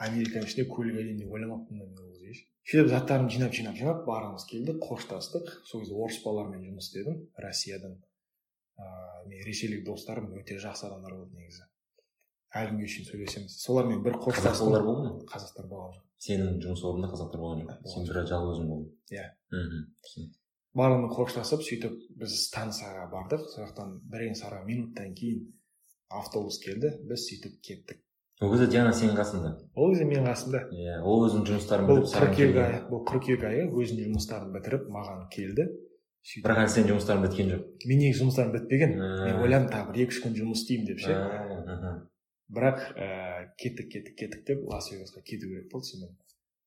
американың 0.09 0.49
ішінде 0.51 0.67
көлік 0.75 0.99
алайын 1.01 1.21
деп 1.23 1.33
ойламаппын 1.39 1.79
да 1.81 1.87
мен 1.89 1.99
ол 2.05 2.11
кезде 2.13 2.35
ше. 2.35 2.45
сөйтіп 2.69 2.91
заттарымды 2.93 3.35
жинап 3.39 3.55
жинап 3.57 3.77
жинап 3.81 4.05
барғымыз 4.09 4.45
келді 4.53 4.77
қоштастық 4.85 5.49
сол 5.71 5.81
кезде 5.85 5.95
орыс 5.97 6.21
балалармен 6.27 6.67
жұмыс 6.69 6.91
істедім 6.91 7.21
россиядан 7.47 7.97
ыыы 8.77 9.29
менің 9.31 9.47
ресейлік 9.49 9.85
достарым 9.89 10.29
өте 10.37 10.59
жақсы 10.61 10.89
адамдар 10.91 11.15
болды 11.15 11.39
негізі 11.41 11.65
әлі 12.59 12.75
күнге 12.75 12.89
шейін 12.91 13.07
сөйлесеміз 13.09 13.55
солармен 13.65 14.03
бір 14.05 14.19
қазақ 14.19 14.25
қоштастым 14.29 14.67
балалар 14.67 14.85
болды 14.91 15.09
ма 15.09 15.29
қазақтар 15.31 15.69
болған 15.73 15.95
жоқ 15.97 16.05
сенің 16.27 16.59
жұмыс 16.65 16.83
орнында 16.91 17.11
қазақтар 17.15 17.45
болған 17.45 17.63
жоқ 17.65 17.93
сен 17.95 18.09
бір 18.11 18.21
жалғыз 18.33 18.59
өзің 18.59 18.69
болдың 18.73 18.91
Иә. 19.15 19.25
мхм 19.55 19.87
түсіндім. 20.05 20.33
Барлығымен 20.79 21.13
қоштасып 21.15 21.63
сөйтіп 21.67 22.01
біз 22.21 22.35
станцияға 22.49 23.07
бардық. 23.13 23.47
Сол 23.53 23.67
жақтан 23.67 23.99
бірен 24.11 24.35
саран 24.39 24.67
минуттан 24.67 25.15
кейін 25.15 25.45
автобус 26.11 26.59
келді. 26.63 26.91
Біз 27.09 27.29
сөйтіп 27.29 27.61
кеттік. 27.63 28.01
Ол 28.43 28.51
кезде 28.51 28.67
диана 28.73 28.91
сенің 28.91 29.15
қасыңда? 29.15 29.51
Ол 29.79 29.93
кезде 29.93 30.09
менің 30.11 30.27
қасымда. 30.27 30.65
Иә 30.75 30.97
ол 31.07 31.23
өзінің 31.29 31.45
жұмыстарын 31.53 31.91
бұл 31.91 32.01
қыркүйек 32.11 32.57
айы 32.65 32.81
бұл 32.91 33.05
қыркүйек 33.07 33.45
айы 33.47 33.69
өзінің 33.71 34.09
жұмыстарын 34.09 34.51
бітіріп 34.57 34.89
маған 34.91 35.29
келді. 35.31 35.69
Сөйтіп 36.25 36.49
бірақ 36.49 36.61
әлі 36.65 36.73
сенің 36.75 36.91
жұмыстарың 36.91 37.25
біткен 37.29 37.53
жоқ? 37.53 37.65
Мен 37.85 38.03
негізі 38.03 38.25
жұмыстарым 38.25 38.53
бітпеген? 38.57 38.97
Ә. 38.97 39.09
мен 39.29 39.41
ойладым 39.45 39.71
тағы 39.71 39.93
бір 39.93 40.03
екі 40.07 40.17
үш 40.17 40.21
күн 40.25 40.37
жұмыс 40.41 40.65
істеймін 40.65 40.87
деп 40.89 41.03
ше. 41.05 41.15
Аха. 41.15 41.95
бірақ 42.55 42.81
ііі 42.97 43.47
кеттік 43.61 43.91
кеттік 43.93 44.17
кеттік 44.19 44.47
деп 44.49 44.65
лас 44.73 44.91
вегасқа 44.91 45.23
кету 45.23 45.47
керек 45.53 45.71
болды. 45.73 45.87
Сонымен 45.93 46.17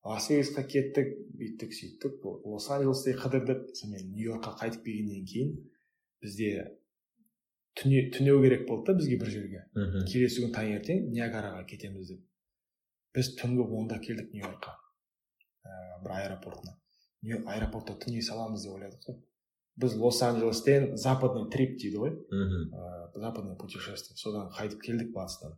лас 0.08 0.28
вегасқа 0.30 0.64
кеттік 0.72 1.08
бүйттік 1.38 1.74
сөйттік 1.78 2.24
лос 2.48 2.68
анджелесте 2.74 3.14
қыдырдық 3.18 3.64
сонымен 3.78 4.12
нью 4.14 4.30
йоркқа 4.30 4.54
қайтып 4.62 4.84
келгеннен 4.86 5.26
кейін 5.32 5.54
бізде 6.22 6.50
түне 7.78 8.08
түнеу 8.14 8.40
керек 8.42 8.66
болды 8.68 8.92
да 8.92 8.98
бізге 8.98 9.18
бір 9.20 9.30
жерге. 9.30 9.60
Мхм. 9.74 10.06
Келесі 10.10 10.42
күн 10.42 10.54
таңертең 10.56 11.04
ниагараға 11.12 11.62
кетеміз 11.70 12.08
деп. 12.10 12.24
Біз 13.14 13.34
түнгі 13.38 13.66
онда 13.78 13.98
келдік 14.02 14.32
нью 14.34 14.42
йоркқа 14.46 14.74
ііі 15.68 16.02
бір 16.04 16.14
аэропортына. 16.16 16.74
Нью- 17.22 17.44
аэропортта 17.46 17.94
түней 18.02 18.22
саламыз 18.22 18.64
деп 18.64 18.74
ойладық 18.78 19.04
қой 19.06 19.20
біз 19.78 19.94
лос 19.94 20.22
анджелестен 20.26 20.96
западный 20.96 21.46
трип 21.50 21.76
дейді 21.78 22.00
ғой. 22.02 22.16
Мхм. 22.30 22.74
Ыыы 22.74 23.20
западное 23.22 23.56
путешествие. 23.56 24.16
Содан 24.16 24.50
қайтып 24.50 24.80
келдік 24.82 25.12
батыстан. 25.14 25.54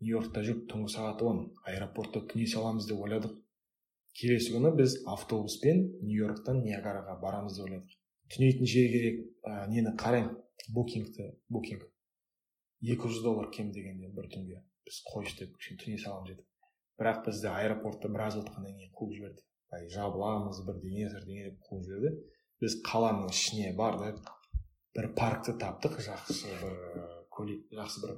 Нью 0.00 0.16
йоркта 0.16 0.40
жүріп 0.40 0.64
түнгі 0.72 0.88
сағат 0.94 1.22
он 1.22 1.52
аэропортта 1.66 2.22
түней 2.32 2.48
саламыз 2.48 2.86
деп 2.88 3.00
ойладық. 3.04 3.36
Келесі 4.18 4.54
күні 4.56 4.74
біз 4.78 4.98
автобуспен 5.14 5.84
нью 6.02 6.24
йорктан 6.24 6.62
ниагараға 6.64 7.18
барамыз 7.22 7.58
деп 7.58 7.68
ойладық 7.68 7.98
түнейтін 8.34 8.66
жер 8.68 8.88
керек 8.92 9.20
ә, 9.46 9.66
нені 9.70 9.94
қараймын? 9.98 10.34
Букингті 10.74 11.30
букинг. 11.48 11.84
екі 12.82 13.08
жүз 13.08 13.22
доллар 13.22 13.48
кем 13.54 13.70
дегенде 13.72 14.10
бір 14.14 14.26
түнге 14.32 14.58
біз 14.86 14.98
қойшы 15.06 15.38
деп 15.38 15.54
кішкене 15.56 15.78
түней 15.82 16.00
саламыз 16.02 16.32
дедік. 16.32 16.46
Бірақ 16.98 17.24
бізді 17.26 17.48
аэропортта 17.52 18.10
біраз 18.10 18.36
отырғаннан 18.40 18.74
кейін 18.76 18.92
қуып 18.98 19.14
жіберді. 19.16 19.42
Былай 19.70 19.88
жабыламыз 19.94 20.60
бірдеңе 20.66 21.08
бірдеңе 21.14 21.48
деп 21.48 21.58
қуып 21.68 21.84
жіберді. 21.86 22.10
Біз 22.62 22.76
қаланың 22.86 23.30
ішіне 23.32 23.72
бардық 23.78 24.32
бір 24.98 25.10
паркті 25.18 25.54
таптық 25.62 25.98
жақсы 26.08 26.54
бір 26.62 27.52
жақсы 27.80 28.04
бір 28.04 28.14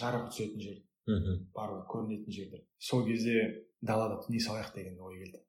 жарық 0.00 0.30
түсетін 0.32 0.64
жер. 0.66 0.78
Мхм. 1.06 1.38
барлығы 1.56 1.86
көрінетін 1.92 2.34
жерде 2.34 2.64
сол 2.78 3.06
кезде 3.06 3.66
далада 3.80 4.20
түней 4.24 4.42
салайық 4.44 4.74
деген 4.74 4.98
ой 5.00 5.22
келді. 5.22 5.40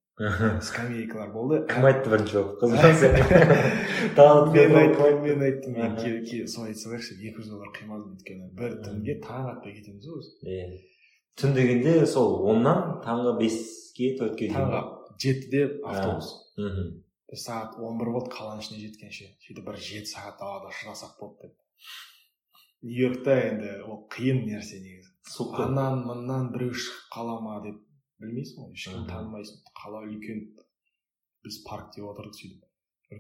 Скамейкалар 0.61 1.31
болды. 1.33 1.61
Кім 1.69 1.85
айтты 1.87 2.11
бірінші 2.11 2.35
болып? 2.37 2.61
Мен 4.55 4.75
айттым 4.77 5.21
мен 5.25 5.43
айттым. 5.47 5.77
Мен 5.77 6.47
солай 6.47 6.73
айтса 6.75 7.15
екі 7.15 7.37
жүз 7.39 7.49
доллар 7.49 7.71
қимадым 7.75 8.15
өйткені. 8.15 8.49
бір 8.57 8.75
түнге 8.85 9.17
таң 9.23 9.49
атпай 9.55 9.73
кетеміз 9.79 10.07
ғой 10.07 10.19
біз. 10.21 10.27
иә 10.45 10.65
түн 11.41 11.55
дегенде 11.55 12.05
сол 12.05 12.41
оннан 12.51 12.99
таңғы 13.05 13.37
беске 13.39 14.11
төртке 14.19 14.51
дейін. 14.51 14.59
Таңғы 14.59 14.81
жетіде 15.23 15.63
автобус. 15.83 16.33
Мхм. 16.57 16.91
Біз 17.31 17.45
сағат 17.47 17.79
он 17.79 17.97
бір 18.01 18.11
болды 18.17 18.33
қаланың 18.35 18.61
ішіне 18.65 18.81
жеткенше. 18.83 19.31
Сөйтіп 19.45 19.69
бір 19.69 19.79
жеті 19.79 20.11
сағат 20.11 20.37
далада 20.41 20.73
шыдасақ 20.75 21.15
болды 21.19 21.47
деп. 21.47 21.55
Нью 22.83 23.07
йоркта 23.07 23.37
енді 23.47 23.77
ол 23.87 24.03
қиын 24.11 24.43
нәрсе 24.49 24.81
негізі. 24.83 25.10
Қой. 25.27 25.65
анан 25.65 26.03
мындан 26.07 26.51
біреу 26.53 26.73
шығып 26.73 27.07
қала 27.15 27.37
ма 27.41 27.59
деп 27.65 27.77
білмейсің 28.21 28.65
ғой 28.65 28.73
ешкім 28.75 28.97
Мхм. 28.99 29.07
танымайсың. 29.09 29.61
Қала 29.81 30.03
үлкен. 30.07 30.41
Біз 31.43 31.63
паркте 31.67 32.01
отырдық 32.05 32.35
сөйтіп. 32.37 32.63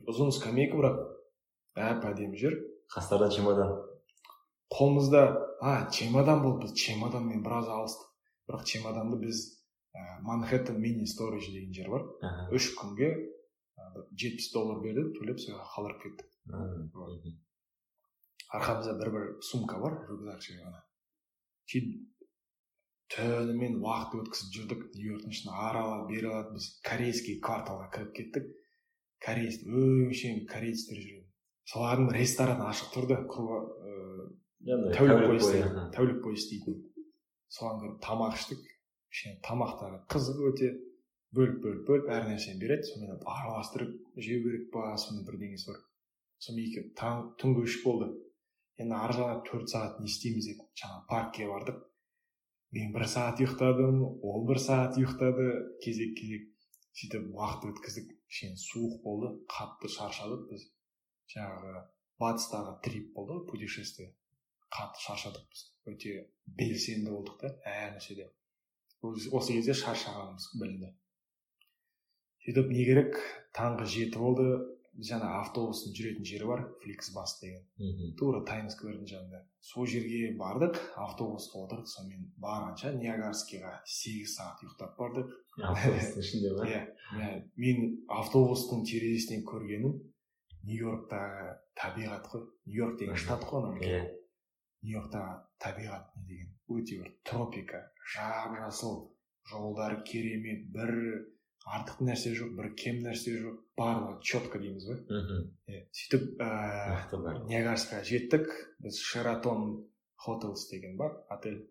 Ұзын 0.09 0.31
скамейка 0.35 0.77
бірақ 0.77 0.99
әп 1.75 2.05
әдемі 2.11 2.37
жер. 2.37 2.57
Қастарда 2.93 3.29
чемодан. 3.33 3.73
Қолымызда 4.71 5.21
а 5.61 5.89
чемодан 5.91 6.43
болды 6.43 6.67
біз 6.67 6.73
чемоданмен 6.77 7.43
біраз 7.43 7.67
алыстық. 7.67 8.07
Бірақ 8.47 8.63
чемоданды 8.65 9.17
біз 9.25 9.41
ә, 9.95 10.21
манхэттен 10.21 10.79
мини 10.79 11.05
сторидж 11.07 11.49
деген 11.51 11.73
жер 11.73 11.89
бар. 11.89 12.05
Үш 12.51 12.73
күнге 12.77 13.13
жетпіс 14.15 14.51
доллар 14.53 14.81
берді 14.83 15.09
төлеп 15.17 15.39
сол 15.39 15.55
жаққа 15.55 15.71
қалдырып 15.75 16.03
кеттік 16.03 16.27
арқамызда 18.51 18.93
бір 18.99 19.09
бір 19.15 19.27
сумка 19.47 19.77
бар 19.79 19.93
рюкзакші 20.09 20.57
ғана. 20.59 20.81
Сөйтіп 21.71 22.11
түнімен 23.11 23.79
уақыт 23.83 24.21
өткізіп 24.21 24.53
жүрдік 24.55 24.83
нью 24.95 25.07
йорктың 25.11 25.33
ішін 25.35 25.51
аралап 25.51 26.05
бері 26.11 26.29
алады 26.31 26.55
біз 26.55 26.67
корейский 26.87 27.39
кварталға 27.43 27.89
кіріп 27.95 28.13
кеттік. 28.19 28.45
Кореец 29.21 29.59
өңшең 29.67 30.45
корейцтер 30.49 31.01
жүрген. 31.01 31.25
Солардың 31.71 32.13
рестораны 32.15 32.69
ашық 32.71 32.93
тұрды 32.95 33.17
Жаңағыдай 34.61 34.93
тәулік 34.93 35.23
бойы 35.25 35.39
істейтін 35.41 35.91
тәулік 35.95 36.19
бойы 36.23 36.37
істейтін. 36.37 36.79
Соған 37.51 37.79
кіріп 37.81 37.99
тамақ 38.05 38.35
іштік. 38.37 38.63
Кішкене 39.11 39.39
тамақтары 39.47 40.01
қызық 40.13 40.41
өте. 40.51 40.69
Бөліп 41.35 41.61
бөліп 41.63 41.87
бөліп 41.87 42.11
әр 42.11 42.27
нәрсені 42.29 42.59
береді 42.61 42.89
сонымен 42.89 43.21
араластырып 43.33 43.93
жеу 44.19 44.43
керек 44.45 44.67
па 44.73 44.91
сондай 45.01 45.25
бірдеңесі 45.27 45.71
бар. 45.71 45.79
Сонымен 46.45 46.91
таң 46.99 47.23
түнгі 47.41 47.65
үш 47.65 47.77
болды. 47.85 48.11
Енді 48.79 48.97
ары 48.97 49.17
жағына 49.17 49.43
төрт 49.49 49.73
сағат 49.73 49.99
не 50.01 50.09
істейміз 50.11 50.47
деп 50.51 50.61
жаңағы 50.81 51.07
паркке 51.11 51.47
бардық 51.51 51.81
мен 52.77 52.93
бір 52.95 53.07
сағат 53.13 53.41
ұйықтадым 53.43 54.01
ол 54.31 54.45
бір 54.47 54.61
сағат 54.65 54.99
ұйықтады 55.01 55.47
кезек 55.83 56.15
кезек 56.19 56.47
сөйтіп 56.99 57.27
уақыт 57.35 57.67
өткіздік 57.71 58.13
кішкене 58.31 58.59
суық 58.63 58.97
болды 59.03 59.31
қатты 59.51 59.91
шаршадық 59.95 60.47
біз 60.51 60.65
жаңағы 61.33 61.83
батыстағы 62.23 62.73
трип 62.87 63.13
болды 63.15 63.37
ғой 63.37 63.45
путешествие 63.51 64.09
қатты 64.75 65.03
шаршадық 65.05 65.45
біз 65.51 65.63
өте 65.91 66.15
белсенді 66.59 67.13
болдық 67.15 67.39
та 67.43 67.53
әр 67.73 67.95
нәрседе 67.97 68.27
осы 69.03 69.55
кезде 69.55 69.75
шаршағанымыз 69.83 70.49
білінді 70.61 70.91
сөйтіп 72.45 72.71
не 72.75 72.85
керек 72.87 73.19
таңғы 73.57 73.87
жеті 73.95 74.21
болды 74.21 74.47
жаңа 75.07 75.29
автобустың 75.41 75.93
жүретін 75.97 76.25
жері 76.27 76.47
бар 76.49 76.61
фликсбас 76.83 77.39
деген. 77.41 77.63
Мхм. 77.79 78.13
тура 78.19 78.43
таймс 78.45 78.75
сквердің 78.75 79.07
жанында. 79.09 79.41
Сол 79.61 79.85
жерге 79.89 80.31
бардық 80.37 80.77
автобусқа 80.97 81.63
отырдық 81.65 81.89
сонымен 81.89 82.29
барғанша 82.41 82.93
ниагарскийға 82.97 83.73
сегіз 83.85 84.35
сағат 84.37 84.63
ұйықтап 84.65 84.95
бардық. 84.99 85.33
Автобустың 85.71 86.21
ішінде 86.25 86.53
ма? 86.55 86.69
Иә 86.69 86.81
иә. 87.17 87.29
Мен 87.57 87.91
автобустың 88.09 88.85
терезесінен 88.89 89.45
көргенім 89.49 89.97
нью 90.63 90.79
йорктағы 90.85 91.55
табиғат 91.77 92.27
қой. 92.31 92.45
Нью 92.65 92.83
йорк 92.83 92.99
деген 92.99 93.15
штат 93.17 93.45
қой 93.49 93.63
анау 93.63 93.81
иә. 93.81 94.03
Нью 94.81 94.97
йорктағы 94.99 95.39
табиғат 95.61 96.13
не 96.17 96.27
деген? 96.29 96.53
Өте 96.71 97.01
бір 97.01 97.09
тропика 97.27 97.81
жап 98.13 98.53
жасыл 98.59 99.11
жолдары 99.49 100.03
керемет 100.07 100.69
бір 100.71 100.91
артық 101.65 102.01
нәрсе 102.07 102.33
жоқ 102.37 102.55
бір 102.57 102.71
кем 102.77 103.01
нәрсе 103.05 103.35
жоқ. 103.41 103.59
Барлығы 103.77 104.15
четко 104.25 104.59
дейміз 104.61 104.87
ғой. 104.89 104.99
Мхм. 105.09 105.43
Иә 105.69 105.83
сөйтіп 105.97 106.23
ііі 106.41 107.43
ниагарскіге 107.51 108.03
жеттік. 108.09 108.49
Біз 108.81 108.99
шератон 108.99 109.85
хотелс 110.15 110.67
деген 110.71 110.97
бар 110.97 111.21
отель. 111.29 111.61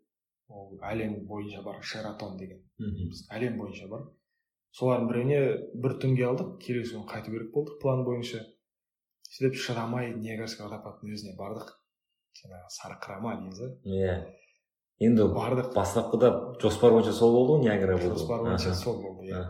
Ол 0.49 0.79
әлем 0.83 1.27
бойынша 1.27 1.63
бар 1.63 1.83
шератон 1.83 2.39
деген. 2.39 2.63
Мхм. 2.79 3.11
Біз 3.11 3.27
әлем 3.31 3.59
бойынша 3.59 3.89
бар. 3.91 4.07
Солардың 4.79 5.09
біріне 5.11 5.41
бір 5.75 5.99
түнге 6.03 6.27
алдық. 6.31 6.59
Келесі 6.63 6.95
күні 6.95 7.09
қайту 7.11 7.35
керек 7.35 7.51
болдық 7.55 7.81
план 7.83 8.05
бойынша. 8.07 8.45
Сөйтіп 9.31 9.59
шыдамай 9.59 10.15
ниагарский 10.15 10.67
водопадтың 10.67 11.11
өзіне 11.15 11.35
бардық. 11.39 11.75
Жаңағы 12.39 12.71
сарқырама 12.77 13.35
дейміз 13.41 13.61
ғой. 13.63 13.75
Иә. 13.87 14.15
Енді 15.01 15.27
бардық. 15.35 15.73
бастапқыда 15.75 16.31
жоспар 16.63 16.93
бойынша 16.93 17.13
сол 17.17 17.33
болды 17.35 17.53
ғой 17.57 17.63
ниагара 17.67 17.99
жоспар 17.99 18.43
бойынша 18.47 18.75
сол 18.75 19.03
болды 19.03 19.31
иә. 19.31 19.43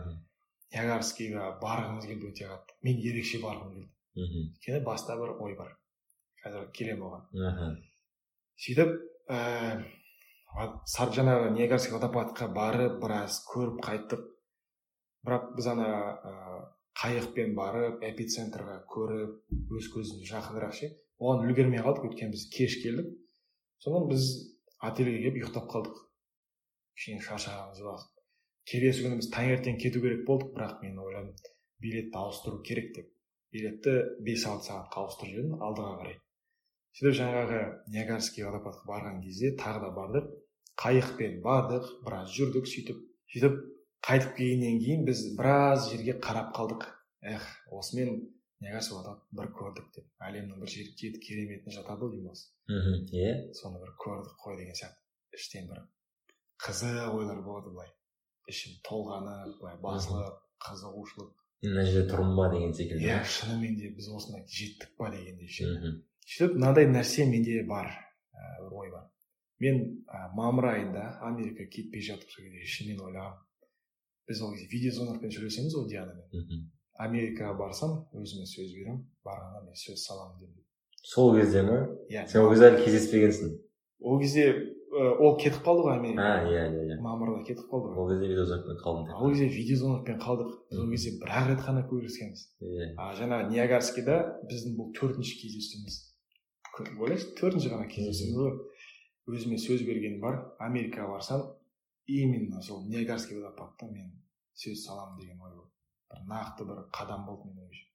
Ниагарскийге 0.71 1.47
барғымыз 1.61 2.07
келді 2.09 2.31
өте 2.31 2.49
қатты 2.49 2.77
мен 2.87 2.99
ерекше 3.11 3.39
барғым 3.43 3.71
келді 3.75 3.89
мхм, 4.21 4.43
өйткені 4.55 4.83
баста 4.85 5.17
бір 5.19 5.35
ой 5.43 5.55
бар 5.59 5.73
қазір 6.43 6.67
келемін 6.75 7.07
оған 7.07 7.47
аха, 7.51 7.71
сөйтіп 8.65 8.93
ііі 10.51 11.09
жаңағы 11.17 11.51
ниагарский 11.55 11.95
водопадқа 11.95 12.47
барып 12.55 12.99
біраз 13.03 13.41
көріп 13.51 13.81
қайттық 13.85 14.23
бірақ 15.27 15.51
біз 15.57 15.67
ана 15.73 15.89
ыыы 16.31 16.61
қайықпен 17.01 17.53
барып 17.55 18.03
эпицентрға 18.03 18.81
көріп 18.91 19.75
өз 19.77 19.87
көзіміз 19.93 20.27
жақынырақ 20.31 20.73
ше 20.75 20.89
оған 21.21 21.45
үлгермей 21.47 21.83
қалдық 21.85 22.09
өйткені 22.09 22.35
біз 22.35 22.47
кеш 22.53 22.75
келдік 22.83 23.13
содан 23.83 24.09
біз 24.11 24.27
отельге 24.89 25.21
келіп 25.23 25.39
ұйықтап 25.39 25.69
қалдық 25.71 26.01
кішкене 26.97 27.23
шаршағанымыз 27.27 27.81
бар 27.87 28.03
келесі 28.69 29.05
күні 29.05 29.19
біз 29.21 29.29
таңертең 29.33 29.79
кету 29.81 30.01
керек 30.03 30.25
болдық 30.27 30.53
бірақ 30.55 30.83
мен 30.83 30.99
ойладым 31.01 31.33
билетті 31.81 32.17
ауыстыру 32.21 32.61
керек 32.65 32.93
деп. 32.95 33.07
Билетті 33.51 33.93
бес 34.23 34.45
алты 34.47 34.69
сағатқа 34.69 35.01
ауыстырып 35.01 35.33
жібердім 35.33 35.63
алдыға 35.65 35.95
қарай. 36.01 36.17
Сөйтіп 36.97 37.17
жаңағы 37.19 37.59
ниагарский 37.95 38.45
водопадқа 38.47 38.87
барған 38.87 39.21
кезде 39.25 39.53
тағы 39.59 39.81
да 39.85 39.91
бардық. 39.97 40.29
Қайықпен 40.81 41.39
бардық 41.43 41.89
біраз 42.05 42.31
жүрдік 42.35 42.67
сөйтіп 42.71 43.01
сөйтіп 43.33 43.57
қайтып 44.07 44.35
келгеннен 44.37 44.79
кейін 44.83 45.05
біз 45.07 45.23
біраз 45.37 45.89
жерге 45.91 46.15
қарап 46.23 46.53
қалдық. 46.55 46.85
Эх 47.21 47.43
осымен 47.71 48.21
ниагарский 48.63 48.97
водопад 48.97 49.23
бір 49.35 49.51
көрдік 49.57 49.89
деп. 49.95 50.07
Әлемнің 50.27 50.61
бір 50.63 50.71
жер 50.73 50.91
кереметіне 50.97 51.75
жатады 51.75 52.07
ғой 52.07 52.15
деймін 52.15 52.35
мхм, 52.71 52.97
иә. 53.11 53.31
Соны 53.57 53.81
бір 53.83 53.93
көрдік 54.01 54.37
қой 54.41 54.57
деген 54.57 54.77
сияқты. 54.77 55.01
Іштен 55.37 55.67
бір 55.71 55.85
қызық 56.65 57.15
ойлар 57.17 57.41
болады 57.45 57.73
былай. 57.73 57.91
Ішім 58.49 58.79
толғанып 58.87 59.59
былай 59.61 59.77
басылып 59.83 60.39
қызығушылық. 60.65 61.31
Мына 61.61 61.85
жерде 61.85 62.09
тұрмын 62.09 62.37
ба 62.39 62.47
деген 62.53 62.73
секілді. 62.73 63.05
Иә 63.05 63.19
шынымен 63.25 63.77
де 63.77 63.91
біз 63.93 64.09
осында 64.09 64.41
жеттік 64.49 64.95
па 64.97 65.11
дегендей 65.13 65.49
сөйтіп 65.51 66.57
мынандай 66.57 66.87
нәрсе 66.89 67.25
менде 67.29 67.61
бар 67.67 67.89
ә, 67.91 68.63
бір 68.63 68.73
ой 68.81 68.91
бар. 68.93 69.07
Мен 69.61 69.81
ә, 70.07 70.27
мамыр 70.37 70.71
айында 70.71 71.05
америкаға 71.27 71.69
кетпей 71.69 72.01
жатып 72.05 72.33
сол 72.33 72.45
кезде 72.45 72.65
шынымен 72.65 73.05
ойлағанмын 73.07 73.47
біз 74.31 74.41
ол 74.41 74.53
кезде 74.55 74.69
видеозвонокпен 74.71 75.33
сөйлесеміз 75.35 75.75
ғой 75.77 75.89
дианамен. 75.91 76.67
Америкаға 77.01 77.57
барсам 77.59 77.95
өзіме 78.17 78.47
сөз 78.49 78.73
беремін 78.73 79.01
барғанда 79.25 79.65
мен 79.65 79.77
сөз 79.77 80.05
саламын 80.05 80.39
деп. 80.39 80.65
Сол 81.03 81.35
кезде 81.37 81.63
ма 81.67 81.79
иә. 82.09 82.27
Сен 82.29 82.45
ол 82.45 82.51
кезде 82.53 82.69
әлі 82.69 82.85
кездеспегенсің? 82.85 83.55
Ол 83.99 84.19
кезде 84.21 84.45
ол 84.91 85.37
кетіп 85.39 85.63
қалды 85.63 85.85
ғой 85.85 85.93
а 85.93 85.99
америкаға 85.99 86.49
иә 86.51 86.63
иә. 86.67 86.83
Иә 86.91 86.97
мамырда 87.03 87.43
кетіп 87.47 87.69
қалды 87.71 87.91
ғой. 87.91 87.99
Ол 88.01 88.09
кезде 88.11 88.27
видеозвонокпен 88.27 88.79
қалдым 88.81 89.13
ол 89.15 89.31
кезде 89.31 89.47
видеозвонокпен 89.47 90.19
қалдық. 90.19 90.51
Біз 90.69 90.79
ол 90.81 90.89
кезде 90.91 91.13
бір 91.21 91.31
ақ 91.39 91.49
рет 91.51 91.63
қана 91.63 91.83
көріскенбіз. 91.87 92.43
Иә. 92.59 92.89
А 92.99 93.11
жаңағы 93.15 93.49
ниагарскийда 93.53 94.17
біздің 94.51 94.75
бұл 94.79 94.91
төртінші 94.99 95.37
кездесуіміз. 95.41 95.99
Ойлайсың 96.99 97.35
төртінші 97.39 97.71
ғана 97.71 97.87
кездесуіміз 97.87 98.39
ғой. 98.41 98.57
Өзіме 99.31 99.59
сөз 99.63 99.85
бергенім 99.87 100.19
бар. 100.19 100.41
Америкаға 100.59 101.15
барсам 101.15 101.45
именно 102.07 102.61
сол 102.61 102.83
ниагарский 102.89 103.39
водопадта 103.39 103.87
мен 103.87 104.11
сөз 104.59 104.83
саламын 104.83 105.19
деген 105.21 105.39
ой 105.39 105.55
болды 105.55 105.71
бір 106.11 106.25
нақты 106.27 106.67
бір 106.67 106.83
қадам 106.91 107.23
болды 107.27 107.47
менің 107.47 107.63
ойымша. 107.63 107.87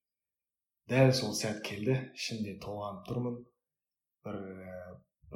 Дәл 0.88 1.12
сол 1.12 1.34
сәт 1.36 1.60
келді. 1.66 1.98
Ішімде 2.16 2.56
толғанып 2.62 3.04
тұрмын. 3.08 3.42
Бір 4.24 4.38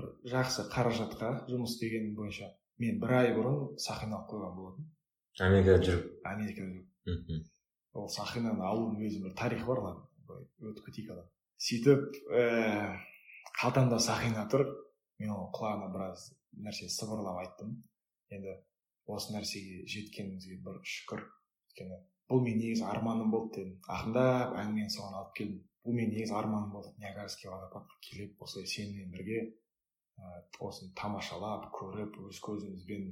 бір 0.00 0.32
жақсы 0.32 0.66
қаражатқа 0.72 1.34
жұмыс 1.52 1.76
істегенім 1.76 2.16
бойынша 2.16 2.50
мен 2.82 2.98
бір 3.04 3.16
ай 3.20 3.34
бұрын 3.36 3.76
сақина 3.84 4.18
алып 4.18 4.32
қойған 4.32 4.56
болатынмын 4.56 4.96
америкада 5.46 5.84
жүріп? 5.86 6.08
Америкада 6.24 6.72
жүріп. 6.72 6.88
Мхм, 7.10 7.44
ол 7.96 8.08
сақинаны 8.12 8.64
алудың 8.66 9.06
өзі 9.06 9.22
бір 9.24 9.36
тарихы 9.38 9.68
бар 9.68 9.84
ладно 9.84 10.08
былай 10.26 10.72
өтіп 10.72 10.88
кетейік 10.88 11.12
одан 11.14 11.30
сөйтіп 11.60 12.18
ііі 12.32 13.08
қалтамда 13.60 13.98
сақина 14.00 14.46
тұр. 14.52 14.66
Мен 15.20 15.32
оның 15.34 15.50
құлағына 15.56 15.88
біраз 15.92 16.30
нәрсе 16.64 16.88
сыбырлап 16.88 17.40
айттым. 17.42 17.74
Енді 18.32 18.54
осы 19.10 19.34
нәрсеге 19.34 19.82
жеткенімізге 19.90 20.60
бір 20.64 20.78
шүкір. 20.94 21.26
Өйткені 21.68 21.98
бұл 22.30 22.44
менің 22.46 22.62
негізі 22.64 22.86
арманым 22.88 23.34
болды 23.34 23.58
дедім. 23.58 23.74
Ақырындап 23.84 24.54
әңгімені 24.62 24.94
соған 24.94 25.18
алып 25.18 25.34
келдім. 25.36 25.60
Бұл 25.84 25.98
менің 25.98 26.14
негізі 26.16 26.36
арманым 26.40 26.72
болды. 26.72 26.94
Ниагарский 27.02 27.50
водопадқа 27.52 28.00
келіп 28.06 28.46
осылай 28.46 28.70
сенімен 28.70 29.12
бірге 29.12 29.42
осыны 30.60 30.92
тамашалап 31.00 31.70
көріп 31.76 32.20
өз 32.28 32.40
көзімізбен 32.44 33.08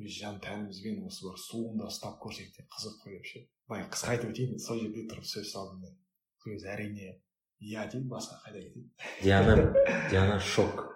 өз 0.00 0.16
жан 0.20 0.40
тәнімізбен 0.44 1.04
осы 1.08 1.26
бір 1.26 1.38
суында 1.40 1.90
ұстап 1.90 2.18
көрсек 2.22 2.52
те 2.56 2.66
қызық 2.72 2.98
қой 3.04 3.16
деп 3.16 3.30
ше 3.30 3.44
былай 3.68 3.86
қысқа 3.92 4.16
айтып 4.16 4.32
өтейін 4.34 4.58
сол 4.62 4.80
жерде 4.82 5.06
тұрып 5.10 5.28
сөз 5.28 5.52
салдым 5.52 5.80
мен 5.84 5.96
сол 6.42 6.52
кезде 6.52 6.72
әрине 6.74 7.14
иә 7.60 7.86
дейді 7.92 8.08
басқа 8.10 8.38
қайда 8.44 8.60
кетеді 8.64 8.90
диана 9.22 9.56
диана 10.10 10.38
шок. 10.40 10.92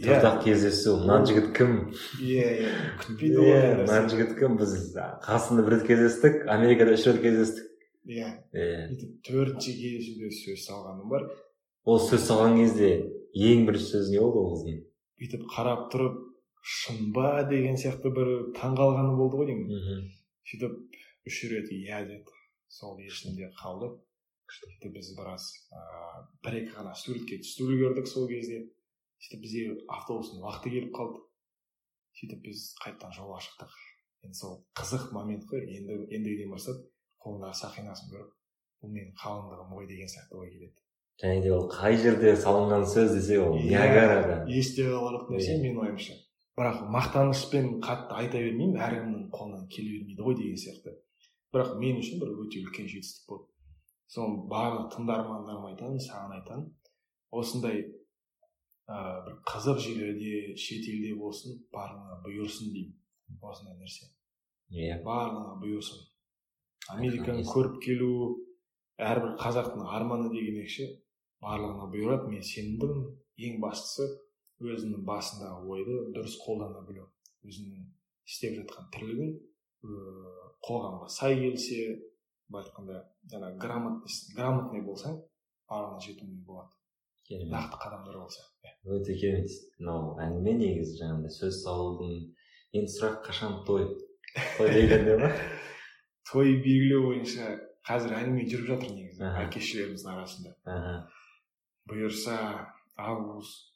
Төрт 0.00 0.44
кездесу. 0.44 0.96
Мына 1.02 1.24
жігіт 1.26 1.50
кім 1.56 1.72
иә 2.22 2.44
иә 2.62 2.68
күтпейді 3.02 3.40
ғой 3.42 3.50
иә 3.50 3.72
мына 3.82 3.98
жігіт 4.08 4.36
кім 4.38 4.56
біз 4.60 4.74
қасында 5.26 5.64
бір 5.66 5.76
рет 5.76 5.86
кездестік 5.88 6.46
америкада 6.48 6.94
үш 6.94 7.06
рет 7.10 7.20
кездестік 7.24 7.66
иә 8.06 8.28
иә 8.54 8.84
сөйтіп 8.90 9.16
төртінші 9.26 9.74
кездесуде 9.80 10.30
сөз 10.38 10.64
салғаным 10.68 11.10
бар. 11.10 11.26
Ол 11.84 12.00
сөз 12.06 12.22
салған 12.28 12.56
кезде 12.62 12.92
ең 13.34 13.66
бірінші 13.68 13.90
сөзі 13.96 14.14
не 14.14 14.22
болды 14.22 14.40
ол 14.40 14.54
қыздың? 14.54 14.80
Бүйтіп 15.20 15.46
қарап 15.54 15.88
тұрып 15.92 16.20
шын 16.76 17.10
ба 17.16 17.42
деген 17.48 17.78
сияқты 17.80 18.12
бір 18.16 18.30
таңғалғаны 18.58 19.16
болды 19.18 19.40
ғой 19.40 19.50
деймін. 19.50 19.72
Мхм, 19.76 20.06
сөйтіп 20.50 21.30
үш 21.30 21.42
рет 21.52 21.72
иә 21.76 22.04
деді. 22.08 22.38
Сол 22.70 23.00
есімде 23.02 23.50
қалды 23.58 23.90
сөйтіп 24.50 24.94
біз 24.96 25.12
біраз 25.18 25.46
ыыы 25.70 26.22
бір 26.44 26.56
екі 26.62 26.76
ғана 26.76 26.94
суретке 26.98 27.38
түсіп 27.42 27.70
үлгердік 27.70 28.08
сол 28.10 28.28
кезде. 28.30 28.60
Сөйтіп 29.22 29.44
бізде 29.44 29.64
автобустың 29.96 30.42
уақыты 30.42 30.72
келіп 30.74 30.92
қалды. 30.96 31.22
Сөйтіп 32.18 32.44
біз 32.46 32.64
қайтадан 32.82 33.14
жолға 33.16 33.40
шықтық. 33.46 33.74
Енді 34.26 34.40
сол 34.40 34.56
қызық 34.80 35.10
момент 35.16 35.46
қой. 35.50 35.64
Енді 35.76 36.00
ендігіден 36.16 36.54
бастап 36.54 36.80
қолындағы 37.22 37.60
сақинасын 37.60 38.10
көріп 38.14 38.32
бұл 38.80 38.94
менің 38.96 39.14
қалыңдығым 39.20 39.74
ғой 39.76 39.90
деген 39.90 40.10
сияқты 40.10 40.40
ой 40.40 40.50
келеді. 40.54 40.76
Және 41.22 41.42
де 41.42 41.50
ол 41.52 41.68
қай 41.68 41.96
жерде 42.00 42.32
салынған 42.36 42.84
сөз 42.88 43.14
десе 43.18 43.38
ол 43.40 43.56
Иә. 43.58 43.68
ниагарада 43.70 44.44
есте 44.48 44.82
қаларлық 44.88 45.30
нәрсе 45.30 45.56
Иә. 45.56 45.62
менің 45.62 45.78
ойымша. 45.84 46.14
Бірақ 46.58 46.80
мақтанышпен 46.96 47.80
қатты 47.80 48.12
айта 48.20 48.38
бермеймін 48.38 48.76
әркімнің 48.80 49.30
қолынан 49.30 49.68
келе 49.68 49.98
бермейді 49.98 50.22
ғой 50.22 50.34
деген 50.36 50.56
сияқты. 50.60 50.96
Бірақ 51.54 51.78
мен 51.78 51.96
үшін 52.00 52.20
бір 52.20 52.34
өте 52.44 52.60
үлкен 52.64 52.88
жетістік 52.88 53.28
болды. 53.28 53.46
Соны 54.08 54.46
барлық 54.50 54.90
тыңдармандарыма 54.94 55.70
айтамын 55.72 55.98
саған 56.02 56.34
айтамын. 56.40 56.68
Осындай 57.32 57.80
ыыы 58.90 59.24
бір 59.26 59.34
қызық 59.46 59.78
жерлерде 59.84 60.56
шетелде 60.56 61.14
болсын 61.20 61.60
барлығына 61.72 62.20
бұйырсын 62.24 62.72
деймін. 62.74 62.96
Осындай 63.40 63.76
нәрсе. 63.78 64.08
Иә. 64.70 65.02
Барлығына 65.04 65.60
бұйырсын. 65.62 66.00
Американы 66.90 67.44
көріп 67.46 67.78
келу 67.84 68.10
әрбір 68.98 69.36
қазақтың 69.38 69.86
арманы 69.86 70.30
деген 70.34 70.58
екші. 70.64 70.88
Барлығына 71.44 71.88
бұйырады. 71.92 72.28
Мен 72.32 72.44
сенімдімін 72.44 73.06
ең 73.48 73.60
бастысы 73.62 74.08
өзінің 74.60 75.04
басындағы 75.08 75.70
ойды 75.74 75.96
дұрыс 76.16 76.36
қолдана 76.44 76.84
білу. 76.88 77.06
Өзінің 77.46 77.86
істеп 78.28 78.58
жатқан 78.60 78.90
тірлігін 78.94 79.32
ыыы 79.84 80.40
қоғамға 80.66 81.08
сай 81.08 81.38
келсе 81.40 81.80
былай 82.50 82.66
айтқанда 82.66 82.98
жаңағы 83.32 83.62
грамотность 83.62 84.34
грамотный 84.36 84.84
болсаң 84.84 85.16
барлығына 85.70 86.04
жетуіңе 86.04 86.44
болады. 86.44 86.76
Керемет. 87.30 87.52
Нақты 87.54 87.78
қадамдар 87.78 88.18
болса. 88.18 88.44
Өте 88.84 89.14
керемет. 89.14 89.54
Мынау 89.78 90.16
әңгіме 90.20 90.56
негізі 90.58 90.98
жаңағыдай 91.00 91.34
сөз 91.36 91.62
салудың 91.64 92.14
енді 92.76 92.92
сұрақ 92.96 93.20
қашан 93.28 93.60
той? 93.68 93.86
Той 94.58 94.72
дегенде 94.74 95.16
ма? 95.20 95.30
Той 96.30 96.56
белгілеу 96.64 97.06
бойынша 97.06 97.54
қазір 97.86 98.16
әңгіме 98.18 98.48
жүріп 98.50 98.72
жатыр 98.74 98.92
негізі. 98.96 99.30
Әке 99.44 99.62
шешелеріміздің 99.62 100.12
арасында. 100.16 100.56
Аха. 100.74 100.96
Бұйырса 101.90 102.38
август 102.96 103.70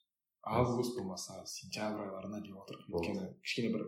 август 0.44 0.96
болмаса 0.98 1.42
сентябрь 1.46 2.06
айларына 2.06 2.40
деп 2.44 2.56
отыр. 2.62 2.80
Өйткені 2.92 3.30
кішкене 3.42 3.72
бір 3.74 3.84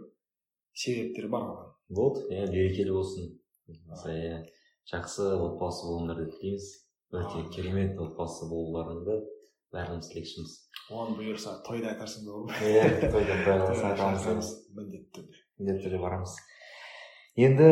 себептер 0.73 1.29
бар 1.29 1.49
оған. 1.51 1.73
Болды. 1.89 2.27
Иә 2.33 2.47
берекелі 2.51 2.97
болсын. 2.97 3.33
Иә. 3.69 4.43
Жақсы 4.91 5.29
отбасы 5.35 5.87
болыңдар 5.87 6.25
деп 6.25 6.37
тілейміз. 6.39 6.69
Өте 7.17 7.43
керемет 7.55 7.99
отбасы 8.01 8.49
болуларыңды 8.51 9.21
бәріміз 9.75 10.09
тілекшіміз. 10.13 10.55
Оған 10.91 11.17
бұйырса 11.19 11.57
тойда 11.67 11.93
айтарсың 11.93 12.27
да 12.27 12.35
olur 12.39 12.61
иә 12.63 13.11
тойда 13.11 13.39
құдай 13.43 13.61
қаласа 13.63 13.91
айтамыз 13.93 14.51
міндетті 14.77 15.11
түрде 15.19 15.41
міндетті 15.59 15.87
түрде 15.87 16.01
барамыз. 16.03 16.37
Енді 17.37 17.71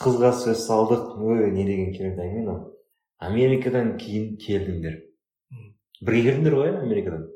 қызға 0.00 0.30
сөз 0.38 0.62
салдық. 0.66 1.16
Ой 1.18 1.50
не 1.54 1.66
деген 1.66 1.92
керемет 1.94 2.22
әңгіме 2.22 2.44
мынау. 2.44 2.70
Америкадан 3.18 3.96
кейін 3.98 4.36
келдіңдер. 4.42 5.00
Бірге 6.00 6.22
келдіңдер 6.28 6.56
ғой 6.58 6.70
иә 6.72 6.82
америкадан 6.82 7.28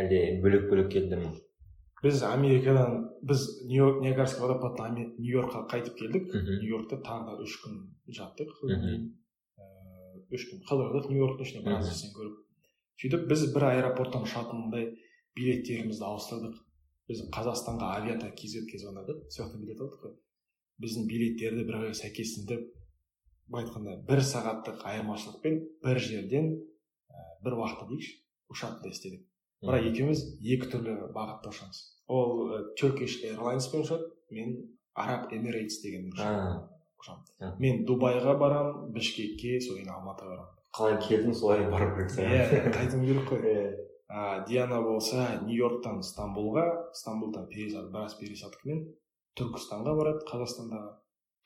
әлде 0.00 0.20
бөлек 0.44 0.68
бөлек 0.70 0.90
келдіңдер 0.92 1.22
ме 1.24 1.32
біз 2.04 2.22
америкадан 2.28 2.98
біз 3.22 3.46
нью 3.68 3.78
йорк 3.80 4.02
ниагарский 4.04 4.42
водопадтан 4.42 4.98
нью 4.98 5.36
йоркқа 5.38 5.64
қайтып 5.70 5.96
келдік 6.00 6.34
нью 6.34 6.68
йоркта 6.74 7.00
тағы 7.06 7.30
да 7.30 7.46
үш 7.46 7.56
күн 7.64 7.78
жаттық 8.18 8.52
үш 10.34 10.48
күн 10.50 10.60
қыдырдық 10.68 11.08
нью 11.08 11.22
йорктың 11.22 11.48
ішінде 11.48 11.64
біраз 11.64 11.88
нәрсені 11.88 12.12
көріп 12.18 12.36
сөйтіп 13.00 13.26
біз 13.30 13.46
бір 13.54 13.68
аэропорттан 13.70 14.28
ұшатындай 14.28 14.90
билеттерімізді 15.38 16.06
ауыстырдық 16.10 16.60
біз 17.08 17.24
қазақстанға 17.34 17.90
авиата 17.98 18.30
kzге 18.36 18.78
звондадық 18.84 19.24
сол 19.30 19.46
жақтан 19.46 19.64
билет 19.64 19.80
алдық 19.80 20.04
қой 20.04 20.14
біздің 20.84 21.08
билеттерді 21.10 21.64
бір 21.64 21.80
біріне 21.80 21.98
сәйкестендіріп 21.98 22.70
былай 23.48 23.66
айтқанда 23.66 23.96
бір 24.08 24.22
сағаттық 24.30 24.84
айырмашылықпен 24.90 25.58
бір 25.84 26.00
жерден 26.06 26.48
бір 27.44 27.58
уақытта 27.60 27.88
дейікші 27.90 28.16
ұшатындай 28.54 28.94
істедік 28.94 29.22
бірақ 29.64 29.88
екеуміз 29.90 30.24
екі 30.40 30.70
түрлі 30.72 30.96
бағытта 31.14 31.52
ұшамыз. 31.52 31.80
Ол 32.12 32.58
turkish 32.80 33.22
airlineспен 33.24 33.84
ұшады 33.86 34.10
мен 34.34 34.56
араб 34.94 35.32
emirates 35.32 35.80
деген 35.84 36.10
ұшамын. 36.12 37.54
Мен 37.60 37.84
дубайға 37.88 38.36
барамын 38.40 38.92
бішкекке 38.92 39.58
содан 39.60 39.84
кейін 39.84 39.94
алматыға 39.96 40.34
барамын 40.34 40.52
қалай 40.74 40.98
келдің 41.06 41.36
солай 41.38 41.64
бару 41.70 41.92
керек 41.94 42.16
иә 42.18 42.70
қайтуым 42.74 43.04
керек 43.06 43.28
қой. 43.30 43.42
Иә. 44.10 44.44
диана 44.48 44.80
болса 44.82 45.40
нью 45.46 45.56
йорктан 45.56 46.02
стамбулға 46.02 46.64
стамбулдан 46.94 47.46
пересадка 47.48 47.90
біраз 47.94 48.16
пересадкамен 48.18 48.82
түркістанға 49.38 49.94
барады 49.98 50.26
қазақстандағы 50.28 50.90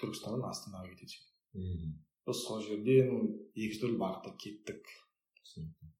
түркістаннан 0.02 0.48
астанаға 0.48 0.90
кетеді. 0.90 1.20
Сөйтіп. 1.52 1.94
Біз 2.28 2.42
сол 2.44 2.60
жерден 2.64 3.12
екі 3.54 3.78
түрлі 3.80 4.00
бағытта 4.02 4.34
кеттік. 4.42 4.90
Түсінікті. 5.49 5.90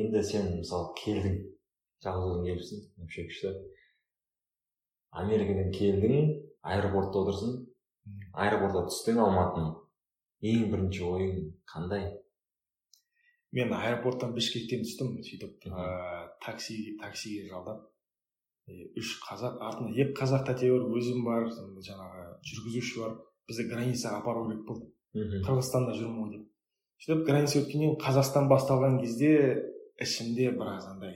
Енді 0.00 0.22
сен 0.24 0.48
мысалы 0.60 0.94
келдің 1.02 1.36
жалғыз 2.04 2.32
өзің 2.32 2.46
келіпсің 2.46 2.86
вообще 3.02 3.26
күшті 3.28 3.54
америкадан 5.10 5.70
келдің 5.74 6.32
аэропортта 6.62 7.24
отырсың. 7.24 7.54
Аэропортқа 8.32 8.86
түстің 8.90 9.20
алматының 9.24 9.70
ең 10.50 10.66
бірінші 10.72 11.06
ойың 11.06 11.38
қандай? 11.72 12.06
Мен 13.52 13.72
аэропорттан 13.74 14.34
бішкектен 14.36 14.84
түстім 14.86 15.16
сөйтіп 15.26 15.66
ыыы 15.70 16.28
такси 16.44 16.96
таксиге 17.00 17.48
жалдап. 17.50 17.82
Үш 18.70 19.16
қазақ 19.24 19.58
артында 19.66 19.96
екі 19.98 20.14
қазақ 20.20 20.46
тәте 20.46 20.70
бар 20.70 20.86
өзім 21.00 21.24
бар 21.26 21.48
жаңағы 21.50 22.26
жүргізуші 22.46 23.02
бар. 23.02 23.16
Бізді 23.50 23.66
границаға 23.72 24.20
апару 24.22 24.46
керек 24.46 24.62
болды. 24.68 24.86
Мхм. 25.18 25.42
Қырғызстанда 25.48 25.96
жүрмін 25.98 26.20
ғой 26.22 26.36
деп. 26.36 26.44
Сөйтіп 27.00 27.26
граница 27.26 27.60
өткеннен 27.60 27.94
кейін 27.94 28.00
қазақстан 28.00 28.48
басталған 28.50 28.98
кезде 29.00 29.32
ішімде 30.00 30.50
біраз 30.56 30.88
андай 30.90 31.14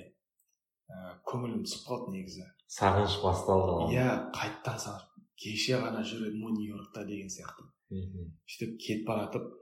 ә, 0.89 1.19
көңілім 1.29 1.65
түсіп 1.67 1.89
қалды 1.89 2.15
негізі. 2.15 2.47
Сағыныш 2.73 3.19
басталды 3.23 3.75
ғой 3.79 3.99
иә 3.99 4.07
қайтадан 4.37 4.81
сағыныш. 4.81 5.11
Кеше 5.45 5.81
ғана 5.83 6.01
жүр 6.07 6.29
едім 6.31 6.47
ғой 6.47 6.57
нью 6.57 6.71
йоркта 6.77 7.05
деген 7.05 7.29
сияқты. 7.29 7.69
Мхм. 7.93 8.33
сөйтіп 8.49 8.79
кетіп 8.81 9.07
бара 9.09 9.27
жатып 9.27 9.53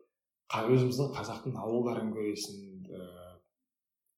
өзіміздің 0.52 1.12
қазақтың 1.16 1.58
ауылдарын 1.58 2.12
көресің 2.14 2.58
ііі 2.86 3.22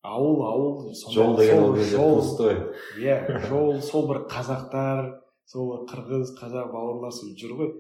ауыл 0.05 0.43
ауыл 0.45 0.93
жол 1.15 1.37
деген 1.39 1.63
ол 1.63 1.75
кезде 1.77 1.99
пустой. 1.99 2.59
Иә 3.01 3.17
жол 3.49 3.81
сол 3.81 4.09
бір 4.11 4.27
қазақтар 4.29 5.07
сол 5.49 5.87
қырғыз 5.89 6.35
қазақ 6.41 6.73
бауырласып 6.75 7.33
жүр 7.41 7.57
ғой. 7.61 7.73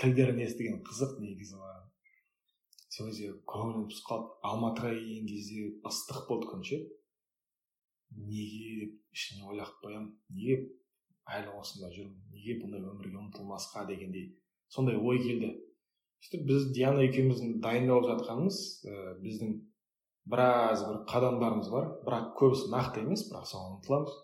Тілдерін 0.00 0.42
естіген 0.44 0.82
қызық 0.84 1.16
негізі 1.20 1.56
маған. 1.56 1.79
Сол 2.90 3.10
кезде 3.10 3.30
көңілім 3.50 3.86
түсіп 3.90 4.10
қалды 4.10 4.34
алматыға 4.50 4.90
келген 4.96 5.26
кезде 5.30 5.66
ыстық 5.86 6.26
болды 6.28 6.50
күн 6.50 6.66
ше. 6.66 6.78
Неге 8.10 8.70
деп 8.80 9.14
ішіне 9.14 9.46
ойлап 9.46 9.76
қоямын 9.84 10.10
неге 10.34 10.56
әлі 11.30 11.54
осында 11.60 11.90
жүрмін 11.94 12.16
неге 12.34 12.56
бұндай 12.62 12.82
өмірге 12.82 13.20
ұмтылмасқа 13.20 13.86
дегендей 13.86 14.32
сондай 14.70 14.98
ой 14.98 15.20
келді. 15.22 15.52
Сөйтіп 16.20 16.46
біз 16.48 16.66
диана 16.74 17.04
екеуміздің 17.06 17.60
дайындалып 17.64 18.10
жатқанымыз 18.10 18.58
ііі 18.84 19.14
біздің 19.22 19.54
біраз 20.30 20.82
бір 20.84 20.98
қадамдарымыз 21.08 21.70
бар. 21.72 21.86
Бірақ 22.04 22.26
көбісі 22.38 22.68
нақты 22.74 23.04
емес 23.06 23.24
бірақ 23.30 23.46
соған 23.48 23.78
ұмтыламыз. 23.78 24.18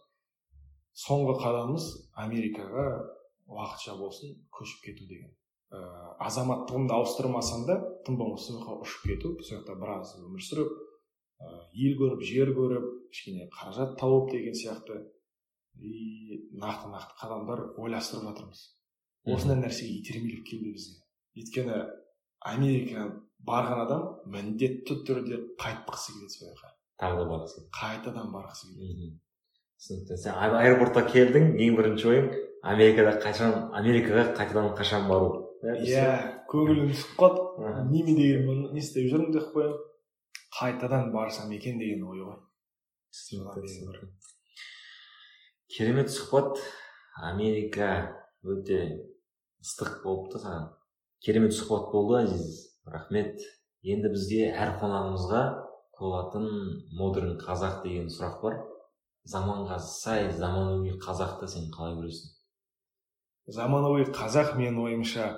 Соңғы 1.07 1.39
қадамымыз 1.41 1.87
америкаға 2.27 2.87
уақытша 3.47 3.97
болсын 3.97 4.37
көшіп 4.53 4.85
кету 4.85 5.09
деген. 5.09 5.33
Ііі 5.73 6.17
азаматтығымды 6.27 6.95
ауыстырмасам 6.99 7.65
да 7.71 7.81
тым 8.07 8.19
болмаса 8.21 8.53
сол 8.53 8.63
жаққа 8.63 8.79
ұшып 8.87 9.09
кету 9.11 9.35
сол 9.43 9.59
жақта 9.59 9.77
біраз 9.81 10.15
өмір 10.23 10.47
сүріп 10.47 10.73
ііі 11.75 11.91
ел 11.91 11.99
көріп 12.01 12.23
жер 12.25 12.53
көріп 12.57 12.87
кішкене 13.13 13.49
қаражат 13.53 13.99
тауып 14.01 14.31
деген 14.33 14.55
сияқты. 14.55 15.03
И 15.77 16.49
нақты 16.57 16.89
нақты 16.89 17.19
қадамдар 17.21 17.61
ойластырып 17.77 18.25
жатырмыз. 18.31 18.61
Осындай 19.29 19.59
нәрсеге 19.61 19.99
итермелеп 20.01 20.47
келді 20.49 20.73
бізге. 20.73 21.03
Өйткені 21.37 21.81
америкаға 22.41 23.07
барған 23.45 23.83
адам 23.85 24.07
міндетті 24.33 24.97
түрде 25.05 25.43
қайтқысы 25.61 26.15
келеді 26.17 26.33
сол 26.33 26.55
жаққа. 26.55 26.73
Тағы 27.03 27.19
да 27.21 27.27
барасың. 27.33 27.69
Қайтадан 27.77 28.33
барғысы 28.33 28.73
келеді. 28.73 29.11
Түсінікті. 29.77 30.17
Сен 30.23 30.41
аэропортқа 30.63 31.05
келдің 31.13 31.53
ең 31.61 31.77
бірінші 31.77 32.09
ойың 32.13 32.31
америкада 32.63 33.19
қашан 33.21 33.59
америкаға 33.77 34.31
қайтадан 34.39 34.73
қашан 34.79 35.11
бару? 35.11 35.46
Иә 35.75 36.07
көңілім 36.53 36.93
түсіп 36.93 37.19
қалды 37.21 37.43
неме 37.91 38.15
деген 38.19 38.73
не 38.73 38.81
істеп 38.81 39.11
жүрмін 39.11 39.35
деп 39.35 39.51
қоямын 39.55 39.79
қайтадан 40.61 41.13
барсам 41.13 41.53
екен 41.53 41.79
деген 41.83 42.05
ой 42.07 42.23
ғой 42.23 42.39
керемет 45.73 46.13
сұхбат 46.13 46.61
америка 47.17 47.91
өте 48.47 48.81
ыстық 49.65 50.03
болыпты 50.05 50.41
саған. 50.43 50.69
Керемет 51.25 51.55
сұхбат 51.57 51.91
болды 51.93 52.21
әзиз 52.23 52.59
рахмет. 52.87 53.41
Енді 53.87 54.13
бізге 54.13 54.51
әр 54.53 54.77
қонағымызға 54.81 55.43
қойылатын 55.97 56.47
модерн 56.99 57.37
қазақ 57.41 57.83
деген 57.85 58.11
сұрақ 58.13 58.41
бар. 58.43 58.59
Заманға 59.27 59.79
сай 59.83 60.31
заманауи 60.31 60.95
қазақты 61.03 61.49
сен 61.51 61.71
қалай 61.75 61.97
көресің? 61.99 62.31
Заманауи 63.57 64.07
қазақ 64.15 64.55
менің 64.59 64.79
ойымша 64.85 65.31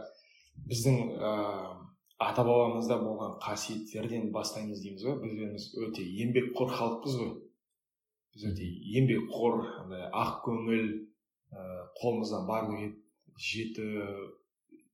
біздің 0.67 0.97
ыыы 1.15 1.77
ата 2.19 2.43
бабамызда 2.43 2.99
болған 2.99 3.37
қасиеттерден 3.45 4.33
бастаймыз 4.35 4.83
дейміз 4.83 5.05
ғой. 5.07 5.21
Біздеріміз 5.23 5.69
өте 5.87 6.07
еңбекқор 6.25 6.73
халықпыз 6.75 7.19
ғой. 7.21 7.31
Біз 8.35 8.49
өте 8.51 8.67
еңбекқор 8.99 9.61
андай 9.85 10.09
ақ 10.11 10.43
көңіл 10.49 10.89
ыыы 10.89 11.85
қолымыздан 12.01 12.75
ет 12.83 12.99
жеті 13.39 13.87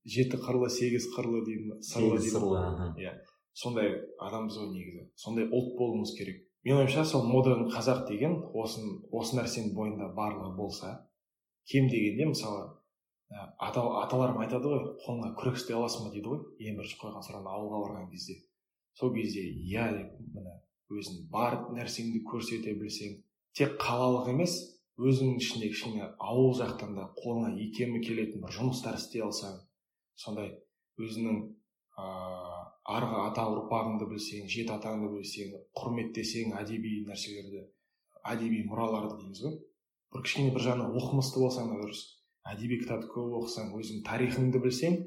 жеті 0.05 0.37
қырлы 0.37 0.69
сегіз 0.69 1.09
қырлы 1.15 1.41
деймін 1.45 1.81
сырлы 1.81 2.19
деймін. 2.21 2.93
аха. 3.01 3.25
сондай 3.53 3.89
адамбыз 4.19 4.57
ғой 4.57 4.69
негізі. 4.69 5.09
Сондай 5.15 5.47
ұлт 5.49 5.75
болуымыз 5.79 6.13
керек. 6.17 6.43
Менің 6.65 6.83
ойымша 6.83 7.05
сол 7.05 7.25
модерн 7.25 7.69
қазақ 7.71 8.07
деген 8.09 8.37
осы 8.53 8.81
осы 9.11 9.37
нәрсенің 9.37 9.73
бойында 9.73 10.11
барлығы 10.13 10.55
болса 10.57 11.07
кем 11.65 11.87
дегенде 11.89 12.25
мысалы 12.25 12.65
ә, 12.65 12.73
ата, 13.31 13.81
аталарым 14.03 14.41
айтады 14.43 14.71
ғой 14.71 14.83
қолыңа 15.05 15.31
күрек 15.39 15.59
ұстай 15.59 15.77
аласың 15.77 16.07
ба 16.07 16.13
дейді 16.13 16.31
ғой 16.31 16.69
ең 16.69 16.77
бірінші 16.79 16.99
қойған 17.01 17.25
сұрағына 17.27 17.55
ауылға 17.57 17.81
барған 17.85 18.09
кезде. 18.11 18.37
Сол 18.99 19.13
кезде 19.15 19.43
иә 19.43 19.87
деп 19.95 20.13
міне 20.35 20.55
өзің 20.93 21.25
бар 21.33 21.57
нәрсеңді 21.75 22.21
көрсете 22.29 22.75
білсең 22.79 23.17
тек 23.57 23.77
қалалық 23.81 24.31
емес 24.35 24.57
өзіңнің 25.01 25.41
ішінде 25.41 25.71
кішкене 25.73 26.09
ауыл 26.19 26.53
жақтан 26.59 26.95
да 26.95 27.09
қолыңа 27.19 27.55
икемі 27.65 28.01
келетін 28.05 28.45
бір 28.45 28.55
жұмыстар 28.59 28.99
істей 28.99 29.25
алсаң 29.25 29.57
сондай 30.15 30.53
өзіңнің 31.01 31.41
ыыы 31.99 32.45
арғы 32.95 33.21
ата 33.25 33.47
ұрпағыңды 33.49 34.07
білсең 34.11 34.49
жеті 34.51 34.75
атаңды 34.75 35.09
білсең 35.15 35.55
құрметтесең 35.79 36.53
әдеби 36.59 36.99
нәрселерді 37.07 37.63
әдеби 38.29 38.61
мұраларды 38.69 39.17
дейміз 39.19 39.41
ғой. 39.45 39.55
Бір 40.13 40.23
кішкене 40.25 40.53
бір 40.53 40.65
жағынан 40.65 40.93
оқымысты 40.99 41.41
болсаң 41.41 41.71
да 41.71 41.79
дұрыс. 41.81 42.03
Әдеби 42.45 42.79
кітапты 42.83 43.09
көп 43.13 43.37
оқысаң 43.41 43.73
өзің 43.79 44.03
тарихыңды 44.05 44.61
білсең 44.63 44.99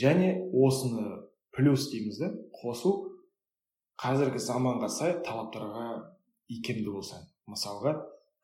және 0.00 0.30
осыны 0.66 1.20
плюс 1.54 1.90
дейміз 1.92 2.18
да 2.22 2.30
қосу 2.62 2.94
қазіргі 4.00 4.40
заманға 4.42 4.88
сай 4.90 5.14
талаптарға 5.26 5.86
икемді 6.50 6.90
болсаң. 6.96 7.22
Мысалға 7.50 7.94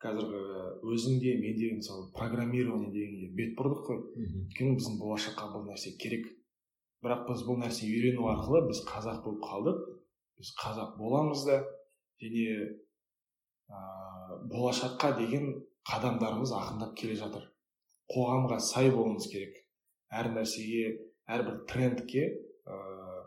қазіргі 0.01 0.41
өзіңде 0.87 1.33
менде 1.41 1.73
мысалы 1.75 2.07
программирование 2.15 2.91
дегенге 2.93 3.27
бет 3.35 3.57
бұрдық 3.59 3.83
қой. 3.87 3.99
Өйткені 4.15 4.77
біздің 4.79 4.97
болашаққа 5.01 5.49
бұл 5.55 5.67
нәрсе 5.69 5.93
керек. 6.01 6.29
Бірақ 7.03 7.27
біз 7.27 7.43
бұл 7.47 7.59
нәрсені 7.61 7.91
үйрену 7.97 8.29
арқылы 8.31 8.63
біз 8.69 8.81
қазақ 8.87 9.21
болып 9.25 9.43
қалдық. 9.45 9.83
Біз 10.39 10.53
қазақ 10.61 10.95
боламыз 10.97 11.45
да 11.49 11.59
және 12.21 12.47
ә, 13.69 13.79
болашаққа 14.49 15.17
деген 15.19 15.51
қадамдарымыз 15.89 16.53
ақындап 16.55 16.95
келе 16.97 17.17
жатыр. 17.19 17.50
Қоғамға 18.11 18.59
сай 18.59 18.91
болуымыз 18.91 19.27
керек. 19.31 19.57
Әр 20.11 20.31
нәрсеге 20.35 20.97
әрбір 21.31 21.61
трендке 21.69 22.25
ыыы 22.67 23.21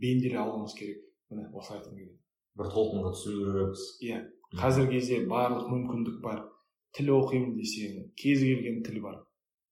бейімделе 0.00 0.38
алуымыз 0.40 0.74
керек. 0.78 1.02
Міне 1.30 1.48
осылай 1.52 1.80
айтқым 1.80 1.96
келеді. 1.98 2.16
Бір 2.58 2.70
толқынға 2.74 3.12
түсу 3.14 3.34
керекпіз. 3.38 3.84
Иә. 4.06 4.20
Қазіргі 4.60 4.96
кезде 4.96 5.20
барлық 5.30 5.68
мүмкіндік 5.70 6.20
бар. 6.24 6.40
Тіл 6.96 7.12
оқимын 7.14 7.52
десең 7.54 8.08
кез 8.18 8.40
келген 8.42 8.80
тіл 8.86 9.02
бар. 9.04 9.20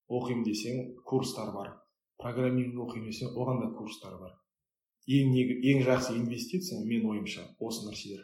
Оқимын 0.08 0.44
десең 0.46 0.82
курстар 1.08 1.50
бар. 1.56 1.72
Программирование 2.22 2.84
оқимын 2.84 3.10
десең 3.10 3.34
оған 3.34 3.62
да 3.64 3.72
курстар 3.74 4.14
бар. 4.20 4.36
Ең 5.08 5.34
ең 5.38 5.82
жақсы 5.88 6.14
инвестиция 6.20 6.84
менің 6.84 7.10
ойымша 7.14 7.46
осы 7.58 7.88
нәрселер. 7.88 8.22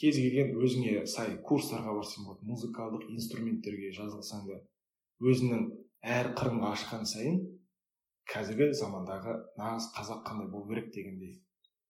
Кез 0.00 0.16
келген 0.16 0.52
өзіңе 0.58 1.06
сай 1.06 1.38
курстарға 1.46 1.94
барсаң 1.96 2.26
болады. 2.26 2.46
Музыкалдық 2.50 3.08
инструменттерге 3.14 3.92
жазылсаң 3.96 4.46
да. 4.48 4.60
Өзіңнің 5.20 5.64
әр 6.16 6.32
қырын 6.38 6.62
ашқан 6.70 7.06
сайын 7.08 7.40
қазіргі 8.30 8.70
замандағы 8.78 9.36
нағыз 9.60 9.90
қазақ 9.96 10.22
қандай 10.28 10.48
болу 10.52 10.68
керек 10.70 10.92
дегендей 10.94 11.34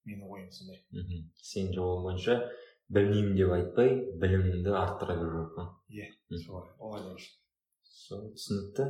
менің 0.08 0.30
ойым 0.34 0.50
сондай. 0.54 0.80
Мхм. 0.90 1.28
Сенің 1.36 1.74
жауабың 1.76 2.06
бойынша 2.08 2.36
білмеймін 2.90 3.36
деп 3.38 3.52
айтпай 3.56 3.92
біліміңді 4.22 4.74
арттыра 4.82 5.16
беру 5.20 5.44
керек 5.54 5.76
иә 5.94 6.40
солай 6.46 6.70
олай 6.78 7.04
деп 7.06 7.20
сол 7.84 8.30
түсінікті. 8.34 8.88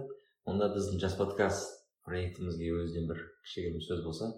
Онда 0.49 0.71
біздің 0.75 1.01
жас 1.03 1.17
подкаст 1.19 1.75
проектімізге 2.07 2.71
өзінен 2.81 3.11
бір 3.11 3.25
кішігірім 3.45 3.83
сөз 3.85 4.05
болса. 4.07 4.31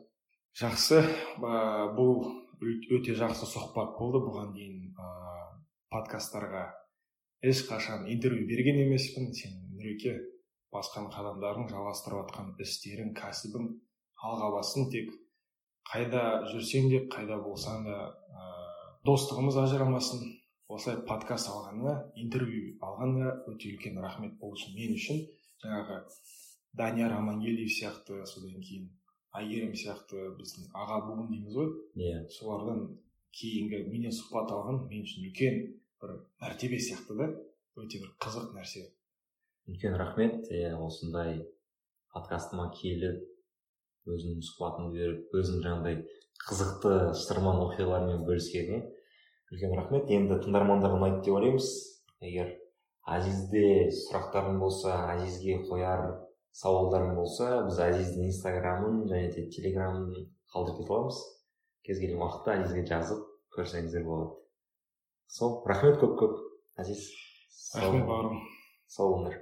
Жақсы. 0.59 0.99
Бұл 1.39 2.25
өте 2.99 3.15
жақсы 3.19 3.47
сұхбат 3.49 3.95
болды. 4.01 4.23
Бұған 4.25 4.53
дейін 4.57 4.91
ыыы 4.93 5.45
подкасттарға 5.95 6.65
ешқашан 7.53 8.09
интервью 8.11 8.49
берген 8.49 8.83
емеспін. 8.87 9.31
Сен 9.37 9.55
нұреке 9.83 10.15
басқан 10.73 11.11
қадамдарың 11.13 11.69
жалғастырып 11.73 12.23
жатқан 12.23 12.55
істерің 12.63 13.13
кәсібің 13.19 13.69
алға 14.23 14.53
бассын 14.55 14.89
тек 14.95 15.11
қайда 15.91 16.23
жүрсең 16.53 16.89
де 16.93 17.01
қайда 17.13 17.41
болсаң 17.43 17.85
да 17.89 17.99
ыыы 18.07 18.63
достығымыз 19.09 19.59
ажырамасын. 19.65 20.23
Осылай 20.73 21.03
подкаст 21.05 21.51
алғаныңа 21.51 21.93
интервью 22.23 22.79
алғаныңа 22.87 23.33
өте 23.51 23.73
үлкен 23.75 23.99
рахмет 24.01 24.39
ол 24.41 24.55
үшін 24.57 24.77
мен 24.79 24.95
үшін 24.97 25.19
жаңағы 25.65 25.99
данияр 26.79 27.17
амангелдиев 27.19 27.75
сияқты 27.75 28.23
содан 28.31 28.63
кейін 28.63 28.87
әйгерім 29.37 29.75
сияқты 29.77 30.31
біздің 30.39 30.71
аға 30.73 31.03
буын 31.09 31.29
дейміз 31.29 31.59
ғой. 31.59 31.69
Иә. 31.99 32.23
Солардан 32.39 32.87
кейінгі 33.37 33.83
менен 33.91 34.15
сұхбат 34.15 34.55
алған 34.55 34.87
мен 34.89 35.05
үшін 35.05 35.29
үлкен 35.29 35.61
бір 36.01 36.17
мәртебе 36.41 36.81
сияқты 36.81 37.19
да 37.21 37.29
өте 37.83 38.01
бір 38.01 38.15
қызық 38.23 38.55
нәрсе. 38.57 38.87
Үлкен 39.73 39.97
рахмет. 39.97 40.51
Иә 40.53 40.77
осындай 40.77 41.41
подкастыма 42.13 42.69
келіп 42.77 43.23
өзіңнің 44.13 44.43
сұхбатыңды 44.45 44.99
беріп 44.99 45.37
өзің 45.39 45.63
жаңағыдай 45.65 46.03
қызықты 46.43 46.97
шытырман 47.17 47.63
оқиғалармен 47.69 48.27
бөліскеніңе 48.27 48.83
үлкен 49.53 49.77
рахмет. 49.79 50.11
Енді 50.13 50.41
тыңдармандарға 50.45 50.99
ұнайды 50.99 51.23
деп 51.25 51.39
ойлаймыз. 51.39 51.71
Егер 52.23 52.53
азизде 53.09 53.89
сұрақтарың 53.97 54.59
болса 54.61 54.97
азизге 55.15 55.61
қояр 55.69 56.05
сауалдарың 56.59 57.17
болса 57.17 57.63
біз 57.67 57.81
әзиздің 57.83 58.29
инстаграмын 58.29 59.07
және 59.11 59.31
де 59.35 59.47
телеграмын 59.55 60.27
қалдырып 60.53 60.83
кете 60.83 60.95
аламыз. 60.99 61.23
Кез 61.87 62.03
келген 62.03 62.21
уақытта 62.21 62.59
әзизге 62.61 62.85
жазып 62.91 63.25
көрсеңіздер 63.57 64.05
болады. 64.07 64.37
Сол 65.27 65.63
рахмет 65.67 65.97
көп 66.03 66.19
көп 66.21 66.37
әзиз 66.83 67.09
рахмет 67.79 68.07
бауырым. 68.07 68.45
Сау 68.87 69.15
болыңдар. 69.15 69.41